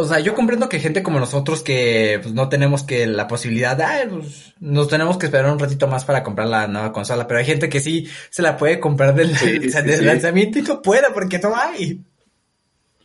O 0.00 0.04
sea, 0.06 0.18
yo 0.20 0.34
comprendo 0.34 0.68
que 0.68 0.80
gente 0.80 1.02
como 1.02 1.20
nosotros 1.20 1.62
que 1.62 2.18
pues, 2.22 2.34
no 2.34 2.48
tenemos 2.48 2.82
que 2.82 3.06
la 3.06 3.28
posibilidad 3.28 3.76
de, 3.76 3.84
"Ay, 3.84 4.08
pues, 4.08 4.54
nos 4.60 4.88
tenemos 4.88 5.18
que 5.18 5.26
esperar 5.26 5.52
un 5.52 5.58
ratito 5.58 5.86
más 5.88 6.04
para 6.04 6.22
comprar 6.22 6.48
la 6.48 6.66
nueva 6.66 6.92
consola, 6.92 7.26
pero 7.26 7.38
hay 7.40 7.46
gente 7.46 7.68
que 7.68 7.80
sí 7.80 8.08
se 8.30 8.42
la 8.42 8.56
puede 8.56 8.80
comprar 8.80 9.14
del, 9.14 9.36
Sí, 9.36 9.58
o 9.68 9.70
sea, 9.70 9.82
sí, 9.82 9.88
del 9.88 9.98
sí. 10.00 10.04
lanzamiento 10.04 10.58
y 10.58 10.62
no 10.62 10.80
pueda 10.82 11.12
porque 11.12 11.38
no 11.38 11.54
hay. 11.54 12.00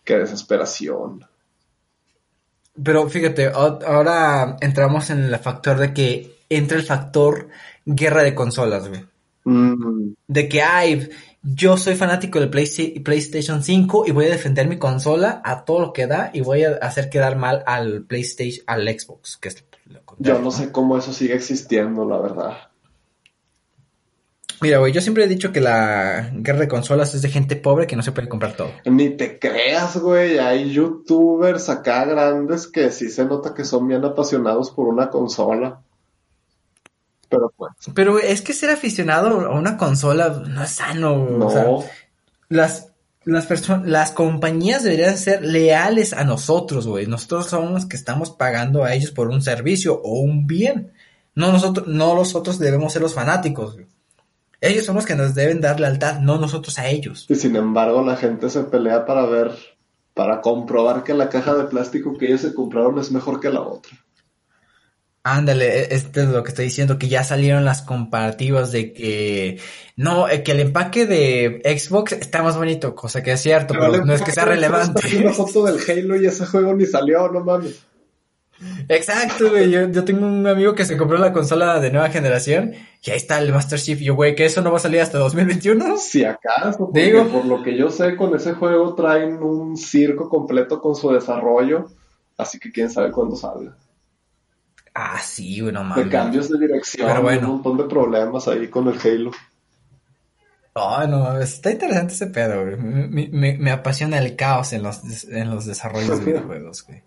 Qué 0.04 0.18
desesperación. 0.18 1.26
Pero 2.84 3.10
fíjate, 3.10 3.48
ahora 3.54 4.58
entramos 4.62 5.10
en 5.10 5.24
el 5.26 5.40
factor 5.40 5.78
de 5.78 5.94
que 5.94 6.36
entra 6.50 6.78
el 6.78 6.84
factor 6.84 7.48
guerra 7.86 8.24
de 8.24 8.36
consolas, 8.36 8.88
güey. 8.88 9.06
Mm, 9.46 10.14
De 10.28 10.50
que, 10.50 10.62
ay, 10.62 11.10
yo 11.48 11.78
soy 11.78 11.96
fanático 11.96 12.40
del 12.40 12.50
Playsta- 12.50 13.04
PlayStation 13.04 13.64
5 13.64 14.06
y 14.08 14.12
voy 14.12 14.26
a 14.26 14.30
defender 14.30 14.68
mi 14.68 14.78
consola 14.80 15.42
a 15.46 15.64
todo 15.64 15.80
lo 15.80 15.94
que 15.94 16.08
da 16.08 16.32
y 16.34 16.42
voy 16.42 16.64
a 16.64 16.72
hacer 16.82 17.10
quedar 17.10 17.38
mal 17.38 17.64
al 17.68 18.04
PlayStation, 18.04 18.64
al 18.68 18.88
Xbox, 18.88 19.38
que 19.38 19.50
es 19.50 19.64
lo 19.86 20.02
yo 20.18 20.40
no 20.40 20.50
sé 20.50 20.72
cómo 20.72 20.98
eso 20.98 21.14
sigue 21.14 21.36
existiendo, 21.36 22.08
la 22.08 22.18
verdad. 22.18 22.58
Mira, 24.62 24.80
güey, 24.80 24.94
yo 24.94 25.02
siempre 25.02 25.26
he 25.26 25.28
dicho 25.28 25.52
que 25.52 25.60
la 25.62 26.32
guerra 26.34 26.62
de 26.62 26.68
consolas 26.68 27.14
es 27.14 27.22
de 27.22 27.30
gente 27.30 27.56
pobre 27.56 27.86
que 27.88 27.96
no 27.96 28.02
se 28.02 28.14
puede 28.14 28.30
comprar 28.30 28.56
todo. 28.56 28.72
Ni 28.86 29.10
te 29.10 29.38
creas, 29.38 29.98
güey. 29.98 30.40
Hay 30.40 30.72
youtubers 30.72 31.70
acá 31.70 32.06
grandes 32.06 32.66
que 32.68 32.90
sí 32.92 33.10
se 33.10 33.26
nota 33.26 33.54
que 33.54 33.66
son 33.66 33.88
bien 33.88 34.04
apasionados 34.06 34.72
por 34.72 34.88
una 34.88 35.10
consola. 35.10 35.82
Pero 37.36 37.54
pues, 37.56 37.72
Pero 37.94 38.20
es 38.20 38.42
que 38.42 38.54
ser 38.54 38.70
aficionado 38.70 39.42
a 39.42 39.56
una 39.58 39.78
consola 39.78 40.44
no 40.48 40.64
es 40.64 40.72
sano, 40.72 41.20
güey. 41.20 41.38
no. 41.38 41.48
O 41.48 41.52
sea, 41.52 41.66
las, 42.50 42.90
las 43.26 43.46
personas, 43.46 43.88
las 43.88 44.12
compañías 44.12 44.84
deberían 44.84 45.18
ser 45.18 45.44
leales 45.44 46.14
a 46.14 46.24
nosotros, 46.24 46.88
güey. 46.88 47.08
Nosotros 47.08 47.48
somos 47.48 47.72
los 47.72 47.86
que 47.86 47.98
estamos 47.98 48.30
pagando 48.30 48.84
a 48.84 48.94
ellos 48.94 49.12
por 49.12 49.30
un 49.30 49.42
servicio 49.42 50.00
o 50.02 50.20
un 50.20 50.48
bien. 50.48 50.94
No 51.34 51.52
nosotros, 51.52 51.88
no 51.88 52.16
nosotros 52.16 52.60
debemos 52.60 52.94
ser 52.94 53.02
los 53.02 53.14
fanáticos, 53.14 53.74
güey. 53.74 53.88
Ellos 54.62 54.86
son 54.86 54.96
los 54.96 55.06
que 55.06 55.16
nos 55.16 55.36
deben 55.36 55.62
dar 55.62 55.80
lealtad, 55.80 56.20
no 56.20 56.38
nosotros 56.38 56.80
a 56.80 56.88
ellos. 56.88 57.26
Y 57.30 57.36
sin 57.36 57.56
embargo, 57.56 58.02
la 58.02 58.16
gente 58.16 58.50
se 58.50 58.64
pelea 58.64 59.06
para 59.06 59.26
ver, 59.26 59.52
para 60.14 60.42
comprobar 60.42 61.04
que 61.04 61.14
la 61.14 61.30
caja 61.30 61.56
de 61.56 61.66
plástico 61.66 62.18
que 62.18 62.28
ellos 62.28 62.42
se 62.42 62.54
compraron 62.54 62.98
es 62.98 63.12
mejor 63.12 63.40
que 63.40 63.50
la 63.50 63.62
otra. 63.62 64.05
Ándale, 65.28 65.92
este 65.96 66.22
es 66.22 66.28
lo 66.28 66.44
que 66.44 66.50
estoy 66.50 66.66
diciendo, 66.66 67.00
que 67.00 67.08
ya 67.08 67.24
salieron 67.24 67.66
las 67.66 67.82
comparativas 67.82 68.72
de 68.72 68.94
que 68.94 69.60
no, 69.96 70.30
eh, 70.30 70.44
que 70.44 70.52
el 70.52 70.60
empaque 70.60 71.08
de 71.08 71.64
Xbox 71.66 72.12
está 72.12 72.44
más 72.44 72.56
bonito, 72.56 72.94
cosa 72.94 73.24
que 73.24 73.32
es 73.32 73.42
cierto, 73.42 73.74
pero 73.74 74.06
no 74.06 74.14
es 74.14 74.22
que 74.22 74.32
sea 74.32 74.46
relevante. 74.46 75.02
Una 75.18 75.34
foto 75.34 75.66
del 75.66 75.80
Halo 75.80 76.22
y 76.22 76.28
ese 76.28 76.46
juego 76.46 76.76
ni 76.76 76.86
salió, 76.86 77.28
no 77.30 77.44
mames. 77.44 77.84
Exacto, 78.88 79.50
güey, 79.50 79.72
yo, 79.72 79.90
yo 79.90 80.04
tengo 80.04 80.28
un 80.28 80.46
amigo 80.46 80.76
que 80.76 80.86
se 80.86 80.96
compró 80.96 81.18
la 81.18 81.34
consola 81.34 81.80
de 81.80 81.90
nueva 81.90 82.10
generación 82.10 82.74
y 83.02 83.10
ahí 83.10 83.18
está 83.18 83.40
el 83.40 83.52
Master 83.52 83.80
Chief, 83.80 84.00
y 84.02 84.06
yo, 84.06 84.14
güey, 84.14 84.36
que 84.36 84.46
eso 84.46 84.62
no 84.62 84.70
va 84.70 84.78
a 84.78 84.82
salir 84.82 85.02
hasta 85.02 85.18
2021. 85.18 85.98
Si 85.98 86.24
acaso, 86.24 86.92
Digo. 86.94 87.26
por 87.30 87.46
lo 87.46 87.64
que 87.64 87.76
yo 87.76 87.90
sé, 87.90 88.16
con 88.16 88.36
ese 88.36 88.54
juego 88.54 88.94
traen 88.94 89.42
un 89.42 89.76
circo 89.76 90.30
completo 90.30 90.80
con 90.80 90.94
su 90.96 91.12
desarrollo, 91.12 91.88
así 92.38 92.60
que 92.60 92.72
quién 92.72 92.92
sabe 92.92 93.12
cuándo 93.12 93.36
salga. 93.36 93.76
Ah, 94.98 95.20
sí, 95.22 95.60
güey, 95.60 95.74
no 95.74 95.82
De 95.82 95.86
mames. 95.90 96.08
cambios 96.08 96.50
de 96.50 96.58
dirección, 96.58 97.06
Pero 97.08 97.22
bueno. 97.22 97.42
un 97.50 97.54
montón 97.56 97.78
de 97.78 97.84
problemas 97.84 98.48
ahí 98.48 98.68
con 98.70 98.88
el 98.88 98.98
Halo. 99.00 99.32
No 100.76 101.20
mames, 101.20 101.54
está 101.54 101.72
interesante 101.72 102.14
ese 102.14 102.28
pedo, 102.28 102.64
güey. 102.64 102.78
Me, 102.78 103.28
me- 103.30 103.58
me 103.58 103.72
apasiona 103.72 104.18
el 104.20 104.36
caos 104.36 104.74
en 104.74 104.84
los, 104.84 105.26
en 105.26 105.50
los 105.50 105.66
desarrollos 105.66 106.20
de 106.20 106.26
videojuegos, 106.34 106.84
güey. 106.86 107.02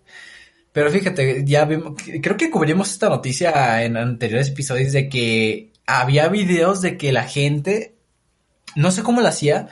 Pero 0.71 0.89
fíjate, 0.91 1.43
ya 1.45 1.65
vimos, 1.65 1.95
creo 2.21 2.37
que 2.37 2.49
cubrimos 2.51 2.91
esta 2.91 3.09
noticia 3.09 3.83
en 3.83 3.97
anteriores 3.97 4.49
episodios 4.49 4.93
de 4.93 5.09
que 5.09 5.71
había 5.87 6.27
videos 6.29 6.81
de 6.81 6.95
que 6.97 7.11
la 7.11 7.23
gente, 7.23 7.95
no 8.75 8.91
sé 8.91 9.01
cómo 9.03 9.21
lo 9.21 9.27
hacía, 9.27 9.67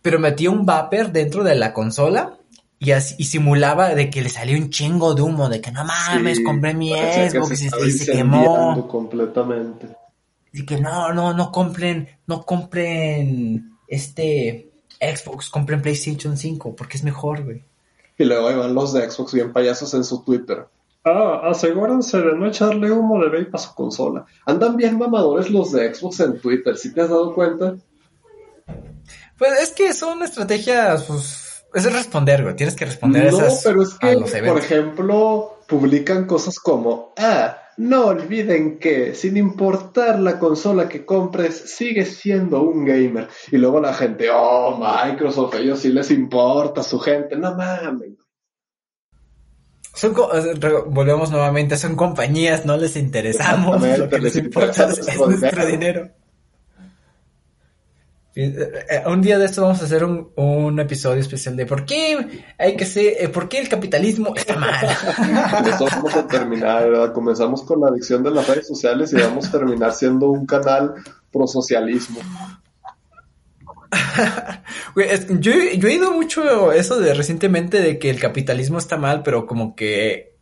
pero 0.00 0.20
metía 0.20 0.50
un 0.50 0.64
vapor 0.64 1.10
dentro 1.10 1.42
de 1.42 1.56
la 1.56 1.72
consola 1.72 2.37
y, 2.78 2.92
así- 2.92 3.14
y 3.18 3.24
simulaba 3.24 3.94
de 3.94 4.10
que 4.10 4.22
le 4.22 4.28
salía 4.28 4.56
un 4.56 4.70
chingo 4.70 5.14
de 5.14 5.22
humo, 5.22 5.48
de 5.48 5.60
que 5.60 5.72
no 5.72 5.84
mames, 5.84 6.38
Sí, 6.38 6.44
compré 6.44 6.74
mi 6.74 6.90
Xbox 6.92 7.58
se 7.58 7.66
y 7.86 7.90
se, 7.90 8.04
se 8.04 8.12
quemó. 8.12 8.86
completamente. 8.88 9.88
Y 10.52 10.64
que 10.64 10.80
no, 10.80 11.12
no, 11.12 11.34
no 11.34 11.52
compren, 11.52 12.08
no 12.26 12.42
compren 12.44 13.72
este 13.86 14.70
Xbox, 15.00 15.50
compren 15.50 15.82
PlayStation 15.82 16.36
5, 16.36 16.74
porque 16.74 16.96
es 16.96 17.04
mejor, 17.04 17.44
güey. 17.44 17.62
Y 18.16 18.24
luego 18.24 18.48
ahí 18.48 18.56
van 18.56 18.74
los 18.74 18.92
de 18.92 19.08
Xbox 19.08 19.32
bien 19.34 19.52
payasos 19.52 19.94
en 19.94 20.02
su 20.04 20.22
Twitter. 20.24 20.66
Ah, 21.04 21.42
asegúrense 21.44 22.18
de 22.20 22.34
no 22.36 22.46
echarle 22.48 22.90
humo 22.90 23.22
de 23.22 23.28
vape 23.28 23.50
a 23.52 23.58
su 23.58 23.74
consola. 23.74 24.26
Andan 24.44 24.76
bien 24.76 24.98
mamadores 24.98 25.50
los 25.50 25.70
de 25.72 25.94
Xbox 25.94 26.20
en 26.20 26.40
Twitter, 26.40 26.76
¿sí 26.76 26.92
te 26.92 27.02
has 27.02 27.08
dado 27.10 27.32
cuenta? 27.34 27.76
Pues 29.38 29.52
es 29.62 29.70
que 29.70 29.94
son 29.94 30.22
estrategias, 30.22 31.04
pues, 31.04 31.47
es 31.74 31.92
responder, 31.92 32.42
güey. 32.42 32.56
Tienes 32.56 32.74
que 32.74 32.86
responder 32.86 33.32
no, 33.32 33.38
esas 33.38 33.62
pero 33.64 33.82
es 33.82 33.94
que, 33.94 34.42
por 34.42 34.58
ejemplo, 34.58 35.60
publican 35.66 36.26
cosas 36.26 36.58
como, 36.58 37.12
ah, 37.18 37.58
no 37.76 38.06
olviden 38.06 38.78
que 38.78 39.14
sin 39.14 39.36
importar 39.36 40.18
la 40.18 40.38
consola 40.38 40.88
que 40.88 41.04
compres, 41.04 41.54
sigues 41.54 42.16
siendo 42.16 42.62
un 42.62 42.84
gamer. 42.84 43.28
Y 43.52 43.58
luego 43.58 43.80
la 43.80 43.94
gente, 43.94 44.28
oh, 44.32 44.78
Microsoft, 44.78 45.54
ellos 45.54 45.78
sí 45.80 45.90
les 45.90 46.10
importa 46.10 46.82
su 46.82 46.98
gente. 46.98 47.36
No 47.36 47.54
mames. 47.54 48.14
Son 49.94 50.14
eh, 50.32 50.54
volvemos 50.86 51.30
nuevamente, 51.30 51.76
son 51.76 51.96
compañías, 51.96 52.64
no 52.64 52.76
les 52.76 52.96
interesamos, 52.96 53.82
lo 53.98 54.08
que 54.08 54.18
les 54.18 54.36
importa 54.36 54.88
es 54.90 55.18
nuestro 55.18 55.66
dinero. 55.66 56.10
Eh, 58.40 58.84
eh, 58.88 59.02
Un 59.04 59.20
día 59.20 59.36
de 59.36 59.46
esto 59.46 59.62
vamos 59.62 59.82
a 59.82 59.86
hacer 59.86 60.04
un, 60.04 60.30
un 60.36 60.78
episodio 60.78 61.20
especial 61.20 61.56
de 61.56 61.66
por 61.66 61.84
qué 61.84 62.44
hay 62.56 62.76
que 62.76 62.86
ser, 62.86 63.14
eh, 63.18 63.28
por 63.28 63.48
qué 63.48 63.58
el 63.58 63.68
capitalismo 63.68 64.32
está 64.36 64.54
mal. 64.54 64.76
Eso 65.66 65.86
vamos 65.90 66.14
a 66.14 66.24
terminar, 66.24 66.88
¿verdad? 66.88 67.12
Comenzamos 67.12 67.64
con 67.64 67.80
la 67.80 67.88
adicción 67.88 68.22
de 68.22 68.30
las 68.30 68.46
redes 68.46 68.68
sociales 68.68 69.12
y 69.12 69.16
vamos 69.16 69.48
a 69.48 69.50
terminar 69.50 69.92
siendo 69.92 70.30
un 70.30 70.46
canal 70.46 70.94
pro 71.32 71.48
socialismo. 71.48 72.20
Yo, 75.40 75.52
yo 75.52 75.88
he 75.88 75.92
oído 75.92 76.12
mucho 76.12 76.72
eso 76.72 76.98
de 76.98 77.14
recientemente 77.14 77.80
de 77.80 77.98
que 77.98 78.10
el 78.10 78.20
capitalismo 78.20 78.78
está 78.78 78.96
mal, 78.96 79.22
pero 79.22 79.46
como 79.46 79.74
que 79.74 80.34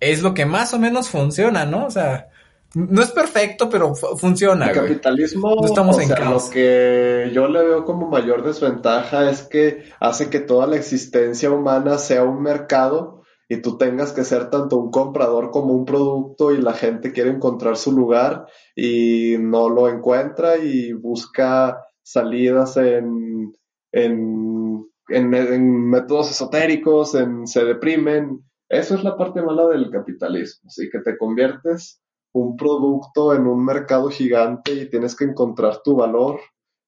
es 0.00 0.22
lo 0.22 0.32
que 0.32 0.46
más 0.46 0.72
o 0.74 0.78
menos 0.78 1.08
funciona, 1.08 1.66
¿no? 1.66 1.86
O 1.86 1.90
sea, 1.90 2.28
no 2.74 3.02
es 3.02 3.10
perfecto, 3.12 3.68
pero 3.70 3.94
fu- 3.94 4.16
funciona, 4.18 4.66
El 4.70 4.74
güey. 4.78 4.88
capitalismo, 4.88 5.54
No 5.60 5.66
estamos 5.66 5.96
o 5.96 6.00
en 6.00 6.08
sea, 6.08 6.16
caos. 6.16 6.46
lo 6.46 6.50
que 6.52 7.30
yo 7.32 7.48
le 7.48 7.62
veo 7.64 7.84
como 7.84 8.08
mayor 8.08 8.42
desventaja 8.44 9.30
es 9.30 9.42
que 9.42 9.84
hace 10.00 10.28
que 10.30 10.40
toda 10.40 10.66
la 10.66 10.76
existencia 10.76 11.50
humana 11.50 11.98
sea 11.98 12.24
un 12.24 12.42
mercado 12.42 13.22
y 13.48 13.58
tú 13.62 13.78
tengas 13.78 14.12
que 14.12 14.24
ser 14.24 14.50
tanto 14.50 14.76
un 14.76 14.90
comprador 14.90 15.50
como 15.52 15.72
un 15.72 15.84
producto 15.84 16.52
y 16.52 16.60
la 16.60 16.72
gente 16.72 17.12
quiere 17.12 17.30
encontrar 17.30 17.76
su 17.76 17.92
lugar 17.92 18.46
y 18.74 19.36
no 19.38 19.68
lo 19.68 19.88
encuentra 19.88 20.56
y 20.58 20.92
busca 20.92 21.80
salidas 22.02 22.76
en, 22.76 23.52
en, 23.92 24.84
en, 25.08 25.34
en 25.34 25.88
métodos 25.88 26.30
esotéricos, 26.30 27.14
en 27.14 27.46
se 27.46 27.64
deprimen. 27.64 28.42
Eso 28.68 28.96
es 28.96 29.04
la 29.04 29.16
parte 29.16 29.40
mala 29.42 29.68
del 29.68 29.90
capitalismo, 29.90 30.66
así 30.66 30.88
que 30.90 30.98
te 30.98 31.16
conviertes 31.16 32.02
un 32.38 32.54
producto 32.54 33.34
en 33.34 33.46
un 33.46 33.64
mercado 33.64 34.10
gigante 34.10 34.72
y 34.74 34.90
tienes 34.90 35.16
que 35.16 35.24
encontrar 35.24 35.80
tu 35.82 35.96
valor 35.96 36.40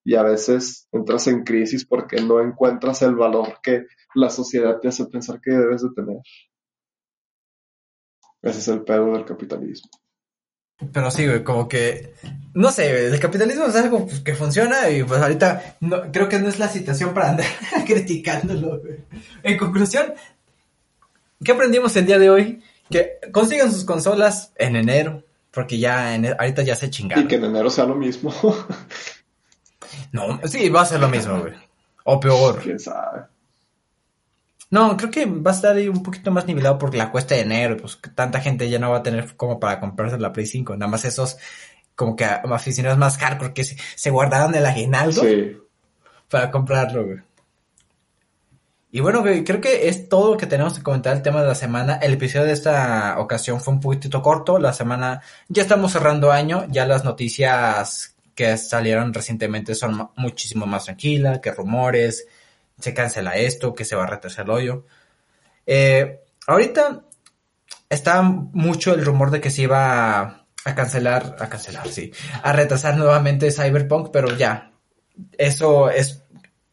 y 0.05 0.15
a 0.15 0.23
veces 0.23 0.89
entras 0.93 1.27
en 1.27 1.43
crisis 1.43 1.87
porque 1.87 2.21
no 2.21 2.41
encuentras 2.41 3.01
el 3.01 3.15
valor 3.15 3.59
que 3.63 3.87
la 4.15 4.29
sociedad 4.29 4.79
te 4.79 4.89
hace 4.89 5.07
pensar 5.07 5.41
que 5.41 5.53
debes 5.53 5.83
de 5.83 5.89
tener. 5.97 6.19
Ese 8.43 8.59
es 8.59 8.69
el 8.69 8.83
pedo 8.85 9.13
del 9.13 9.25
capitalismo. 9.25 9.89
Pero 10.93 11.11
sí, 11.11 11.27
güey, 11.27 11.43
como 11.43 11.67
que, 11.67 12.13
no 12.55 12.71
sé, 12.71 13.07
el 13.07 13.19
capitalismo 13.19 13.65
es 13.65 13.77
algo 13.77 14.07
pues, 14.07 14.21
que 14.21 14.35
funciona 14.35 14.91
y 14.91 15.03
pues 15.03 15.21
ahorita 15.21 15.79
no, 15.81 16.13
creo 16.13 16.29
que 16.29 16.39
no 16.39 16.49
es 16.49 16.59
la 16.59 16.69
situación 16.69 17.15
para 17.15 17.31
andar 17.31 17.47
criticándolo. 17.87 18.83
En 19.43 19.57
conclusión, 19.57 20.13
¿qué 21.43 21.53
aprendimos 21.53 21.97
el 21.97 22.05
día 22.05 22.19
de 22.19 22.29
hoy? 22.29 22.63
Que 22.91 23.19
consigan 23.33 23.73
sus 23.73 23.85
consolas 23.85 24.53
en 24.57 24.77
enero, 24.77 25.25
porque 25.59 25.77
ya 25.77 26.15
en, 26.15 26.27
ahorita 26.27 26.63
ya 26.63 26.77
se 26.77 26.87
Y 26.87 26.91
chingaron. 26.91 27.27
que 27.27 27.35
en 27.35 27.45
enero 27.47 27.69
sea 27.69 27.85
lo 27.85 27.97
mismo. 27.97 28.33
No, 30.13 30.41
sí, 30.45 30.69
va 30.69 30.83
a 30.83 30.87
ser 30.87 31.01
lo 31.01 31.09
mismo, 31.09 31.41
güey. 31.41 31.55
O 32.05 32.21
peor. 32.21 32.61
Quién 32.63 32.79
sabe. 32.79 33.23
No, 34.71 34.97
creo 34.97 35.11
que 35.11 35.27
va 35.27 35.51
a 35.51 35.55
estar 35.55 35.75
ahí 35.77 35.89
un 35.89 36.03
poquito 36.05 36.31
más 36.31 36.47
nivelado 36.47 36.79
porque 36.79 36.97
la 36.99 37.11
cuesta 37.11 37.35
de 37.35 37.41
enero, 37.41 37.77
pues 37.77 37.99
tanta 38.15 38.41
gente 38.41 38.71
ya 38.71 38.79
no 38.79 38.91
va 38.91 38.99
a 38.99 39.03
tener 39.03 39.35
como 39.37 39.59
para 39.59 39.81
comprarse 39.81 40.17
la 40.19 40.33
Play 40.33 40.47
5. 40.47 40.77
Nada 40.77 40.89
más 40.91 41.05
esos 41.05 41.39
como 41.97 42.15
que 42.15 42.25
aficionados 42.25 42.97
más 42.99 43.19
hardcore 43.19 43.53
que 43.53 43.65
se, 43.65 43.77
se 43.97 44.11
guardaron 44.11 44.55
el 44.55 44.65
aguinaldo 44.65 45.23
Sí. 45.23 45.57
para 46.31 46.51
comprarlo, 46.53 47.05
güey. 47.07 47.19
Y 48.91 49.01
bueno, 49.01 49.23
creo 49.23 49.61
que 49.61 49.89
es 49.89 50.09
todo 50.09 50.33
lo 50.33 50.37
que 50.39 50.47
tenemos 50.47 50.75
que 50.75 50.83
comentar 50.83 51.15
el 51.15 51.23
tema 51.23 51.43
de 51.43 51.49
la 51.49 51.55
semana. 51.55 51.97
El 51.97 52.15
episodio 52.15 52.47
de 52.47 52.53
esta 52.53 53.19
ocasión 53.19 53.61
fue 53.61 53.75
un 53.75 53.81
poquitito 53.81 54.23
corto. 54.23 54.59
La 54.59 54.73
semana, 54.73 55.21
ya 55.49 55.63
estamos 55.63 55.93
cerrando 55.93 56.33
año, 56.33 56.67
ya 56.71 56.87
las 56.87 57.05
noticias 57.05 58.17
que 58.35 58.57
salieron 58.57 59.13
recientemente 59.13 59.75
son 59.75 60.11
muchísimo 60.17 60.65
más 60.65 60.85
tranquilas, 60.85 61.41
que 61.41 61.53
rumores, 61.53 62.27
se 62.79 62.95
cancela 62.95 63.37
esto, 63.37 63.75
que 63.75 63.85
se 63.85 63.97
va 63.97 64.05
a 64.05 64.07
retrasar 64.07 64.47
el 64.47 64.53
hoyo. 64.53 64.87
Eh, 65.67 66.21
ahorita 66.47 67.03
está 67.91 68.23
mucho 68.23 68.95
el 68.95 69.05
rumor 69.05 69.31
de 69.31 69.41
que 69.41 69.51
se 69.51 69.63
iba 69.63 70.47
a 70.65 70.75
cancelar, 70.75 71.37
a 71.41 71.49
cancelar, 71.49 71.89
sí, 71.89 72.13
a 72.43 72.53
retrasar 72.53 72.97
nuevamente 72.97 73.51
Cyberpunk, 73.51 74.11
pero 74.13 74.37
ya, 74.37 74.73
eso 75.37 75.91
es 75.91 76.25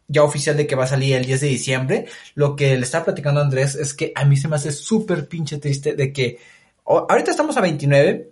ya 0.07 0.23
oficial 0.23 0.55
de 0.57 0.67
que 0.67 0.75
va 0.75 0.85
a 0.85 0.87
salir 0.87 1.15
el 1.15 1.25
10 1.25 1.41
de 1.41 1.47
diciembre. 1.47 2.05
Lo 2.35 2.55
que 2.55 2.75
le 2.77 2.83
estaba 2.83 3.05
platicando 3.05 3.39
a 3.39 3.43
Andrés 3.43 3.75
es 3.75 3.93
que 3.93 4.11
a 4.15 4.25
mí 4.25 4.37
se 4.37 4.47
me 4.47 4.55
hace 4.55 4.71
súper 4.71 5.27
pinche 5.27 5.57
triste 5.57 5.95
de 5.95 6.13
que 6.13 6.39
ahorita 6.85 7.31
estamos 7.31 7.57
a 7.57 7.61
29, 7.61 8.29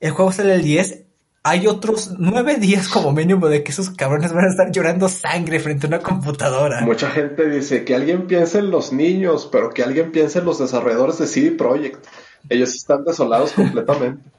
el 0.00 0.10
juego 0.12 0.32
sale 0.32 0.54
el 0.54 0.62
10, 0.62 1.04
hay 1.42 1.66
otros 1.66 2.14
9 2.18 2.56
días 2.56 2.88
como 2.88 3.12
mínimo 3.12 3.48
de 3.48 3.62
que 3.62 3.72
esos 3.72 3.90
cabrones 3.90 4.32
van 4.32 4.44
a 4.44 4.48
estar 4.48 4.70
llorando 4.70 5.08
sangre 5.08 5.60
frente 5.60 5.86
a 5.86 5.88
una 5.88 6.00
computadora. 6.00 6.80
Mucha 6.82 7.10
gente 7.10 7.48
dice 7.48 7.84
que 7.84 7.94
alguien 7.94 8.26
piense 8.26 8.58
en 8.58 8.70
los 8.70 8.92
niños, 8.92 9.48
pero 9.50 9.70
que 9.70 9.82
alguien 9.82 10.12
piense 10.12 10.40
en 10.40 10.44
los 10.44 10.58
desarrolladores 10.58 11.18
de 11.18 11.26
CD 11.26 11.50
Projekt. 11.52 12.06
Ellos 12.48 12.74
están 12.74 13.04
desolados 13.04 13.52
completamente. 13.52 14.22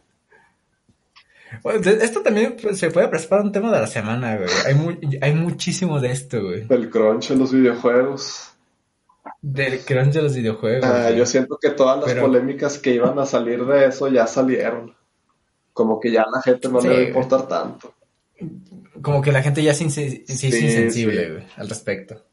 Bueno, 1.64 1.80
Esto 1.90 2.22
también 2.22 2.56
se 2.74 2.92
puede 2.92 3.08
prestar 3.08 3.42
un 3.42 3.52
tema 3.52 3.72
de 3.72 3.80
la 3.82 3.88
semana, 3.88 4.38
güey. 4.38 4.50
Hay, 4.66 4.76
mu- 4.76 4.98
hay 5.22 5.34
muchísimo 5.34 6.00
de 6.00 6.12
esto, 6.12 6.44
güey. 6.44 6.66
El 6.70 6.90
crunch 6.90 7.32
en 7.32 7.40
los 7.40 7.52
videojuegos. 7.52 8.52
Del 9.42 9.80
crunch 9.82 10.14
de 10.14 10.22
los 10.22 10.36
videojuegos. 10.36 10.86
Ah, 10.86 11.04
güey. 11.06 11.18
yo 11.18 11.26
siento 11.26 11.58
que 11.62 11.72
todas 11.72 11.98
las 12.00 12.08
Pero- 12.08 12.22
polémicas 12.24 12.78
que 12.78 12.92
iban 12.94 13.18
a 13.20 13.26
salir 13.26 13.66
de 13.66 13.86
eso 13.88 14.08
ya 14.10 14.28
salieron. 14.28 14.96
Como 15.74 16.00
que 16.00 16.12
ya 16.12 16.22
a 16.24 16.30
la 16.32 16.42
gente 16.42 16.68
no 16.70 16.82
Sí, 16.82 16.88
le 16.88 16.94
va 16.94 16.96
a 17.00 17.04
güey. 17.04 17.08
importar 17.10 17.48
tanto. 17.48 17.94
Como 19.02 19.22
que 19.22 19.32
la 19.32 19.42
gente 19.42 19.64
ya 19.64 19.72
es, 19.72 19.78
se 19.78 19.90
Sí, 19.90 20.48
insensible, 20.48 21.24
sí. 21.26 21.32
güey, 21.32 21.44
al 21.58 21.70
respecto. 21.70 22.24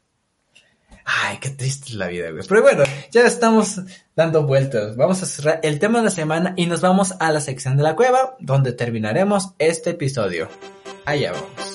Ay, 1.05 1.37
qué 1.41 1.49
triste 1.51 1.87
es 1.87 1.93
la 1.93 2.07
vida, 2.07 2.31
güey. 2.31 2.43
Pero 2.47 2.61
bueno, 2.61 2.83
ya 3.11 3.25
estamos 3.25 3.81
dando 4.15 4.45
vueltas. 4.45 4.95
Vamos 4.95 5.21
a 5.23 5.25
cerrar 5.25 5.59
el 5.63 5.79
tema 5.79 5.99
de 5.99 6.05
la 6.05 6.11
semana 6.11 6.53
y 6.55 6.65
nos 6.65 6.81
vamos 6.81 7.13
a 7.19 7.31
la 7.31 7.41
sección 7.41 7.77
de 7.77 7.83
la 7.83 7.95
cueva, 7.95 8.35
donde 8.39 8.73
terminaremos 8.73 9.53
este 9.59 9.91
episodio. 9.91 10.49
Allá 11.05 11.31
vamos. 11.31 11.66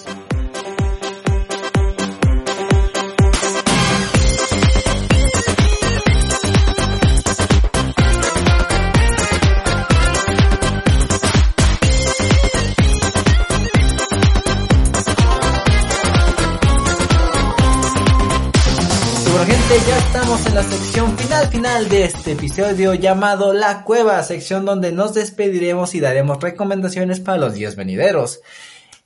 Ya 19.78 19.98
estamos 19.98 20.44
en 20.46 20.54
la 20.54 20.62
sección 20.64 21.16
final 21.16 21.48
final 21.48 21.88
de 21.88 22.04
este 22.04 22.32
episodio 22.32 22.92
llamado 22.92 23.54
La 23.54 23.84
Cueva, 23.84 24.22
sección 24.22 24.66
donde 24.66 24.92
nos 24.92 25.14
despediremos 25.14 25.94
y 25.94 26.00
daremos 26.00 26.42
recomendaciones 26.42 27.20
para 27.20 27.38
los 27.38 27.54
días 27.54 27.74
venideros. 27.74 28.42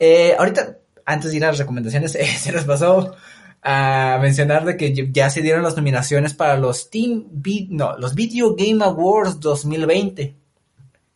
Eh, 0.00 0.34
ahorita, 0.36 0.78
antes 1.04 1.30
de 1.30 1.36
ir 1.36 1.44
a 1.44 1.48
las 1.48 1.58
recomendaciones, 1.58 2.14
eh, 2.16 2.26
se 2.26 2.50
nos 2.50 2.64
pasó 2.64 3.14
a 3.62 4.18
mencionar 4.20 4.64
de 4.64 4.76
que 4.76 5.12
ya 5.12 5.30
se 5.30 5.40
dieron 5.40 5.62
las 5.62 5.76
nominaciones 5.76 6.34
para 6.34 6.56
los 6.56 6.90
Team 6.90 7.26
no, 7.70 7.96
los 7.96 8.16
Video 8.16 8.56
Game 8.56 8.84
Awards 8.84 9.38
2020. 9.38 10.34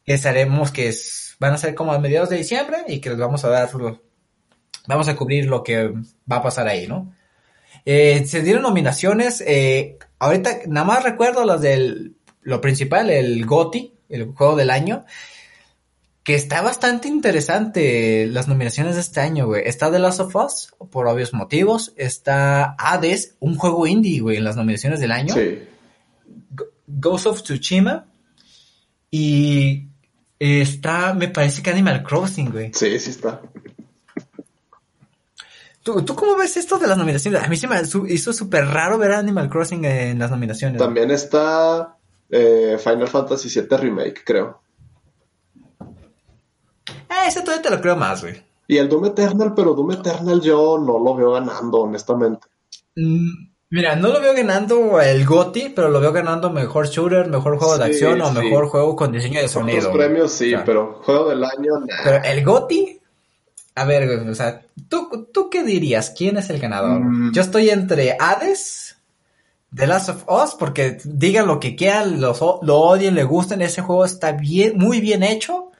Que 0.04 0.18
sabemos 0.18 0.70
que 0.70 0.94
van 1.40 1.54
a 1.54 1.58
ser 1.58 1.74
como 1.74 1.92
a 1.92 1.98
mediados 1.98 2.28
de 2.28 2.36
diciembre 2.36 2.84
y 2.86 3.00
que 3.00 3.10
les 3.10 3.18
vamos 3.18 3.44
a 3.44 3.48
dar, 3.48 3.68
vamos 4.86 5.08
a 5.08 5.16
cubrir 5.16 5.46
lo 5.46 5.64
que 5.64 5.92
va 6.30 6.36
a 6.36 6.42
pasar 6.42 6.68
ahí, 6.68 6.86
¿no? 6.86 7.12
Eh, 7.84 8.24
se 8.26 8.42
dieron 8.42 8.62
nominaciones. 8.62 9.42
eh, 9.46 9.98
ahorita 10.18 10.60
nada 10.66 10.86
más 10.86 11.02
recuerdo 11.02 11.44
las 11.44 11.60
del 11.60 12.16
lo 12.42 12.60
principal, 12.60 13.10
el 13.10 13.44
GOTY, 13.46 13.94
el 14.08 14.26
juego 14.32 14.56
del 14.56 14.70
año. 14.70 15.04
Que 16.22 16.34
está 16.34 16.60
bastante 16.60 17.08
interesante 17.08 18.26
las 18.26 18.46
nominaciones 18.46 18.94
de 18.94 19.00
este 19.00 19.20
año, 19.20 19.46
güey. 19.46 19.62
Está 19.66 19.90
The 19.90 19.98
Last 19.98 20.20
of 20.20 20.36
Us, 20.36 20.74
por 20.90 21.08
obvios 21.08 21.32
motivos. 21.32 21.92
Está 21.96 22.74
Hades, 22.78 23.36
un 23.40 23.56
juego 23.56 23.86
indie, 23.86 24.20
güey, 24.20 24.36
en 24.36 24.44
las 24.44 24.56
nominaciones 24.56 25.00
del 25.00 25.12
año. 25.12 25.34
Sí. 25.34 25.60
Ghost 26.86 27.26
of 27.26 27.42
Tsushima. 27.42 28.06
Y 29.10 29.88
está, 30.38 31.14
me 31.14 31.28
parece 31.28 31.62
que 31.62 31.70
Animal 31.70 32.02
Crossing, 32.02 32.50
güey. 32.50 32.70
Sí, 32.74 32.98
sí 32.98 33.10
está. 33.10 33.40
¿Tú, 35.92 36.02
¿Tú 36.02 36.14
cómo 36.14 36.36
ves 36.36 36.56
esto 36.56 36.78
de 36.78 36.86
las 36.86 36.96
nominaciones? 36.96 37.42
A 37.42 37.48
mí 37.48 37.56
se 37.56 37.66
me 37.66 37.80
hizo 38.08 38.32
súper 38.32 38.66
raro 38.66 38.98
ver 38.98 39.12
a 39.12 39.18
Animal 39.18 39.48
Crossing 39.48 39.84
en 39.84 40.18
las 40.18 40.30
nominaciones. 40.30 40.78
También 40.78 41.10
está 41.10 41.96
eh, 42.30 42.76
Final 42.78 43.08
Fantasy 43.08 43.48
VII 43.60 43.76
Remake, 43.76 44.22
creo. 44.24 44.62
Eh, 45.80 47.26
ese 47.26 47.40
todavía 47.40 47.62
te 47.62 47.70
lo 47.70 47.80
creo 47.80 47.96
más, 47.96 48.22
güey. 48.22 48.42
Y 48.68 48.78
el 48.78 48.88
Doom 48.88 49.06
Eternal, 49.06 49.52
pero 49.54 49.74
Doom 49.74 49.92
Eternal 49.92 50.40
yo 50.40 50.78
no 50.78 50.98
lo 50.98 51.16
veo 51.16 51.32
ganando, 51.32 51.78
honestamente. 51.78 52.46
Mm, 52.94 53.50
mira, 53.70 53.96
no 53.96 54.08
lo 54.08 54.20
veo 54.20 54.32
ganando 54.32 55.00
el 55.00 55.26
GOTY, 55.26 55.72
pero 55.74 55.88
lo 55.88 56.00
veo 56.00 56.12
ganando 56.12 56.50
mejor 56.50 56.86
shooter, 56.86 57.28
mejor 57.28 57.58
juego 57.58 57.78
de 57.78 57.84
acción 57.86 58.22
o 58.22 58.30
mejor 58.30 58.68
juego 58.68 58.94
con 58.94 59.10
diseño 59.10 59.40
de 59.40 59.48
sonido. 59.48 59.88
Los 59.88 59.96
premios 59.96 60.30
sí, 60.30 60.54
pero 60.64 61.00
juego 61.02 61.30
del 61.30 61.42
año, 61.42 61.80
nah. 61.80 61.96
Pero 62.04 62.22
el 62.22 62.44
GOTY, 62.44 62.99
a 63.80 63.84
ver, 63.86 64.28
o 64.28 64.34
sea, 64.34 64.60
¿tú, 64.90 65.28
¿tú 65.32 65.48
qué 65.48 65.64
dirías? 65.64 66.10
¿Quién 66.10 66.36
es 66.36 66.50
el 66.50 66.60
ganador? 66.60 67.00
Mm. 67.00 67.32
Yo 67.32 67.40
estoy 67.40 67.70
entre 67.70 68.14
Hades, 68.20 68.98
The 69.74 69.86
Last 69.86 70.10
of 70.10 70.24
Us, 70.28 70.54
porque 70.54 70.98
digan 71.02 71.46
lo 71.46 71.58
que 71.60 71.76
quieran, 71.76 72.20
lo, 72.20 72.36
lo 72.62 72.76
odien, 72.76 73.14
le 73.14 73.24
gusten, 73.24 73.62
ese 73.62 73.80
juego 73.80 74.04
está 74.04 74.32
bien, 74.32 74.76
muy 74.76 75.00
bien 75.00 75.22
hecho. 75.22 75.70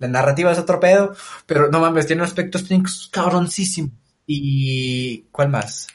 La 0.00 0.08
narrativa 0.08 0.50
es 0.50 0.58
otro 0.58 0.80
pedo, 0.80 1.14
pero 1.46 1.70
no 1.70 1.78
mames, 1.78 2.08
tiene 2.08 2.24
aspectos 2.24 2.66
técnicos 2.66 3.08
cabroncísimos. 3.12 3.92
¿Y 4.26 5.20
cuál 5.30 5.50
más? 5.50 5.86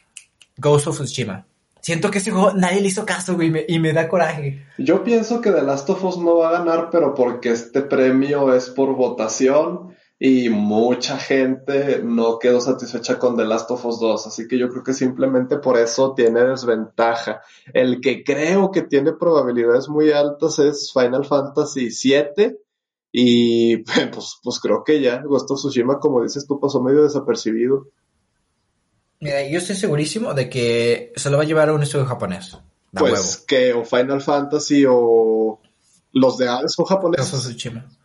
Ghost 0.55 0.87
of 0.87 0.95
Tsushima. 0.95 1.45
Siento 1.81 2.09
que 2.09 2.19
ese 2.19 2.31
juego 2.31 2.53
nadie 2.53 2.79
le 2.79 2.87
hizo 2.87 3.05
caso, 3.05 3.35
güey, 3.35 3.65
y 3.67 3.79
me 3.79 3.91
da 3.91 4.07
coraje. 4.07 4.65
Yo 4.77 5.03
pienso 5.03 5.41
que 5.41 5.51
The 5.51 5.63
Last 5.63 5.89
of 5.89 6.01
Us 6.05 6.17
no 6.19 6.37
va 6.37 6.49
a 6.49 6.59
ganar, 6.59 6.87
pero 6.89 7.13
porque 7.13 7.51
este 7.51 7.81
premio 7.81 8.53
es 8.53 8.69
por 8.69 8.95
votación 8.95 9.98
y 10.21 10.49
mucha 10.49 11.17
gente 11.17 12.01
no 12.03 12.39
quedó 12.39 12.59
satisfecha 12.59 13.17
con 13.17 13.37
The 13.37 13.45
Last 13.45 13.71
of 13.71 13.85
Us 13.85 14.01
2, 14.01 14.27
así 14.27 14.49
que 14.49 14.57
yo 14.57 14.67
creo 14.67 14.83
que 14.83 14.93
simplemente 14.93 15.57
por 15.57 15.77
eso 15.77 16.13
tiene 16.13 16.43
desventaja. 16.43 17.41
El 17.73 18.01
que 18.01 18.25
creo 18.25 18.69
que 18.69 18.81
tiene 18.81 19.13
probabilidades 19.13 19.87
muy 19.87 20.11
altas 20.11 20.59
es 20.59 20.91
Final 20.91 21.25
Fantasy 21.25 21.87
VII 21.89 22.57
y 23.13 23.77
pues, 24.13 24.39
pues 24.43 24.59
creo 24.59 24.83
que 24.83 24.99
ya 24.99 25.21
Ghost 25.21 25.49
of 25.51 25.59
Tsushima, 25.59 25.99
como 25.99 26.21
dices 26.21 26.45
tú, 26.45 26.59
pasó 26.59 26.83
medio 26.83 27.03
desapercibido. 27.03 27.87
Mira, 29.21 29.47
yo 29.47 29.59
estoy 29.59 29.77
segurísimo 29.77 30.33
de 30.33 30.49
que 30.49 31.13
se 31.15 31.29
lo 31.29 31.37
va 31.37 31.43
a 31.43 31.47
llevar 31.47 31.69
a 31.69 31.73
un 31.73 31.83
estudio 31.83 32.05
japonés. 32.05 32.57
pues 32.91 33.37
que 33.37 33.71
o 33.71 33.85
Final 33.85 34.21
Fantasy 34.21 34.83
o 34.85 35.61
los 36.11 36.37
de 36.37 36.49
Hades 36.49 36.73
son 36.73 36.85
japoneses. 36.85 37.31
Ghost 37.31 37.45
of 37.45 37.51
Tsushima. 37.51 37.98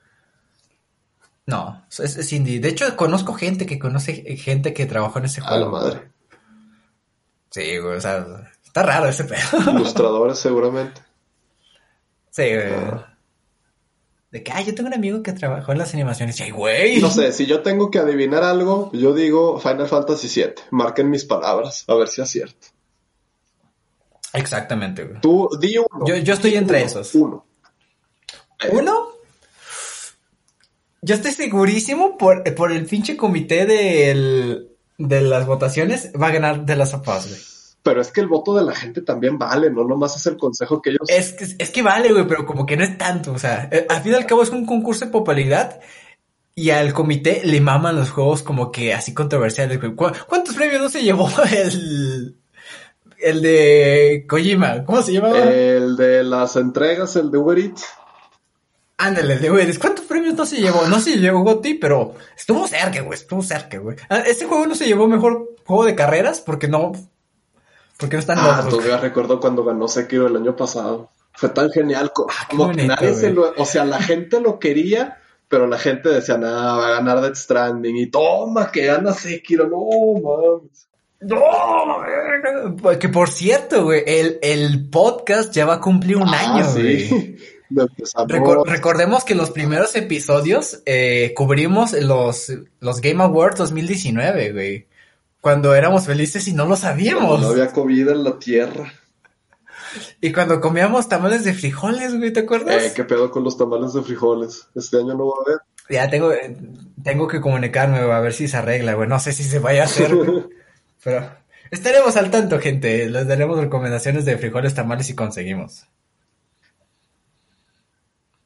No, 1.47 1.85
es, 1.99 2.33
indie. 2.33 2.61
De 2.61 2.71
hecho, 2.71 2.97
conozco 2.97 3.35
gente 3.35 3.67
que 3.67 3.79
conoce 3.79 4.37
gente 4.37 4.73
que 4.73 4.87
trabajó 4.87 5.19
en 5.19 5.27
ese 5.27 5.41
juego. 5.41 5.57
A 5.57 5.59
la 5.59 5.69
madre. 5.69 6.09
Sí, 7.51 7.79
güey, 7.79 7.97
o 7.97 8.01
sea, 8.01 8.27
está 8.65 8.83
raro 8.83 9.09
ese 9.09 9.25
pedo. 9.25 9.71
Ilustradores, 9.71 10.39
seguramente. 10.39 11.03
Sí, 12.31 12.45
güey. 12.45 12.75
Ah. 12.75 13.17
De 14.31 14.43
que, 14.43 14.51
ay, 14.51 14.65
yo 14.65 14.75
tengo 14.75 14.89
un 14.89 14.95
amigo 14.95 15.23
que 15.23 15.33
trabajó 15.33 15.71
en 15.71 15.79
las 15.79 15.95
animaciones. 15.95 16.41
Y, 16.41 16.45
ay, 16.45 16.51
güey. 16.51 17.01
No 17.01 17.11
sé, 17.11 17.31
si 17.31 17.47
yo 17.47 17.63
tengo 17.63 17.91
que 17.91 18.01
adivinar 18.01 18.43
algo, 18.43 18.91
yo 18.93 19.15
digo 19.15 19.61
Final 19.61 19.87
Fantasy 19.87 20.29
VII. 20.29 20.55
Marquen 20.73 21.11
mis 21.11 21.25
palabras, 21.25 21.85
a 21.87 21.95
ver 21.95 22.09
si 22.09 22.23
acierto. 22.23 22.69
Exactamente, 24.33 25.05
güey. 25.05 25.21
Tú, 25.21 25.49
di 25.61 25.79
uno. 25.79 26.07
Yo, 26.07 26.17
yo 26.17 26.35
estoy 26.35 26.57
entre 26.57 26.83
esos. 26.83 27.15
Uno. 27.15 27.47
¿Uno? 28.73 29.14
Yo 31.05 31.15
estoy 31.15 31.33
segurísimo 31.33 32.17
por, 32.17 32.43
por 32.55 32.73
el 32.73 32.87
pinche 32.87 33.17
comité 33.17 33.67
de 33.67 35.21
las 35.21 35.47
votaciones 35.47 36.11
va 36.21 36.29
a 36.29 36.33
ganar 36.33 36.65
de 36.65 36.77
las 36.77 36.93
zapas, 36.93 37.29
güey. 37.29 37.41
Pero 37.83 38.01
es 38.01 38.11
que 38.11 38.23
el 38.23 38.29
voto 38.29 38.55
de 38.55 38.65
la 38.65 38.75
gente 38.75 39.03
también 39.03 39.39
vale, 39.39 39.71
no 39.71 39.85
nomás 39.85 40.17
es 40.17 40.27
el 40.27 40.39
consejo 40.39 40.81
que 40.81 40.91
ellos. 40.91 41.07
Es 41.07 41.35
que, 41.35 41.45
es 41.59 41.69
que 41.71 41.83
vale, 41.83 42.11
güey, 42.11 42.27
pero 42.27 42.47
como 42.47 42.65
que 42.65 42.79
no 42.79 42.85
es 42.85 42.97
tanto. 42.97 43.33
O 43.33 43.39
sea, 43.39 43.69
eh, 43.71 43.87
al 43.91 44.03
fin 44.03 44.13
y 44.13 44.15
al 44.15 44.25
cabo 44.25 44.43
es 44.43 44.49
un 44.49 44.65
concurso 44.65 45.05
de 45.05 45.11
popularidad 45.11 45.81
y 46.55 46.71
al 46.71 46.95
comité 46.95 47.43
le 47.45 47.61
maman 47.61 47.97
los 47.97 48.11
juegos 48.11 48.43
como 48.43 48.73
que 48.73 48.95
así 48.95 49.13
controversiales, 49.13 49.79
güey. 49.79 49.95
¿Cuántos 49.95 50.55
premios 50.55 50.81
no 50.81 50.89
se 50.89 51.03
llevó 51.03 51.29
el. 51.53 52.39
El 53.19 53.43
de 53.43 54.25
Kojima? 54.27 54.85
¿Cómo 54.85 55.03
se 55.03 55.13
llama? 55.13 55.39
El 55.39 55.97
de 55.97 56.25
las 56.25 56.57
entregas, 56.57 57.17
el 57.17 57.31
de 57.31 57.37
Uber 57.37 57.59
Eats. 57.59 57.85
Ándale, 58.97 59.39
de 59.39 59.51
güey, 59.51 59.77
¿cuántos 59.77 60.05
premios 60.05 60.35
no 60.35 60.47
se 60.47 60.57
llevó? 60.57 60.87
No 60.87 61.01
se 61.01 61.17
llevó 61.17 61.41
Gotti, 61.41 61.75
pero 61.75 62.15
estuvo 62.37 62.67
cerca, 62.69 63.01
güey, 63.03 63.19
estuvo 63.19 63.43
cerca, 63.43 63.79
güey. 63.79 63.97
Ah, 64.09 64.23
este 64.27 64.45
juego 64.45 64.67
no 64.67 64.75
se 64.77 64.87
llevó 64.87 65.09
mejor 65.09 65.57
juego 65.65 65.85
de 65.85 65.97
carreras 65.97 66.41
porque 66.41 66.69
no. 66.69 66.93
Porque 67.99 68.17
no 68.17 68.21
están 68.21 68.39
ah, 68.39 68.59
locos. 68.59 68.71
todavía 68.71 68.99
recuerdo 68.99 69.41
cuando 69.41 69.65
ganó 69.65 69.89
Sekiro 69.89 70.29
el 70.29 70.37
año 70.37 70.55
pasado. 70.55 71.11
Fue 71.33 71.49
tan 71.49 71.71
genial 71.71 72.13
ah, 72.29 72.49
como 72.49 72.71
que 72.71 72.87
nadie 72.87 73.15
se 73.15 73.31
lo. 73.31 73.53
O 73.57 73.65
sea, 73.65 73.85
la 73.85 74.01
gente 74.01 74.41
lo 74.41 74.61
quería, 74.61 75.19
pero 75.49 75.67
la 75.67 75.79
gente 75.79 76.09
decía, 76.11 76.39
nada, 76.39 76.77
va 76.77 76.87
a 76.87 76.91
ganar 76.91 77.21
Death 77.21 77.35
Stranding. 77.35 77.97
Y 77.97 78.07
toma, 78.07 78.71
que 78.71 78.87
gana 78.87 79.13
Sekiro. 79.13 79.69
No 79.69 80.21
mames. 80.23 80.89
No, 81.21 82.99
que 82.99 83.09
por 83.09 83.31
cierto, 83.31 83.85
güey, 83.85 84.03
el, 84.07 84.39
el 84.43 84.91
podcast 84.91 85.53
ya 85.53 85.65
va 85.65 85.75
a 85.75 85.81
cumplir 85.81 86.19
un 86.19 86.29
año, 86.29 86.65
sí. 86.71 87.09
güey. 87.09 87.37
recordemos 88.67 89.25
que 89.25 89.35
los 89.35 89.51
primeros 89.51 89.97
episodios 89.97 90.83
eh, 90.87 91.33
cubrimos 91.37 91.93
los, 91.93 92.53
los 92.81 93.01
Game 93.01 93.23
Awards 93.23 93.59
2019, 93.59 94.53
güey. 94.53 94.87
Cuando 95.41 95.75
éramos 95.75 96.07
felices 96.07 96.49
y 96.49 96.55
no 96.55 96.67
lo 96.67 96.77
sabíamos. 96.77 97.41
no 97.41 97.49
había 97.49 97.71
comida 97.71 98.13
en 98.13 98.25
la 98.25 98.39
tierra. 98.39 98.93
Y 100.21 100.33
cuando 100.33 100.61
comíamos 100.61 101.09
tamales 101.09 101.45
de 101.45 101.55
frijoles, 101.55 102.17
güey, 102.17 102.33
¿te 102.33 102.41
acuerdas? 102.41 102.83
Eh, 102.83 102.93
¿qué 102.95 103.05
pedo 103.05 103.31
con 103.31 103.45
los 103.45 103.57
tamales 103.57 103.93
de 103.93 104.03
frijoles? 104.03 104.69
Este 104.75 104.99
año 104.99 105.15
no 105.15 105.29
va 105.29 105.35
a 105.39 105.43
haber. 105.47 105.61
Ya 105.91 106.09
tengo, 106.09 106.33
tengo 107.03 107.29
que 107.29 107.41
comunicarme, 107.41 107.99
a 107.99 108.21
ver 108.21 108.33
si 108.33 108.49
se 108.49 108.57
arregla, 108.57 108.95
güey. 108.95 109.09
No 109.09 109.21
sé 109.21 109.33
si 109.33 109.45
se 109.45 109.59
vaya 109.59 109.83
a 109.83 109.85
hacer, 109.85 110.11
Pero 111.05 111.31
estaremos 111.71 112.17
al 112.17 112.31
tanto, 112.31 112.59
gente. 112.59 113.09
Les 113.11 113.27
daremos 113.27 113.59
recomendaciones 113.59 114.25
de 114.25 114.39
frijoles, 114.39 114.75
tamales 114.75 115.11
y 115.11 115.15
conseguimos. 115.15 115.87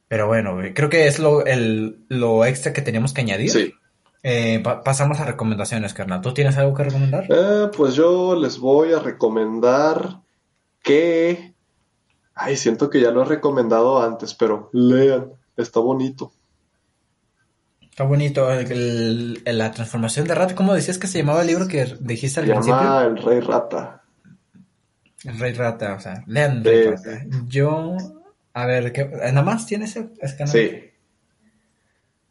Pero 0.09 0.25
bueno, 0.25 0.57
creo 0.73 0.89
que 0.89 1.07
es 1.07 1.19
lo, 1.19 1.45
el, 1.45 2.03
lo 2.09 2.43
extra 2.43 2.73
que 2.73 2.81
teníamos 2.81 3.13
que 3.13 3.21
añadir. 3.21 3.51
Sí. 3.51 3.73
Eh, 4.23 4.61
pasamos 4.83 5.19
a 5.19 5.25
recomendaciones, 5.25 5.93
carnal. 5.93 6.21
¿Tú 6.21 6.33
tienes 6.33 6.57
algo 6.57 6.73
que 6.73 6.83
recomendar? 6.83 7.25
Eh, 7.29 7.69
pues 7.77 7.93
yo 7.93 8.35
les 8.35 8.57
voy 8.57 8.91
a 8.91 8.99
recomendar 8.99 10.19
que... 10.81 11.53
Ay, 12.33 12.57
siento 12.57 12.89
que 12.89 13.01
ya 13.01 13.11
lo 13.11 13.21
he 13.21 13.25
recomendado 13.25 14.01
antes, 14.01 14.33
pero 14.33 14.69
lean, 14.73 15.31
está 15.55 15.79
bonito. 15.79 16.31
Está 17.83 18.03
bonito. 18.03 18.47
la 19.45 19.71
transformación 19.71 20.25
de 20.25 20.33
rata, 20.33 20.55
¿cómo 20.55 20.73
decías 20.73 20.97
que 20.97 21.07
se 21.07 21.19
llamaba 21.19 21.41
el 21.41 21.47
libro 21.47 21.67
que 21.67 21.97
dijiste 21.99 22.39
al 22.39 22.47
se 22.47 22.69
llama 22.69 23.03
El 23.03 23.17
Rey 23.17 23.41
Rata. 23.41 24.01
El 25.23 25.37
Rey 25.37 25.53
Rata, 25.53 25.93
o 25.93 25.99
sea, 25.99 26.23
lean 26.25 26.63
Rey 26.63 26.87
Rata. 26.87 27.25
Yo 27.47 27.97
a 28.53 28.65
ver, 28.65 28.91
¿qué, 28.91 29.05
¿nada 29.05 29.41
más 29.41 29.65
tienes 29.65 29.95
ese, 29.95 30.37
canal? 30.37 30.53
Sí. 30.53 30.91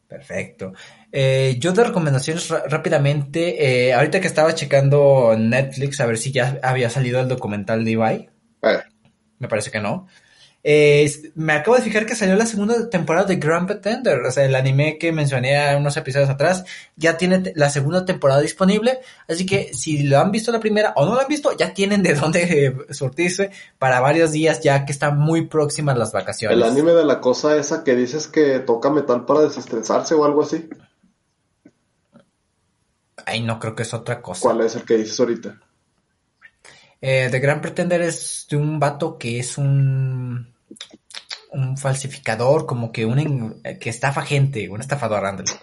Perfecto. 0.09 0.73
Eh, 1.13 1.57
yo 1.59 1.73
de 1.73 1.85
recomendaciones 1.85 2.49
rápidamente, 2.49 3.89
eh, 3.89 3.93
ahorita 3.93 4.21
que 4.21 4.27
estaba 4.27 4.55
checando 4.55 5.37
Netflix 5.39 6.01
a 6.01 6.07
ver 6.07 6.17
si 6.17 6.33
ya 6.33 6.59
había 6.63 6.89
salido 6.89 7.21
el 7.21 7.29
documental 7.29 7.85
de 7.85 7.91
Ibai. 7.91 8.31
Me 9.39 9.49
parece 9.49 9.71
que 9.71 9.81
no. 9.81 10.09
Eh, 10.65 11.31
me 11.37 11.53
acabo 11.53 11.77
de 11.77 11.83
fijar 11.83 12.05
que 12.05 12.17
salió 12.17 12.35
la 12.35 12.45
segunda 12.45 12.91
temporada 12.91 13.27
de 13.27 13.37
Grand 13.37 13.67
Pretender, 13.67 14.19
o 14.21 14.31
sea, 14.31 14.45
el 14.45 14.57
anime 14.57 14.99
que 14.99 15.13
mencioné 15.13 15.77
unos 15.77 15.97
episodios 15.97 16.29
atrás, 16.29 16.65
ya 16.97 17.17
tiene 17.17 17.53
la 17.55 17.71
segunda 17.71 18.05
temporada 18.05 18.41
disponible, 18.41 18.99
así 19.29 19.47
que 19.47 19.73
si 19.73 20.03
lo 20.03 20.19
han 20.19 20.33
visto 20.33 20.51
la 20.51 20.59
primera 20.59 20.93
o 20.97 21.07
no 21.07 21.15
lo 21.15 21.21
han 21.21 21.29
visto, 21.29 21.57
ya 21.57 21.73
tienen 21.73 22.03
de 22.03 22.15
dónde 22.21 22.43
eh, 22.67 22.77
surtirse 22.91 23.51
para 23.79 24.01
varios 24.01 24.33
días, 24.33 24.61
ya 24.61 24.85
que 24.85 24.93
están 24.93 25.19
muy 25.19 25.47
próximas 25.47 25.97
las 25.97 26.13
vacaciones. 26.13 26.57
El 26.57 26.65
anime 26.65 26.93
de 26.93 27.05
la 27.05 27.21
cosa 27.21 27.57
esa 27.57 27.85
que 27.85 27.95
dices 27.95 28.27
que 28.27 28.59
toca 28.59 28.91
metal 28.91 29.27
para 29.27 29.43
desestresarse 29.43 30.15
o 30.15 30.25
algo 30.25 30.43
así. 30.43 30.69
Ay, 33.25 33.43
no 33.43 33.61
creo 33.61 33.77
que 33.77 33.85
es 33.85 33.95
otra 33.95 34.21
cosa. 34.21 34.41
¿Cuál 34.41 34.63
es 34.63 34.75
el 34.75 34.85
que 34.85 34.97
dices 34.97 35.21
ahorita? 35.21 35.61
Eh, 37.01 37.29
The 37.31 37.39
Grand 37.39 37.61
Pretender 37.61 38.03
es 38.03 38.47
de 38.51 38.57
un 38.57 38.79
vato 38.81 39.19
que 39.19 39.39
es 39.39 39.59
un 39.59 40.53
un 41.51 41.77
falsificador, 41.77 42.67
como 42.67 42.93
que 42.93 43.07
un 43.07 43.63
que 43.81 43.91
estafa 43.91 44.23
gente, 44.23 44.69
un 44.69 44.81
estafador, 44.81 45.25
Andrés. 45.25 45.59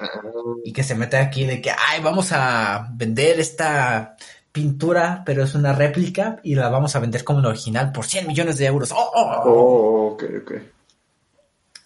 Y 0.64 0.74
que 0.74 0.84
se 0.84 0.96
mete 0.96 1.18
aquí 1.18 1.46
de 1.46 1.62
que, 1.62 1.72
ay, 1.72 2.02
vamos 2.02 2.32
a 2.32 2.90
vender 2.94 3.40
esta 3.40 4.16
pintura, 4.52 5.24
pero 5.26 5.44
es 5.44 5.54
una 5.54 5.74
réplica 5.74 6.40
y 6.44 6.56
la 6.56 6.70
vamos 6.70 6.96
a 6.96 7.00
vender 7.00 7.24
como 7.24 7.42
la 7.42 7.50
original 7.50 7.92
por 7.92 8.06
100 8.06 8.28
millones 8.28 8.58
de 8.58 8.66
euros. 8.66 8.92
¡Oh! 8.92 9.12
oh, 9.14 9.44
oh 9.46 10.08
ok, 10.14 10.24
ok. 10.42 10.52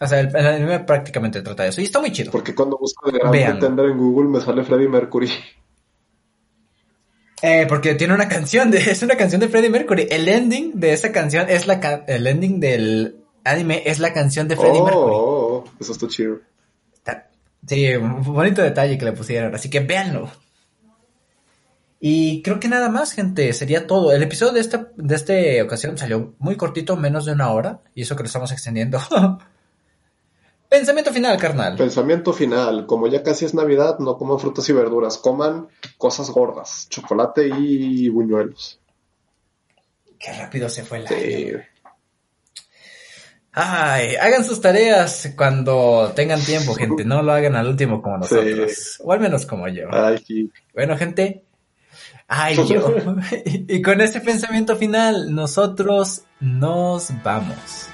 O 0.01 0.07
sea, 0.07 0.21
el, 0.21 0.33
el 0.33 0.47
anime 0.47 0.79
prácticamente 0.79 1.41
trata 1.41 1.63
de 1.63 1.69
eso. 1.69 1.81
Y 1.81 1.85
está 1.85 1.99
muy 1.99 2.11
chido. 2.11 2.31
Porque 2.31 2.55
cuando 2.55 2.77
busco 2.77 3.11
de 3.11 3.19
Grand 3.19 3.33
Véanlo. 3.33 3.59
Pretender 3.59 3.85
en 3.87 3.97
Google 3.97 4.29
me 4.29 4.39
sale 4.39 4.63
Freddie 4.63 4.87
Mercury. 4.87 5.29
Eh, 7.41 7.65
porque 7.69 7.95
tiene 7.95 8.13
una 8.13 8.27
canción 8.27 8.69
de, 8.71 8.77
es 8.91 9.01
una 9.03 9.15
canción 9.15 9.39
de 9.41 9.47
Freddie 9.49 9.69
Mercury. 9.69 10.07
El 10.09 10.27
ending 10.27 10.79
de 10.79 10.93
esa 10.93 11.11
canción 11.11 11.49
es 11.49 11.67
la 11.67 11.79
ca- 11.79 12.03
el 12.07 12.27
ending 12.27 12.59
del 12.59 13.17
anime 13.43 13.83
es 13.85 13.99
la 13.99 14.13
canción 14.13 14.47
de 14.47 14.55
Freddie 14.57 14.79
Oh, 14.81 14.85
Mercury. 14.85 15.13
oh, 15.15 15.63
oh, 15.65 15.71
eso 15.79 15.91
está 15.93 16.07
chido. 16.07 16.39
Está- 16.93 17.29
Sí, 17.67 17.93
un 17.95 18.23
bonito 18.23 18.61
detalle 18.61 18.97
que 18.97 19.05
le 19.05 19.11
pusieron, 19.13 19.53
así 19.55 19.69
que 19.69 19.79
véanlo. 19.81 20.29
Y 22.01 22.41
creo 22.43 22.59
que 22.61 22.69
nada 22.69 22.87
más, 22.89 23.11
gente, 23.11 23.51
sería 23.51 23.85
todo. 23.85 24.13
El 24.13 24.23
episodio 24.23 24.53
de 24.53 24.61
esta, 24.61 24.87
de 24.95 25.15
esta 25.15 25.33
ocasión 25.63 25.97
salió 25.97 26.33
muy 26.39 26.55
cortito, 26.55 26.95
menos 26.95 27.25
de 27.25 27.33
una 27.33 27.51
hora, 27.51 27.81
y 27.93 28.03
eso 28.03 28.15
que 28.15 28.23
lo 28.23 28.27
estamos 28.27 28.51
extendiendo. 28.53 28.99
Pensamiento 30.69 31.11
final, 31.11 31.37
carnal. 31.39 31.75
Pensamiento 31.75 32.31
final, 32.31 32.85
como 32.85 33.07
ya 33.07 33.23
casi 33.23 33.45
es 33.45 33.55
Navidad, 33.55 33.97
no 33.97 34.17
coman 34.17 34.39
frutas 34.39 34.69
y 34.69 34.73
verduras, 34.73 35.17
coman 35.17 35.67
cosas 35.97 36.29
gordas, 36.29 36.87
chocolate 36.89 37.47
y 37.47 38.07
buñuelos. 38.09 38.79
Qué 40.19 40.31
rápido 40.33 40.69
se 40.69 40.83
fue 40.83 40.99
el 40.99 41.07
Sí. 41.07 41.13
año. 41.15 41.63
Ay, 43.51 44.15
hagan 44.15 44.45
sus 44.45 44.61
tareas 44.61 45.33
cuando 45.35 46.11
tengan 46.15 46.39
tiempo, 46.39 46.75
gente. 46.75 47.03
No 47.03 47.23
lo 47.23 47.31
hagan 47.33 47.55
al 47.55 47.67
último 47.67 48.01
como 48.01 48.23
Sí. 48.23 48.35
nosotros. 48.35 49.01
O 49.03 49.11
al 49.11 49.19
menos 49.19 49.45
como 49.47 49.67
yo. 49.67 49.87
Ay, 49.91 50.19
sí. 50.25 50.51
Bueno, 50.73 50.95
gente. 50.97 51.43
Ay, 52.27 52.55
yo. 52.67 52.93
y 53.45 53.81
con 53.81 54.01
ese 54.01 54.21
pensamiento 54.21 54.75
final, 54.75 55.33
nosotros 55.33 56.21
nos 56.39 57.09
vamos. 57.23 57.87